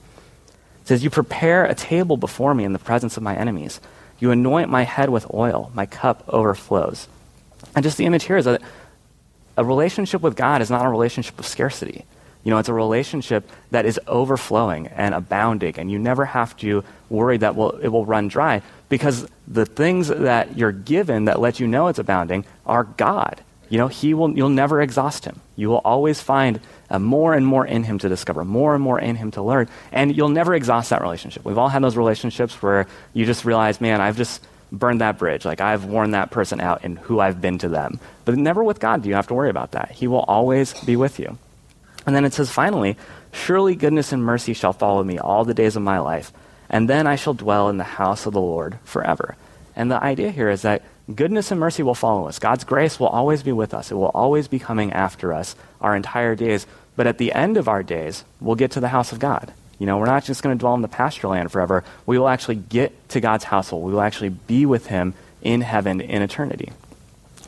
It 0.84 0.88
says, 0.88 1.04
You 1.04 1.10
prepare 1.10 1.66
a 1.66 1.74
table 1.74 2.18
before 2.18 2.54
me 2.54 2.66
in 2.66 2.74
the 2.74 2.80
presence 2.80 3.16
of 3.16 3.24
my 3.24 3.36
enemies. 3.36 3.80
You 4.20 4.32
anoint 4.32 4.70
my 4.70 4.84
head 4.84 5.10
with 5.10 5.34
oil. 5.34 5.72
My 5.74 5.86
cup 5.86 6.24
overflows. 6.28 7.08
And 7.76 7.84
just 7.84 7.98
the 7.98 8.06
image 8.06 8.26
here 8.26 8.38
is 8.38 8.46
that 8.46 8.62
a 9.56 9.64
relationship 9.64 10.22
with 10.22 10.36
God 10.36 10.62
is 10.62 10.70
not 10.70 10.86
a 10.86 10.90
relationship 10.90 11.40
of 11.40 11.48
scarcity. 11.48 12.06
You 12.44 12.52
know, 12.52 12.58
it's 12.58 12.70
a 12.70 12.74
relationship 12.74 13.50
that 13.72 13.86
is 13.86 14.00
overflowing 14.06 14.88
and 14.88 15.16
abounding, 15.16 15.80
and 15.80 15.90
you 15.90 15.98
never 15.98 16.26
have 16.26 16.58
to 16.58 16.84
worry 17.10 17.38
that 17.38 17.56
will, 17.56 17.72
it 17.78 17.88
will 17.88 18.06
run 18.06 18.28
dry 18.28 18.62
because 18.90 19.26
the 19.48 19.66
things 19.66 20.10
that 20.10 20.58
you're 20.58 20.74
given 20.74 21.26
that 21.26 21.40
let 21.40 21.62
you 21.62 21.68
know 21.68 21.88
it's 21.88 22.00
abounding 22.00 22.44
are 22.66 22.84
God. 22.84 23.42
You 23.70 23.78
know, 23.78 23.88
he 23.88 24.14
will, 24.14 24.30
you'll 24.36 24.50
never 24.50 24.82
exhaust 24.82 25.24
him. 25.24 25.40
You 25.56 25.70
will 25.70 25.82
always 25.86 26.22
find 26.22 26.60
uh, 26.94 27.00
more 27.00 27.34
and 27.34 27.46
more 27.46 27.66
in 27.66 27.84
him 27.84 27.98
to 28.00 28.08
discover, 28.08 28.46
more 28.46 28.76
and 28.76 28.84
more 28.84 29.00
in 29.00 29.16
him 29.16 29.32
to 29.32 29.42
learn, 29.42 29.68
and 29.92 30.16
you'll 30.16 30.30
never 30.30 30.54
exhaust 30.54 30.92
that 30.92 31.02
relationship. 31.02 31.44
We've 31.44 31.58
all 31.58 31.68
had 31.68 31.84
those 31.84 31.98
relationships 31.98 32.62
where 32.62 32.88
you 33.14 33.26
just 33.26 33.44
realize, 33.44 33.82
man, 33.82 34.00
I've 34.00 34.16
just 34.16 34.46
burned 34.72 35.02
that 35.02 35.18
bridge. 35.18 35.44
Like 35.44 35.60
I've 35.60 35.86
worn 35.86 36.12
that 36.12 36.32
person 36.32 36.62
out 36.62 36.82
and 36.84 36.98
who 37.00 37.20
I've 37.20 37.42
been 37.42 37.58
to 37.60 37.70
them. 37.70 38.00
But 38.26 38.38
never 38.38 38.64
with 38.64 38.80
God 38.80 39.04
do 39.04 39.10
you 39.10 39.16
have 39.16 39.28
to 39.28 39.34
worry 39.34 39.50
about 39.50 39.72
that. 39.72 39.92
He 39.92 40.08
will 40.08 40.22
always 40.22 40.74
be 40.86 40.96
with 40.96 41.20
you. 41.20 41.38
And 42.06 42.16
then 42.16 42.26
it 42.26 42.34
says, 42.34 42.50
finally, 42.50 42.98
surely 43.32 43.76
goodness 43.76 44.12
and 44.12 44.24
mercy 44.24 44.54
shall 44.54 44.74
follow 44.74 45.04
me 45.04 45.20
all 45.20 45.46
the 45.46 45.54
days 45.54 45.76
of 45.76 45.84
my 45.84 46.00
life, 46.00 46.32
and 46.70 46.90
then 46.90 47.08
I 47.08 47.16
shall 47.16 47.34
dwell 47.34 47.70
in 47.70 47.78
the 47.78 47.84
house 47.84 48.26
of 48.26 48.34
the 48.34 48.42
Lord 48.42 48.78
forever. 48.84 49.36
And 49.76 49.90
the 49.90 50.04
idea 50.04 50.30
here 50.30 50.50
is 50.50 50.64
that 50.64 50.84
goodness 51.14 51.52
and 51.52 51.60
mercy 51.60 51.84
will 51.84 51.96
follow 51.96 52.28
us. 52.28 52.40
God's 52.40 52.64
grace 52.64 53.00
will 53.00 53.08
always 53.08 53.44
be 53.44 53.52
with 53.52 53.74
us. 53.74 53.92
It 53.92 53.96
will 53.96 54.12
always 54.14 54.48
be 54.48 54.60
coming 54.60 54.94
after 54.94 55.34
us 55.34 55.56
our 55.82 55.96
entire 55.96 56.36
days. 56.36 56.68
But 56.96 57.08
at 57.08 57.18
the 57.18 57.32
end 57.34 57.58
of 57.58 57.68
our 57.68 57.84
days, 57.84 58.24
we'll 58.40 58.56
get 58.56 58.72
to 58.72 58.80
the 58.80 58.90
house 58.90 59.12
of 59.12 59.20
God. 59.20 59.54
You 59.80 59.88
know, 59.88 59.98
we're 59.98 60.06
not 60.06 60.24
just 60.24 60.44
going 60.44 60.56
to 60.56 60.60
dwell 60.60 60.76
in 60.76 60.82
the 60.82 60.88
pasture 60.88 61.28
land 61.28 61.52
forever. 61.52 61.84
We 62.06 62.18
will 62.18 62.30
actually 62.30 62.56
get 62.56 63.10
to 63.10 63.20
God's 63.20 63.46
household. 63.46 63.84
We 63.84 63.94
will 63.94 64.02
actually 64.02 64.30
be 64.30 64.66
with 64.66 64.88
Him 64.88 65.14
in 65.42 65.62
heaven 65.62 66.00
in 66.00 66.22
eternity. 66.22 66.72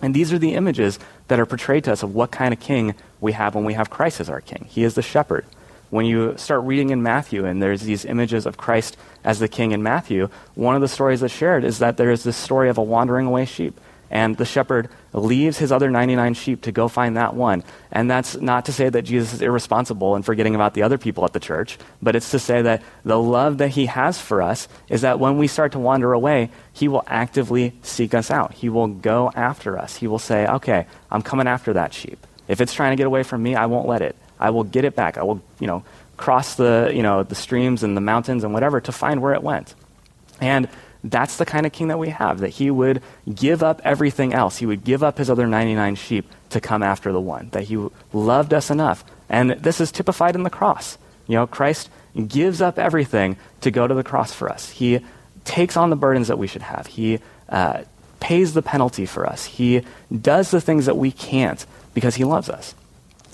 And 0.02 0.14
these 0.14 0.34
are 0.34 0.40
the 0.40 0.54
images 0.54 1.00
that 1.28 1.40
are 1.40 1.46
portrayed 1.46 1.86
to 1.86 1.94
us 1.94 2.04
of 2.04 2.14
what 2.14 2.32
kind 2.32 2.54
of 2.54 2.60
king 2.60 2.96
we 3.22 3.32
have 3.32 3.56
when 3.56 3.64
we 3.64 3.74
have 3.74 3.90
Christ 3.90 4.20
as 4.20 4.30
our 4.30 4.42
king. 4.42 4.68
He 4.70 4.84
is 4.84 4.96
the 4.96 5.02
shepherd. 5.02 5.46
When 5.90 6.06
you 6.06 6.36
start 6.38 6.64
reading 6.64 6.90
in 6.90 7.04
Matthew 7.04 7.46
and 7.46 7.62
there's 7.62 7.82
these 7.82 8.06
images 8.06 8.46
of 8.46 8.58
Christ 8.58 8.98
as 9.24 9.40
the 9.40 9.48
king 9.48 9.72
in 9.72 9.82
Matthew, 9.82 10.30
one 10.56 10.76
of 10.76 10.82
the 10.82 10.88
stories 10.88 11.22
that's 11.22 11.34
shared 11.34 11.64
is 11.64 11.80
that 11.80 11.96
there 11.96 12.12
is 12.12 12.24
this 12.24 12.36
story 12.36 12.70
of 12.70 12.78
a 12.78 12.84
wandering 12.84 13.28
away 13.28 13.46
sheep. 13.46 13.80
And 14.16 14.38
the 14.38 14.46
shepherd 14.46 14.88
leaves 15.12 15.58
his 15.58 15.74
other 15.74 15.92
99 15.92 16.36
sheep 16.36 16.62
to 16.62 16.72
go 16.72 16.88
find 16.88 17.18
that 17.18 17.34
one. 17.34 17.66
And 17.92 18.10
that's 18.10 18.38
not 18.38 18.64
to 18.68 18.72
say 18.72 18.88
that 18.88 19.02
Jesus 19.02 19.34
is 19.34 19.42
irresponsible 19.42 20.16
and 20.16 20.26
forgetting 20.26 20.56
about 20.56 20.74
the 20.74 20.84
other 20.84 20.98
people 20.98 21.26
at 21.26 21.34
the 21.34 21.40
church, 21.42 21.78
but 22.02 22.16
it's 22.16 22.32
to 22.32 22.40
say 22.40 22.62
that 22.62 22.82
the 23.04 23.20
love 23.20 23.58
that 23.58 23.72
he 23.72 23.88
has 23.88 24.18
for 24.18 24.42
us 24.42 24.70
is 24.88 25.02
that 25.02 25.20
when 25.20 25.38
we 25.38 25.48
start 25.48 25.74
to 25.74 25.80
wander 25.80 26.14
away, 26.14 26.50
he 26.72 26.88
will 26.88 27.04
actively 27.08 27.74
seek 27.82 28.14
us 28.14 28.32
out. 28.32 28.54
He 28.54 28.70
will 28.70 28.88
go 28.88 29.34
after 29.36 29.78
us. 29.78 29.98
He 29.98 30.08
will 30.08 30.18
say, 30.18 30.48
okay, 30.48 30.88
I'm 31.12 31.22
coming 31.22 31.46
after 31.46 31.74
that 31.74 31.94
sheep. 31.94 32.26
If 32.48 32.62
it's 32.62 32.74
trying 32.74 32.94
to 32.94 32.96
get 32.96 33.08
away 33.08 33.24
from 33.24 33.44
me, 33.44 33.54
I 33.56 33.66
won't 33.66 33.86
let 33.86 34.02
it. 34.02 34.16
I 34.40 34.52
will 34.52 34.64
get 34.64 34.86
it 34.86 34.96
back. 34.96 35.18
I 35.18 35.24
will, 35.24 35.42
you 35.60 35.68
know, 35.68 35.84
cross 36.16 36.56
the, 36.56 36.90
you 36.96 37.04
know, 37.04 37.24
the 37.24 37.36
streams 37.36 37.84
and 37.84 37.98
the 37.98 38.02
mountains 38.02 38.46
and 38.46 38.54
whatever 38.54 38.80
to 38.80 38.94
find 38.94 39.22
where 39.22 39.34
it 39.34 39.44
went. 39.44 39.76
And 40.40 40.70
that's 41.10 41.38
the 41.38 41.46
kind 41.46 41.66
of 41.66 41.72
king 41.72 41.90
that 41.90 42.00
we 42.00 42.10
have, 42.10 42.40
that 42.40 42.50
he 42.50 42.72
would 42.72 43.02
give 43.34 43.62
up 43.62 43.82
everything 43.84 44.34
else. 44.34 44.58
He 44.58 44.66
would 44.66 44.84
give 44.84 45.04
up 45.04 45.18
his 45.18 45.30
other 45.30 45.48
99 45.48 45.96
sheep 45.96 46.30
to 46.50 46.60
come 46.60 46.82
after 46.82 47.12
the 47.12 47.22
one, 47.22 47.50
that 47.52 47.64
he 47.64 47.78
loved 48.12 48.54
us 48.54 48.70
enough. 48.70 49.04
And 49.30 49.52
this 49.52 49.80
is 49.80 49.92
typified 49.92 50.36
in 50.36 50.44
the 50.44 50.50
cross. 50.50 50.98
You 51.28 51.36
know, 51.36 51.48
Christ 51.48 51.90
gives 52.28 52.62
up 52.62 52.80
everything 52.80 53.38
to 53.62 53.72
go 53.72 53.88
to 53.88 53.94
the 53.94 54.04
cross 54.04 54.34
for 54.34 54.50
us. 54.50 54.70
He 54.70 55.00
takes 55.44 55.78
on 55.78 55.90
the 55.90 55.96
burdens 55.96 56.28
that 56.28 56.40
we 56.40 56.48
should 56.48 56.64
have. 56.64 56.88
He 56.88 57.20
uh, 57.50 57.84
pays 58.20 58.54
the 58.54 58.62
penalty 58.62 59.06
for 59.06 59.28
us. 59.28 59.46
He 59.46 59.84
does 60.22 60.52
the 60.52 60.62
things 60.62 60.86
that 60.88 60.98
we 60.98 61.12
can't 61.12 61.66
because 61.94 62.16
he 62.16 62.24
loves 62.24 62.50
us. 62.50 62.74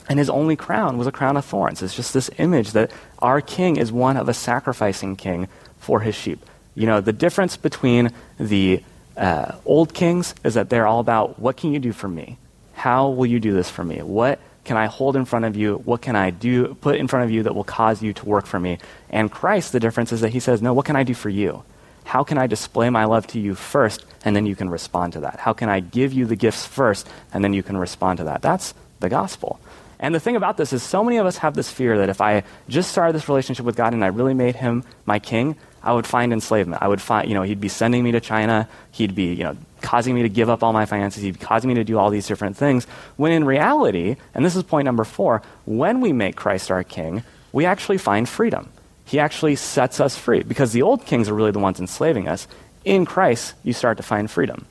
And 0.10 0.20
his 0.20 0.30
only 0.30 0.56
crown 0.56 0.98
was 0.98 1.08
a 1.08 1.12
crown 1.12 1.38
of 1.38 1.46
thorns. 1.46 1.82
It's 1.82 1.96
just 1.96 2.14
this 2.14 2.30
image 2.38 2.72
that 2.72 2.92
our 3.20 3.40
king 3.40 3.78
is 3.78 3.92
one 3.92 4.18
of 4.18 4.28
a 4.28 4.34
sacrificing 4.34 5.16
king 5.16 5.48
for 5.80 6.02
his 6.02 6.16
sheep. 6.16 6.46
You 6.76 6.88
know, 6.88 7.02
the 7.02 7.14
difference 7.14 7.58
between 7.58 8.12
the 8.40 8.84
uh, 9.18 9.56
old 9.66 9.94
kings 9.94 10.34
is 10.44 10.54
that 10.54 10.70
they're 10.70 10.88
all 10.88 11.00
about 11.00 11.40
what 11.40 11.58
can 11.58 11.74
you 11.74 11.80
do 11.80 11.92
for 11.92 12.08
me? 12.08 12.38
how 12.82 13.10
will 13.10 13.28
you 13.28 13.40
do 13.40 13.54
this 13.54 13.70
for 13.70 13.84
me? 13.84 14.02
What 14.02 14.40
can 14.64 14.76
I 14.76 14.88
hold 14.88 15.16
in 15.16 15.26
front 15.26 15.46
of 15.46 15.56
you? 15.56 15.76
What 15.86 16.02
can 16.02 16.16
I 16.16 16.32
do, 16.32 16.74
put 16.82 16.96
in 16.96 17.08
front 17.08 17.26
of 17.26 17.32
you 17.32 17.44
that 17.44 17.54
will 17.54 17.64
cause 17.64 18.02
you 18.02 18.12
to 18.14 18.26
work 18.26 18.48
for 18.48 18.60
me? 18.60 18.80
And 19.12 19.32
Christ, 19.32 19.72
the 19.72 19.80
difference 19.80 20.12
is 20.12 20.22
that 20.22 20.30
he 20.30 20.40
says, 20.40 20.64
no, 20.64 20.74
what 20.74 20.86
can 20.88 20.96
I 20.96 21.04
do 21.04 21.14
for 21.14 21.30
you? 21.30 21.64
How 22.06 22.24
can 22.24 22.40
I 22.40 22.48
display 22.48 22.90
my 22.90 23.06
love 23.06 23.28
to 23.28 23.40
you 23.40 23.54
first, 23.54 24.04
and 24.26 24.36
then 24.36 24.48
you 24.48 24.56
can 24.56 24.68
respond 24.68 25.14
to 25.14 25.20
that? 25.20 25.40
How 25.40 25.54
can 25.54 25.70
I 25.70 25.80
give 25.80 26.12
you 26.12 26.26
the 26.26 26.36
gifts 26.36 26.66
first, 26.66 27.08
and 27.32 27.44
then 27.44 27.54
you 27.54 27.62
can 27.62 27.78
respond 27.78 28.18
to 28.18 28.24
that? 28.24 28.42
That's 28.42 28.74
the 29.00 29.10
gospel. 29.10 29.60
And 30.00 30.16
the 30.16 30.20
thing 30.20 30.36
about 30.36 30.58
this 30.58 30.74
is, 30.74 30.82
so 30.82 31.04
many 31.04 31.18
of 31.18 31.28
us 31.28 31.38
have 31.38 31.54
this 31.54 31.70
fear 31.70 32.00
that 32.00 32.10
if 32.10 32.20
I 32.20 32.42
just 32.68 32.90
started 32.90 33.14
this 33.14 33.30
relationship 33.30 33.64
with 33.64 33.76
God 33.76 33.94
and 33.94 34.04
I 34.04 34.08
really 34.08 34.34
made 34.34 34.56
him 34.56 34.84
my 35.06 35.20
king, 35.20 35.56
I 35.84 35.94
would 35.94 36.06
find 36.06 36.32
enslavement. 36.32 36.82
I 36.82 36.88
would 36.88 37.02
find, 37.02 37.28
you 37.28 37.34
know, 37.34 37.42
he'd 37.42 37.62
be 37.62 37.68
sending 37.70 38.04
me 38.04 38.12
to 38.12 38.20
China. 38.20 38.68
He'd 38.92 39.16
be, 39.16 39.34
you 39.34 39.44
know, 39.44 39.58
causing 39.82 40.14
me 40.14 40.22
to 40.22 40.30
give 40.30 40.50
up 40.50 40.64
all 40.64 40.74
my 40.74 40.86
finances. 40.86 41.24
He'd 41.24 41.40
be 41.40 41.46
causing 41.46 41.70
me 41.70 41.74
to 41.76 41.84
do 41.84 41.98
all 41.98 42.10
these 42.10 42.28
different 42.28 42.56
things. 42.56 42.86
When 43.18 43.32
in 43.32 43.46
reality, 43.46 44.16
and 44.34 44.46
this 44.46 44.56
is 44.56 44.64
point 44.64 44.86
number 44.86 45.04
four, 45.04 45.42
when 45.66 46.02
we 46.02 46.14
make 46.14 46.36
Christ 46.36 46.70
our 46.70 46.84
king, 46.84 47.24
we 47.52 47.66
actually 47.66 47.98
find 47.98 48.30
freedom. 48.30 48.70
He 49.06 49.20
actually 49.20 49.56
sets 49.56 50.00
us 50.00 50.16
free 50.16 50.44
because 50.44 50.72
the 50.72 50.84
old 50.84 51.06
kings 51.06 51.28
are 51.28 51.34
really 51.34 51.52
the 51.52 51.60
ones 51.60 51.80
enslaving 51.80 52.28
us. 52.28 52.48
In 52.86 53.06
Christ, 53.06 53.56
you 53.64 53.74
start 53.74 53.98
to 53.98 54.04
find 54.04 54.30
freedom. 54.30 54.66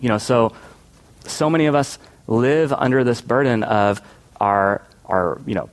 You 0.00 0.08
know, 0.08 0.18
so 0.18 0.52
so 1.26 1.50
many 1.50 1.66
of 1.66 1.74
us 1.74 1.98
live 2.26 2.72
under 2.72 3.04
this 3.04 3.20
burden 3.20 3.62
of 3.62 4.00
our 4.40 4.82
our 5.06 5.40
you 5.46 5.54
know 5.54 5.70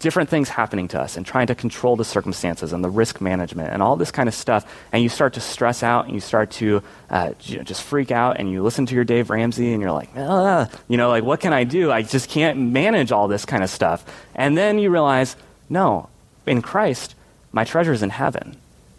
different 0.00 0.30
things 0.30 0.48
happening 0.48 0.88
to 0.88 1.00
us 1.00 1.16
and 1.16 1.24
trying 1.24 1.46
to 1.46 1.54
control 1.54 1.94
the 1.94 2.04
circumstances 2.04 2.72
and 2.72 2.82
the 2.82 2.88
risk 2.88 3.20
management 3.20 3.72
and 3.72 3.82
all 3.82 3.96
this 3.96 4.10
kind 4.10 4.28
of 4.28 4.34
stuff. 4.34 4.64
And 4.92 5.02
you 5.02 5.08
start 5.08 5.34
to 5.34 5.40
stress 5.40 5.82
out 5.82 6.06
and 6.06 6.14
you 6.14 6.20
start 6.20 6.50
to 6.52 6.82
uh, 7.10 7.32
you 7.42 7.58
know, 7.58 7.62
just 7.62 7.82
freak 7.82 8.10
out 8.10 8.40
and 8.40 8.50
you 8.50 8.62
listen 8.62 8.86
to 8.86 8.94
your 8.94 9.04
Dave 9.04 9.30
Ramsey 9.30 9.72
and 9.72 9.80
you're 9.80 9.92
like, 9.92 10.08
ah, 10.16 10.68
you 10.88 10.96
know, 10.96 11.10
like, 11.10 11.22
what 11.22 11.40
can 11.40 11.52
I 11.52 11.64
do? 11.64 11.92
I 11.92 12.02
just 12.02 12.30
can't 12.30 12.58
manage 12.58 13.12
all 13.12 13.28
this 13.28 13.44
kind 13.44 13.62
of 13.62 13.70
stuff. 13.70 14.04
And 14.34 14.56
then 14.56 14.78
you 14.78 14.90
realize, 14.90 15.36
no, 15.68 16.08
in 16.46 16.62
Christ, 16.62 17.14
my 17.52 17.64
treasure 17.64 17.92
is 17.92 18.02
in 18.02 18.10
heaven. 18.10 18.56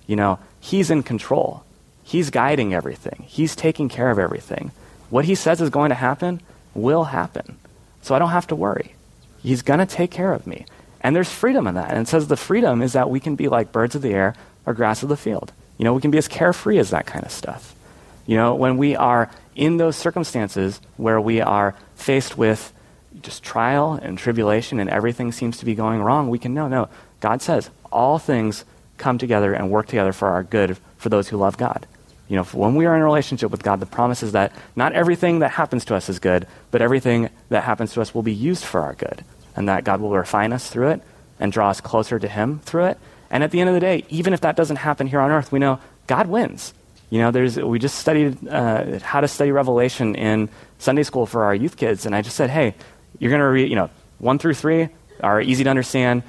You 0.07 0.15
know, 0.15 0.39
He's 0.59 0.91
in 0.91 1.01
control. 1.01 1.63
He's 2.03 2.29
guiding 2.29 2.73
everything. 2.73 3.25
He's 3.27 3.55
taking 3.55 3.89
care 3.89 4.11
of 4.11 4.19
everything. 4.19 4.71
What 5.09 5.25
He 5.25 5.33
says 5.33 5.61
is 5.61 5.71
going 5.71 5.89
to 5.89 5.95
happen 5.95 6.41
will 6.75 7.05
happen. 7.05 7.57
So 8.03 8.13
I 8.13 8.19
don't 8.19 8.29
have 8.29 8.47
to 8.47 8.55
worry. 8.55 8.93
He's 9.41 9.63
going 9.63 9.79
to 9.79 9.85
take 9.87 10.11
care 10.11 10.33
of 10.33 10.45
me. 10.45 10.65
And 11.01 11.15
there's 11.15 11.31
freedom 11.31 11.67
in 11.67 11.75
that. 11.75 11.91
And 11.91 11.99
it 11.99 12.07
says 12.07 12.27
the 12.27 12.37
freedom 12.37 12.81
is 12.81 12.93
that 12.93 13.09
we 13.09 13.19
can 13.19 13.35
be 13.35 13.47
like 13.47 13.71
birds 13.71 13.95
of 13.95 14.03
the 14.03 14.13
air 14.13 14.35
or 14.65 14.73
grass 14.73 15.03
of 15.03 15.09
the 15.09 15.17
field. 15.17 15.51
You 15.77 15.85
know, 15.85 15.93
we 15.93 16.01
can 16.01 16.11
be 16.11 16.19
as 16.19 16.27
carefree 16.27 16.77
as 16.77 16.91
that 16.91 17.07
kind 17.07 17.25
of 17.25 17.31
stuff. 17.31 17.75
You 18.27 18.37
know, 18.37 18.53
when 18.53 18.77
we 18.77 18.95
are 18.95 19.31
in 19.55 19.77
those 19.77 19.95
circumstances 19.95 20.79
where 20.97 21.19
we 21.19 21.41
are 21.41 21.75
faced 21.95 22.37
with 22.37 22.71
just 23.21 23.43
trial 23.43 23.99
and 24.01 24.17
tribulation 24.17 24.79
and 24.79 24.89
everything 24.89 25.31
seems 25.31 25.57
to 25.57 25.65
be 25.65 25.73
going 25.73 26.01
wrong, 26.01 26.29
we 26.29 26.37
can 26.37 26.53
know, 26.53 26.67
no, 26.67 26.87
God 27.19 27.41
says 27.41 27.71
all 27.91 28.19
things 28.19 28.63
come 28.97 29.17
together 29.17 29.53
and 29.53 29.71
work 29.71 29.87
together 29.87 30.13
for 30.13 30.29
our 30.29 30.43
good 30.43 30.77
for 30.97 31.09
those 31.09 31.29
who 31.29 31.37
love 31.37 31.57
God. 31.57 31.87
You 32.29 32.37
know, 32.37 32.43
when 32.43 32.75
we 32.75 32.85
are 32.85 32.95
in 32.95 33.01
a 33.01 33.05
relationship 33.05 33.51
with 33.51 33.63
God, 33.63 33.79
the 33.79 33.85
promise 33.85 34.23
is 34.23 34.31
that 34.33 34.53
not 34.75 34.93
everything 34.93 35.39
that 35.39 35.51
happens 35.51 35.83
to 35.85 35.95
us 35.95 36.07
is 36.07 36.19
good, 36.19 36.47
but 36.69 36.81
everything 36.81 37.29
that 37.49 37.63
happens 37.63 37.91
to 37.93 38.01
us 38.01 38.13
will 38.13 38.21
be 38.21 38.31
used 38.31 38.63
for 38.63 38.81
our 38.81 38.93
good 38.93 39.25
and 39.55 39.67
that 39.67 39.83
God 39.83 40.01
will 40.01 40.11
refine 40.11 40.53
us 40.53 40.69
through 40.69 40.89
it 40.89 41.01
and 41.39 41.51
draw 41.51 41.69
us 41.69 41.81
closer 41.81 42.19
to 42.19 42.27
Him 42.27 42.59
through 42.59 42.85
it. 42.85 42.99
And 43.29 43.43
at 43.43 43.51
the 43.51 43.59
end 43.59 43.69
of 43.69 43.73
the 43.73 43.79
day, 43.79 44.05
even 44.09 44.33
if 44.33 44.41
that 44.41 44.55
doesn't 44.55 44.77
happen 44.77 45.07
here 45.07 45.19
on 45.19 45.31
earth, 45.31 45.51
we 45.51 45.59
know 45.59 45.79
God 46.07 46.27
wins. 46.27 46.73
You 47.09 47.19
know, 47.19 47.31
there's, 47.31 47.57
we 47.57 47.79
just 47.79 47.99
studied 47.99 48.47
uh, 48.47 48.99
how 48.99 49.21
to 49.21 49.27
study 49.27 49.51
Revelation 49.51 50.15
in 50.15 50.49
Sunday 50.79 51.03
school 51.03 51.25
for 51.25 51.43
our 51.43 51.53
youth 51.53 51.77
kids, 51.77 52.05
and 52.05 52.15
I 52.15 52.21
just 52.21 52.35
said, 52.35 52.49
hey, 52.49 52.73
you're 53.19 53.29
going 53.29 53.41
to 53.41 53.47
read, 53.47 53.69
you 53.69 53.75
know, 53.75 53.89
1 54.19 54.39
through 54.39 54.53
3 54.53 54.87
are 55.21 55.41
easy 55.41 55.63
to 55.63 55.69
understand, 55.69 56.23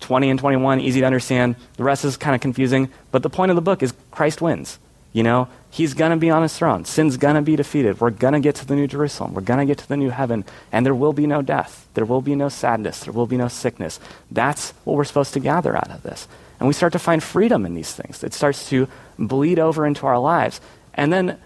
20 0.00 0.30
and 0.30 0.38
21, 0.38 0.80
easy 0.80 1.00
to 1.00 1.06
understand. 1.06 1.56
The 1.76 1.84
rest 1.84 2.04
is 2.04 2.16
kind 2.16 2.34
of 2.34 2.40
confusing, 2.40 2.90
but 3.10 3.22
the 3.22 3.30
point 3.30 3.50
of 3.50 3.56
the 3.56 3.62
book 3.62 3.82
is 3.82 3.92
Christ 4.10 4.40
wins. 4.40 4.78
You 5.12 5.22
know, 5.22 5.48
he's 5.70 5.94
going 5.94 6.10
to 6.10 6.16
be 6.16 6.30
on 6.30 6.42
his 6.42 6.56
throne. 6.56 6.84
Sin's 6.84 7.16
going 7.16 7.34
to 7.34 7.42
be 7.42 7.56
defeated. 7.56 8.00
We're 8.00 8.10
going 8.10 8.32
to 8.32 8.40
get 8.40 8.54
to 8.56 8.66
the 8.66 8.74
new 8.74 8.86
Jerusalem. 8.86 9.34
We're 9.34 9.42
going 9.42 9.60
to 9.60 9.66
get 9.66 9.78
to 9.78 9.88
the 9.88 9.96
new 9.96 10.10
heaven. 10.10 10.44
And 10.70 10.86
there 10.86 10.94
will 10.94 11.12
be 11.12 11.26
no 11.26 11.42
death. 11.42 11.86
There 11.94 12.04
will 12.04 12.22
be 12.22 12.34
no 12.34 12.48
sadness. 12.48 13.00
There 13.00 13.12
will 13.12 13.26
be 13.26 13.36
no 13.36 13.48
sickness. 13.48 14.00
That's 14.30 14.70
what 14.84 14.96
we're 14.96 15.04
supposed 15.04 15.34
to 15.34 15.40
gather 15.40 15.76
out 15.76 15.90
of 15.90 16.02
this. 16.02 16.28
And 16.58 16.66
we 16.66 16.74
start 16.74 16.92
to 16.94 16.98
find 16.98 17.22
freedom 17.22 17.66
in 17.66 17.74
these 17.74 17.92
things. 17.92 18.24
It 18.24 18.32
starts 18.32 18.68
to 18.70 18.88
bleed 19.18 19.58
over 19.58 19.84
into 19.86 20.06
our 20.06 20.18
lives. 20.18 20.60
And 20.94 21.12
then, 21.12 21.38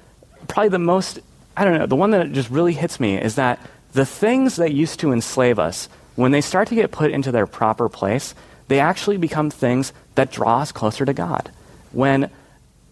probably 0.46 0.68
the 0.68 0.78
most, 0.78 1.18
I 1.56 1.64
don't 1.64 1.78
know, 1.78 1.86
the 1.86 1.96
one 1.96 2.10
that 2.10 2.32
just 2.32 2.50
really 2.50 2.74
hits 2.74 3.00
me 3.00 3.16
is 3.20 3.34
that 3.36 3.58
the 3.94 4.06
things 4.06 4.56
that 4.56 4.72
used 4.72 5.00
to 5.00 5.12
enslave 5.12 5.58
us, 5.58 5.88
when 6.14 6.32
they 6.32 6.40
start 6.40 6.68
to 6.68 6.74
get 6.74 6.92
put 6.92 7.10
into 7.10 7.32
their 7.32 7.46
proper 7.46 7.88
place, 7.88 8.34
they 8.68 8.78
actually 8.78 9.16
become 9.16 9.50
things 9.50 9.92
that 10.16 10.30
draw 10.30 10.60
us 10.60 10.70
closer 10.70 11.04
to 11.04 11.14
God. 11.14 11.50
When 11.92 12.30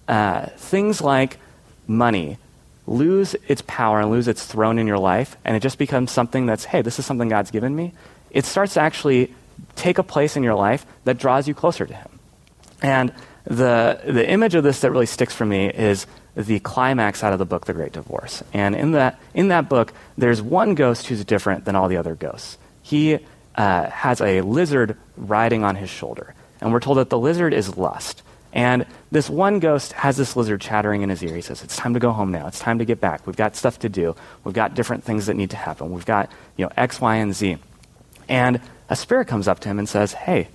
uh, 0.08 0.46
things 0.56 1.00
like 1.00 1.38
money 1.86 2.38
lose 2.86 3.34
its 3.48 3.62
power 3.66 4.00
and 4.00 4.10
lose 4.10 4.28
its 4.28 4.44
throne 4.44 4.78
in 4.78 4.86
your 4.86 4.98
life, 4.98 5.36
and 5.44 5.56
it 5.56 5.60
just 5.60 5.78
becomes 5.78 6.10
something 6.10 6.46
that's, 6.46 6.64
hey, 6.64 6.82
this 6.82 6.98
is 6.98 7.06
something 7.06 7.28
God's 7.28 7.50
given 7.50 7.74
me, 7.74 7.92
it 8.30 8.44
starts 8.44 8.74
to 8.74 8.80
actually 8.80 9.34
take 9.76 9.98
a 9.98 10.02
place 10.02 10.36
in 10.36 10.42
your 10.42 10.54
life 10.54 10.84
that 11.04 11.18
draws 11.18 11.48
you 11.48 11.54
closer 11.54 11.86
to 11.86 11.94
Him. 11.94 12.18
And 12.82 13.12
the, 13.44 14.00
the 14.04 14.28
image 14.28 14.54
of 14.54 14.64
this 14.64 14.80
that 14.80 14.90
really 14.90 15.06
sticks 15.06 15.34
for 15.34 15.46
me 15.46 15.68
is 15.68 16.06
the 16.34 16.58
climax 16.60 17.22
out 17.22 17.32
of 17.32 17.38
the 17.38 17.44
book, 17.44 17.66
The 17.66 17.72
Great 17.72 17.92
Divorce. 17.92 18.42
And 18.52 18.74
in 18.74 18.92
that, 18.92 19.20
in 19.34 19.48
that 19.48 19.68
book, 19.68 19.92
there's 20.18 20.42
one 20.42 20.74
ghost 20.74 21.06
who's 21.06 21.24
different 21.24 21.64
than 21.64 21.76
all 21.76 21.88
the 21.88 21.96
other 21.96 22.14
ghosts. 22.14 22.58
He 22.82 23.18
uh, 23.54 23.88
has 23.88 24.20
a 24.20 24.40
lizard 24.40 24.96
riding 25.16 25.62
on 25.62 25.76
his 25.76 25.90
shoulder. 25.90 26.34
And 26.60 26.72
we're 26.72 26.80
told 26.80 26.98
that 26.98 27.10
the 27.10 27.18
lizard 27.18 27.54
is 27.54 27.76
lust. 27.76 28.22
And 28.54 28.86
this 29.10 29.28
one 29.28 29.58
ghost 29.58 29.92
has 29.92 30.16
this 30.16 30.36
lizard 30.36 30.60
chattering 30.60 31.02
in 31.02 31.08
his 31.08 31.22
ear. 31.24 31.34
He 31.34 31.42
says, 31.42 31.62
It's 31.64 31.76
time 31.76 31.92
to 31.94 32.00
go 32.00 32.12
home 32.12 32.30
now. 32.30 32.46
It's 32.46 32.60
time 32.60 32.78
to 32.78 32.84
get 32.84 33.00
back. 33.00 33.26
We've 33.26 33.36
got 33.36 33.56
stuff 33.56 33.80
to 33.80 33.88
do. 33.88 34.14
We've 34.44 34.54
got 34.54 34.74
different 34.74 35.02
things 35.02 35.26
that 35.26 35.34
need 35.34 35.50
to 35.50 35.56
happen. 35.56 35.90
We've 35.90 36.06
got, 36.06 36.30
you 36.56 36.64
know, 36.64 36.72
X, 36.76 37.00
Y, 37.00 37.16
and 37.16 37.34
Z. 37.34 37.58
And 38.28 38.60
a 38.88 38.94
spirit 38.96 39.26
comes 39.26 39.48
up 39.48 39.58
to 39.60 39.68
him 39.68 39.80
and 39.80 39.88
says, 39.88 40.12
Hey, 40.12 40.48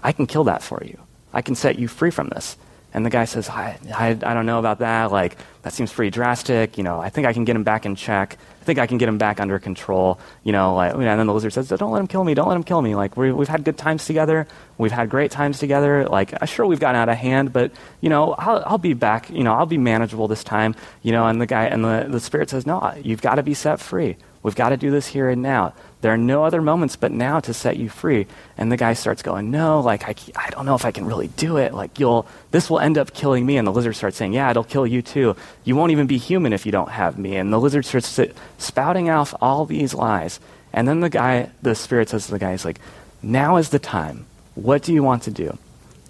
I 0.00 0.12
can 0.12 0.26
kill 0.26 0.44
that 0.44 0.62
for 0.62 0.82
you. 0.84 0.98
I 1.32 1.40
can 1.40 1.54
set 1.54 1.78
you 1.78 1.88
free 1.88 2.10
from 2.10 2.28
this. 2.28 2.56
And 2.92 3.04
the 3.04 3.10
guy 3.10 3.24
says, 3.24 3.48
I, 3.48 3.78
I, 3.94 4.08
I, 4.08 4.14
don't 4.14 4.46
know 4.46 4.58
about 4.58 4.78
that. 4.78 5.12
Like, 5.12 5.36
that 5.62 5.74
seems 5.74 5.92
pretty 5.92 6.10
drastic. 6.10 6.78
You 6.78 6.84
know, 6.84 7.00
I 7.00 7.10
think 7.10 7.26
I 7.26 7.32
can 7.32 7.44
get 7.44 7.54
him 7.54 7.62
back 7.62 7.84
in 7.84 7.96
check. 7.96 8.38
Think 8.68 8.78
I 8.78 8.86
can 8.86 8.98
get 8.98 9.08
him 9.08 9.16
back 9.16 9.40
under 9.40 9.58
control. 9.58 10.20
You 10.44 10.52
know, 10.52 10.74
like, 10.74 10.92
and 10.92 11.02
then 11.02 11.26
the 11.26 11.32
lizard 11.32 11.54
says, 11.54 11.70
don't 11.70 11.90
let 11.90 12.00
him 12.00 12.06
kill 12.06 12.22
me. 12.22 12.34
Don't 12.34 12.48
let 12.48 12.54
him 12.54 12.64
kill 12.64 12.82
me. 12.82 12.94
Like, 12.94 13.16
we 13.16 13.28
have 13.28 13.48
had 13.48 13.64
good 13.64 13.78
times 13.78 14.04
together. 14.04 14.46
We've 14.76 14.92
had 14.92 15.08
great 15.08 15.30
times 15.30 15.58
together. 15.58 16.06
Like, 16.06 16.34
uh, 16.34 16.44
sure, 16.44 16.66
we've 16.66 16.78
gotten 16.78 17.00
out 17.00 17.08
of 17.08 17.16
hand, 17.16 17.50
but, 17.50 17.72
you 18.02 18.10
know, 18.10 18.34
I'll, 18.34 18.62
I'll 18.66 18.76
be 18.76 18.92
back. 18.92 19.30
You 19.30 19.42
know, 19.42 19.54
I'll 19.54 19.64
be 19.64 19.78
manageable 19.78 20.28
this 20.28 20.44
time. 20.44 20.74
You 21.00 21.12
know, 21.12 21.26
and 21.26 21.40
the 21.40 21.46
guy, 21.46 21.64
and 21.64 21.82
the, 21.82 22.08
the 22.10 22.20
spirit 22.20 22.50
says, 22.50 22.66
no, 22.66 22.92
you've 23.02 23.22
got 23.22 23.36
to 23.36 23.42
be 23.42 23.54
set 23.54 23.80
free. 23.80 24.18
We've 24.42 24.54
got 24.54 24.68
to 24.68 24.76
do 24.76 24.90
this 24.90 25.06
here 25.06 25.30
and 25.30 25.40
now. 25.40 25.72
There 26.00 26.12
are 26.12 26.18
no 26.18 26.44
other 26.44 26.62
moments 26.62 26.94
but 26.94 27.10
now 27.10 27.40
to 27.40 27.52
set 27.52 27.76
you 27.76 27.88
free. 27.88 28.26
And 28.56 28.70
the 28.70 28.76
guy 28.76 28.92
starts 28.92 29.22
going, 29.22 29.50
No, 29.50 29.80
like, 29.80 30.04
I, 30.04 30.14
I 30.36 30.50
don't 30.50 30.64
know 30.64 30.76
if 30.76 30.84
I 30.84 30.92
can 30.92 31.06
really 31.06 31.28
do 31.28 31.56
it. 31.56 31.74
Like, 31.74 31.98
you'll, 31.98 32.26
this 32.52 32.70
will 32.70 32.78
end 32.78 32.96
up 32.96 33.14
killing 33.14 33.44
me. 33.44 33.56
And 33.56 33.66
the 33.66 33.72
lizard 33.72 33.96
starts 33.96 34.16
saying, 34.16 34.32
Yeah, 34.32 34.50
it'll 34.50 34.64
kill 34.64 34.86
you 34.86 35.02
too. 35.02 35.34
You 35.64 35.74
won't 35.74 35.90
even 35.90 36.06
be 36.06 36.18
human 36.18 36.52
if 36.52 36.64
you 36.64 36.72
don't 36.72 36.90
have 36.90 37.18
me. 37.18 37.36
And 37.36 37.52
the 37.52 37.58
lizard 37.58 37.84
starts 37.84 38.20
spouting 38.58 39.10
off 39.10 39.34
all 39.40 39.64
these 39.64 39.92
lies. 39.92 40.38
And 40.72 40.86
then 40.86 41.00
the 41.00 41.10
guy, 41.10 41.50
the 41.62 41.74
spirit 41.74 42.10
says 42.10 42.26
to 42.26 42.32
the 42.32 42.38
guy, 42.38 42.52
He's 42.52 42.64
like, 42.64 42.78
Now 43.20 43.56
is 43.56 43.70
the 43.70 43.80
time. 43.80 44.26
What 44.54 44.82
do 44.82 44.92
you 44.92 45.02
want 45.02 45.24
to 45.24 45.32
do? 45.32 45.58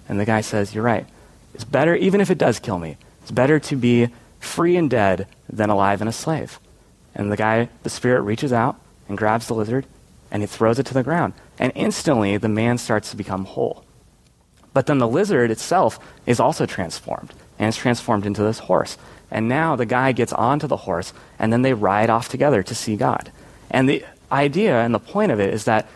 And 0.07 0.19
the 0.19 0.25
guy 0.25 0.41
says, 0.41 0.75
You're 0.75 0.83
right. 0.83 1.07
It's 1.55 1.63
better, 1.63 1.95
even 1.95 2.21
if 2.21 2.29
it 2.29 2.37
does 2.37 2.59
kill 2.59 2.77
me, 2.77 2.97
it's 3.23 3.31
better 3.31 3.59
to 3.59 3.75
be 3.75 4.09
free 4.39 4.77
and 4.77 4.87
dead 4.87 5.27
than 5.49 5.71
alive 5.71 5.99
and 5.99 6.07
a 6.07 6.13
slave. 6.13 6.59
And 7.15 7.31
the 7.31 7.37
guy, 7.37 7.69
the 7.81 7.89
spirit 7.89 8.21
reaches 8.21 8.53
out 8.53 8.79
and 9.09 9.17
grabs 9.17 9.47
the 9.47 9.53
lizard 9.53 9.85
and 10.31 10.43
he 10.43 10.47
throws 10.47 10.79
it 10.79 10.85
to 10.85 10.93
the 10.93 11.03
ground. 11.03 11.33
And 11.57 11.71
instantly, 11.75 12.37
the 12.37 12.49
man 12.49 12.77
starts 12.77 13.11
to 13.11 13.17
become 13.17 13.45
whole. 13.45 13.83
But 14.73 14.85
then 14.85 14.99
the 14.99 15.07
lizard 15.07 15.51
itself 15.51 15.99
is 16.25 16.39
also 16.39 16.65
transformed, 16.65 17.33
and 17.57 17.67
it's 17.67 17.77
transformed 17.77 18.25
into 18.25 18.43
this 18.43 18.59
horse. 18.59 18.97
And 19.31 19.49
now 19.49 19.75
the 19.75 19.85
guy 19.85 20.11
gets 20.11 20.33
onto 20.33 20.67
the 20.67 20.77
horse, 20.77 21.13
and 21.37 21.51
then 21.51 21.63
they 21.63 21.73
ride 21.73 22.09
off 22.09 22.29
together 22.29 22.63
to 22.63 22.75
see 22.75 22.95
God. 22.95 23.31
And 23.71 23.89
the 23.89 24.05
idea 24.31 24.79
and 24.79 24.93
the 24.93 24.99
point 24.99 25.31
of 25.31 25.39
it 25.39 25.53
is 25.53 25.65
that 25.65 25.87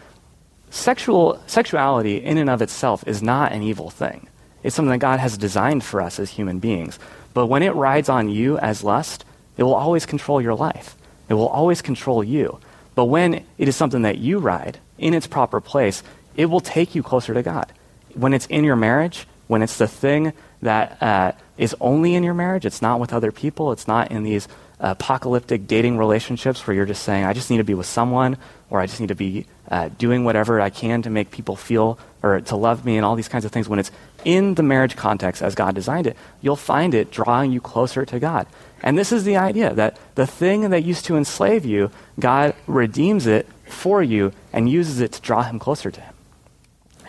sexual, 0.71 1.41
sexuality, 1.45 2.17
in 2.17 2.38
and 2.38 2.49
of 2.49 2.62
itself, 2.62 3.08
is 3.08 3.21
not 3.21 3.52
an 3.52 3.62
evil 3.62 3.89
thing. 3.89 4.28
It's 4.64 4.76
something 4.76 4.91
that 4.91 4.99
God 4.99 5.20
has 5.20 5.38
designed 5.38 5.84
for 5.84 6.01
us 6.01 6.20
as 6.20 6.32
human 6.32 6.59
beings. 6.59 6.97
But 7.34 7.47
when 7.47 7.64
it 7.64 7.76
rides 7.76 8.09
on 8.09 8.30
you 8.30 8.57
as 8.57 8.84
lust, 8.84 9.26
it 9.57 9.64
will 9.64 9.76
always 9.76 10.05
control 10.05 10.41
your 10.41 10.55
life. 10.55 10.95
It 11.30 11.36
will 11.36 11.47
always 11.47 11.82
control 11.82 12.24
you. 12.24 12.59
But 12.96 13.06
when 13.06 13.46
it 13.58 13.68
is 13.68 13.76
something 13.76 14.04
that 14.04 14.18
you 14.18 14.39
ride 14.39 14.80
in 14.98 15.14
its 15.14 15.28
proper 15.28 15.60
place, 15.60 16.04
it 16.36 16.46
will 16.46 16.60
take 16.60 16.96
you 16.96 17.04
closer 17.04 17.34
to 17.34 17.44
God. 17.44 17.72
When 18.14 18.34
it's 18.34 18.46
in 18.48 18.64
your 18.64 18.76
marriage, 18.76 19.28
when 19.48 19.62
it's 19.62 19.78
the 19.78 19.88
thing 19.88 20.34
that 20.62 21.02
uh, 21.02 21.32
is 21.58 21.76
only 21.82 22.16
in 22.16 22.24
your 22.24 22.34
marriage, 22.34 22.66
it's 22.66 22.82
not 22.82 23.00
with 23.00 23.14
other 23.14 23.32
people, 23.32 23.72
it's 23.72 23.88
not 23.88 24.12
in 24.12 24.24
these 24.24 24.48
apocalyptic 24.92 25.68
dating 25.68 25.98
relationships 25.98 26.66
where 26.68 26.76
you're 26.76 26.86
just 26.86 27.04
saying, 27.04 27.24
I 27.24 27.34
just 27.34 27.50
need 27.50 27.58
to 27.58 27.64
be 27.64 27.74
with 27.74 27.86
someone, 27.86 28.38
or 28.70 28.80
I 28.80 28.86
just 28.86 29.00
need 29.00 29.08
to 29.08 29.16
be 29.16 29.46
uh, 29.70 29.90
doing 29.98 30.24
whatever 30.26 30.60
I 30.60 30.70
can 30.70 31.02
to 31.04 31.10
make 31.10 31.32
people 31.32 31.56
feel 31.56 31.98
or 32.22 32.42
to 32.42 32.56
love 32.56 32.86
me 32.86 32.98
and 32.98 33.06
all 33.06 33.16
these 33.16 33.28
kinds 33.28 33.46
of 33.46 33.52
things, 33.52 33.68
when 33.68 33.80
it's 33.80 33.92
in 34.26 34.56
the 34.56 34.64
marriage 34.64 34.96
context 34.96 35.42
as 35.42 35.56
God 35.56 35.76
designed 35.76 36.08
it, 36.08 36.18
you'll 36.42 36.56
find 36.56 36.94
it 36.94 37.12
drawing 37.12 37.52
you 37.52 37.62
closer 37.62 38.06
to 38.06 38.20
God. 38.20 38.48
And 38.82 38.98
this 38.98 39.12
is 39.12 39.24
the 39.24 39.38
idea 39.38 39.74
that 39.74 39.98
the 40.16 40.28
thing 40.28 40.70
that 40.70 40.84
used 40.84 41.06
to 41.06 41.18
enslave 41.18 41.66
you, 41.66 41.92
God 42.20 42.56
redeems 42.68 43.28
it 43.28 43.48
for 43.66 44.04
you 44.04 44.32
and 44.52 44.70
uses 44.70 45.00
it 45.00 45.14
to 45.14 45.22
draw 45.22 45.44
him 45.44 45.60
closer 45.60 45.92
to 45.92 46.02
him. 46.02 46.14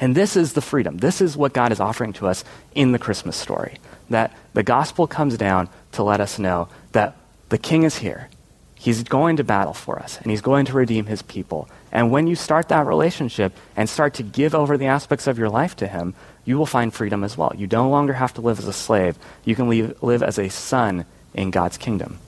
And 0.01 0.15
this 0.15 0.37
is 0.37 0.55
the 0.55 0.61
freedom. 0.61 0.99
This 0.99 1.21
is 1.21 1.37
what 1.37 1.53
God 1.53 1.73
is 1.73 1.81
offering 1.81 2.13
to 2.15 2.27
us 2.27 2.45
in 2.75 2.93
the 2.93 2.99
Christmas 2.99 3.37
story. 3.37 3.79
That 4.11 4.37
the 4.53 4.63
gospel 4.63 5.07
comes 5.07 5.37
down 5.37 5.69
to 5.93 6.03
let 6.03 6.21
us 6.21 6.39
know 6.39 6.69
that 6.93 7.17
the 7.55 7.59
king 7.59 7.85
is 7.85 7.99
here. 7.99 8.29
He's 8.75 9.05
going 9.05 9.37
to 9.37 9.45
battle 9.45 9.75
for 9.75 10.01
us, 10.01 10.19
and 10.21 10.29
he's 10.29 10.41
going 10.41 10.67
to 10.67 10.73
redeem 10.73 11.07
his 11.07 11.23
people. 11.23 11.69
And 11.93 12.11
when 12.11 12.27
you 12.27 12.35
start 12.35 12.69
that 12.71 12.85
relationship 12.85 13.53
and 13.77 13.89
start 13.89 14.15
to 14.15 14.25
give 14.25 14.57
over 14.57 14.77
the 14.77 14.87
aspects 14.87 15.29
of 15.29 15.39
your 15.39 15.49
life 15.49 15.77
to 15.77 15.87
him, 15.87 16.15
you 16.45 16.59
will 16.59 16.67
find 16.67 16.93
freedom 16.93 17.23
as 17.23 17.39
well. 17.39 17.53
You 17.57 17.69
no 17.71 17.89
longer 17.89 18.15
have 18.15 18.35
to 18.35 18.41
live 18.41 18.59
as 18.59 18.67
a 18.67 18.73
slave. 18.73 19.17
You 19.45 19.55
can 19.55 19.69
live, 19.69 20.03
live 20.03 20.25
as 20.25 20.37
a 20.37 20.49
son 20.49 21.07
in 21.33 21.53
God's 21.53 21.79
kingdom. 21.79 22.19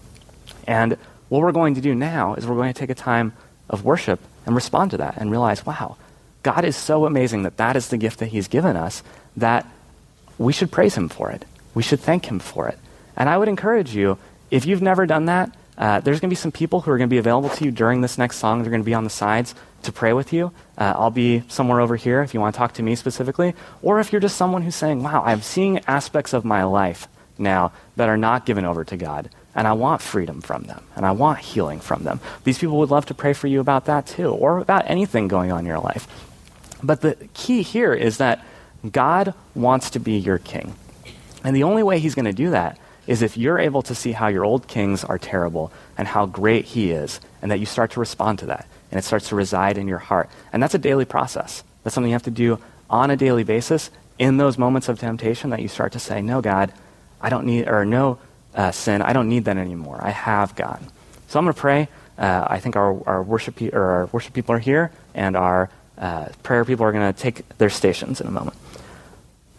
And 0.64 0.96
what 1.28 1.40
we're 1.40 1.50
going 1.50 1.74
to 1.74 1.80
do 1.80 1.92
now 1.92 2.34
is 2.34 2.46
we're 2.46 2.54
going 2.54 2.72
to 2.72 2.78
take 2.78 2.90
a 2.90 2.94
time 2.94 3.32
of 3.68 3.84
worship 3.84 4.20
and 4.46 4.54
respond 4.54 4.92
to 4.92 4.98
that 4.98 5.16
and 5.16 5.32
realize, 5.32 5.66
wow, 5.66 5.96
God 6.44 6.64
is 6.64 6.76
so 6.76 7.04
amazing 7.04 7.42
that 7.42 7.56
that 7.56 7.74
is 7.74 7.88
the 7.88 7.98
gift 7.98 8.20
that 8.20 8.26
he's 8.26 8.46
given 8.46 8.76
us 8.76 9.02
that 9.36 9.66
we 10.38 10.52
should 10.52 10.70
praise 10.70 10.94
him 10.94 11.08
for 11.08 11.32
it. 11.32 11.44
We 11.74 11.82
should 11.82 11.98
thank 11.98 12.26
him 12.26 12.38
for 12.38 12.68
it. 12.68 12.78
And 13.16 13.28
I 13.28 13.36
would 13.36 13.48
encourage 13.48 13.92
you, 13.92 14.18
if 14.50 14.66
you've 14.66 14.82
never 14.82 15.06
done 15.06 15.26
that, 15.26 15.56
uh, 15.78 16.00
there's 16.00 16.20
going 16.20 16.30
to 16.30 16.32
be 16.32 16.38
some 16.40 16.52
people 16.52 16.80
who 16.80 16.90
are 16.90 16.98
going 16.98 17.08
to 17.08 17.12
be 17.12 17.18
available 17.18 17.50
to 17.50 17.64
you 17.64 17.70
during 17.70 18.00
this 18.00 18.16
next 18.16 18.38
song. 18.38 18.62
They're 18.62 18.70
going 18.70 18.82
to 18.82 18.86
be 18.86 18.94
on 18.94 19.04
the 19.04 19.10
sides 19.10 19.54
to 19.82 19.92
pray 19.92 20.12
with 20.12 20.32
you. 20.32 20.52
Uh, 20.78 20.94
I'll 20.96 21.10
be 21.10 21.42
somewhere 21.48 21.80
over 21.80 21.96
here 21.96 22.22
if 22.22 22.32
you 22.32 22.40
want 22.40 22.54
to 22.54 22.58
talk 22.58 22.74
to 22.74 22.82
me 22.82 22.94
specifically. 22.94 23.54
Or 23.82 24.00
if 24.00 24.10
you're 24.10 24.20
just 24.20 24.36
someone 24.36 24.62
who's 24.62 24.74
saying, 24.74 25.02
wow, 25.02 25.22
I'm 25.24 25.42
seeing 25.42 25.80
aspects 25.86 26.32
of 26.32 26.44
my 26.44 26.64
life 26.64 27.08
now 27.38 27.72
that 27.96 28.08
are 28.08 28.16
not 28.16 28.46
given 28.46 28.64
over 28.64 28.84
to 28.84 28.96
God. 28.96 29.28
And 29.54 29.66
I 29.66 29.72
want 29.72 30.00
freedom 30.00 30.40
from 30.40 30.64
them. 30.64 30.84
And 30.96 31.04
I 31.04 31.12
want 31.12 31.40
healing 31.40 31.80
from 31.80 32.04
them. 32.04 32.20
These 32.44 32.58
people 32.58 32.78
would 32.78 32.90
love 32.90 33.06
to 33.06 33.14
pray 33.14 33.32
for 33.32 33.46
you 33.46 33.60
about 33.60 33.84
that 33.86 34.06
too, 34.06 34.30
or 34.30 34.58
about 34.58 34.88
anything 34.88 35.28
going 35.28 35.52
on 35.52 35.60
in 35.60 35.66
your 35.66 35.78
life. 35.78 36.06
But 36.82 37.00
the 37.00 37.16
key 37.34 37.62
here 37.62 37.94
is 37.94 38.18
that 38.18 38.44
God 38.90 39.34
wants 39.54 39.90
to 39.90 39.98
be 39.98 40.18
your 40.18 40.38
king. 40.38 40.74
And 41.44 41.54
the 41.54 41.62
only 41.62 41.82
way 41.82 41.98
he's 41.98 42.14
going 42.14 42.26
to 42.26 42.32
do 42.32 42.50
that 42.50 42.78
is 43.06 43.22
if 43.22 43.36
you're 43.36 43.58
able 43.58 43.82
to 43.82 43.94
see 43.94 44.12
how 44.12 44.28
your 44.28 44.44
old 44.44 44.66
kings 44.66 45.04
are 45.04 45.18
terrible 45.18 45.72
and 45.96 46.08
how 46.08 46.26
great 46.26 46.64
he 46.64 46.90
is, 46.90 47.20
and 47.42 47.50
that 47.50 47.60
you 47.60 47.66
start 47.66 47.92
to 47.92 48.00
respond 48.00 48.38
to 48.40 48.46
that, 48.46 48.66
and 48.90 48.98
it 48.98 49.04
starts 49.04 49.28
to 49.28 49.36
reside 49.36 49.78
in 49.78 49.88
your 49.88 49.98
heart. 49.98 50.28
And 50.52 50.62
that's 50.62 50.74
a 50.74 50.78
daily 50.78 51.04
process. 51.04 51.62
That's 51.84 51.94
something 51.94 52.10
you 52.10 52.14
have 52.14 52.22
to 52.24 52.30
do 52.30 52.58
on 52.90 53.10
a 53.10 53.16
daily 53.16 53.44
basis 53.44 53.90
in 54.18 54.36
those 54.36 54.58
moments 54.58 54.88
of 54.88 54.98
temptation 54.98 55.50
that 55.50 55.60
you 55.60 55.68
start 55.68 55.92
to 55.92 55.98
say, 55.98 56.22
No, 56.22 56.40
God, 56.40 56.72
I 57.20 57.28
don't 57.28 57.46
need, 57.46 57.68
or 57.68 57.84
no, 57.84 58.18
uh, 58.54 58.72
sin, 58.72 59.02
I 59.02 59.12
don't 59.12 59.28
need 59.28 59.44
that 59.44 59.56
anymore. 59.56 59.98
I 60.02 60.10
have 60.10 60.56
God. 60.56 60.80
So 61.28 61.38
I'm 61.38 61.44
going 61.44 61.54
to 61.54 61.60
pray. 61.60 61.88
Uh, 62.18 62.46
I 62.48 62.60
think 62.60 62.76
our, 62.76 63.06
our, 63.06 63.22
worship 63.22 63.60
or 63.60 63.82
our 63.82 64.06
worship 64.06 64.32
people 64.32 64.54
are 64.54 64.58
here, 64.58 64.90
and 65.14 65.36
our 65.36 65.68
uh, 65.98 66.26
prayer 66.42 66.64
people 66.64 66.86
are 66.86 66.92
going 66.92 67.12
to 67.12 67.18
take 67.18 67.46
their 67.58 67.68
stations 67.68 68.20
in 68.20 68.26
a 68.26 68.30
moment. 68.30 68.56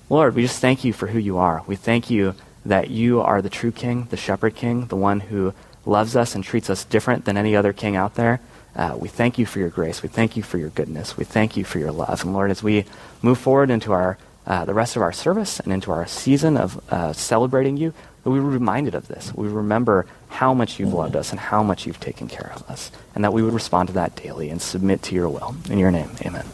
Lord, 0.10 0.36
we 0.36 0.42
just 0.42 0.60
thank 0.60 0.84
you 0.84 0.94
for 0.94 1.08
who 1.08 1.20
you 1.20 1.38
are. 1.38 1.64
We 1.68 1.76
thank 1.76 2.10
you 2.10 2.34
that 2.68 2.90
you 2.90 3.22
are 3.22 3.42
the 3.42 3.50
true 3.50 3.72
king, 3.72 4.08
the 4.10 4.18
shepherd 4.18 4.56
king, 4.56 4.88
the 4.88 4.96
one 4.96 5.20
who 5.20 5.54
loves 5.86 6.16
us 6.16 6.36
and 6.36 6.44
treats 6.44 6.70
us 6.70 6.84
different 6.84 7.26
than 7.26 7.38
any 7.38 7.56
other 7.56 7.74
king 7.74 7.96
out 7.96 8.16
there. 8.16 8.40
Uh, 8.76 8.96
we 9.00 9.08
thank 9.08 9.40
you 9.40 9.46
for 9.46 9.60
your 9.60 9.70
grace. 9.70 10.04
We 10.04 10.10
thank 10.10 10.38
you 10.38 10.44
for 10.44 10.58
your 10.58 10.70
goodness. 10.70 11.18
We 11.18 11.26
thank 11.26 11.58
you 11.58 11.64
for 11.64 11.80
your 11.80 11.92
love. 11.92 12.24
And 12.24 12.34
Lord, 12.34 12.52
as 12.52 12.62
we 12.62 12.86
move 13.22 13.40
forward 13.40 13.70
into 13.70 13.92
our 13.92 14.18
uh, 14.46 14.64
the 14.64 14.74
rest 14.74 14.96
of 14.96 15.02
our 15.02 15.12
service 15.12 15.60
and 15.60 15.74
into 15.74 15.92
our 15.92 16.08
season 16.08 16.56
of 16.56 16.82
uh, 16.90 17.12
celebrating 17.12 17.76
you, 17.76 17.94
that 18.24 18.30
we 18.30 18.40
were 18.40 18.50
reminded 18.50 18.96
of 18.96 19.08
this. 19.10 19.34
We 19.36 19.50
remember 19.50 20.06
how 20.30 20.54
much 20.54 20.80
you've 20.80 20.94
loved 20.94 21.18
us 21.18 21.32
and 21.32 21.40
how 21.40 21.64
much 21.64 21.86
you've 21.86 22.00
taken 22.00 22.30
care 22.30 22.54
of 22.56 22.70
us, 22.70 22.92
and 23.14 23.24
that 23.26 23.34
we 23.34 23.42
would 23.42 23.54
respond 23.54 23.88
to 23.88 23.94
that 23.96 24.16
daily 24.16 24.50
and 24.50 24.62
submit 24.62 25.02
to 25.04 25.16
your 25.16 25.28
will. 25.28 25.56
In 25.70 25.80
your 25.80 25.92
name, 25.92 26.12
amen. 26.26 26.46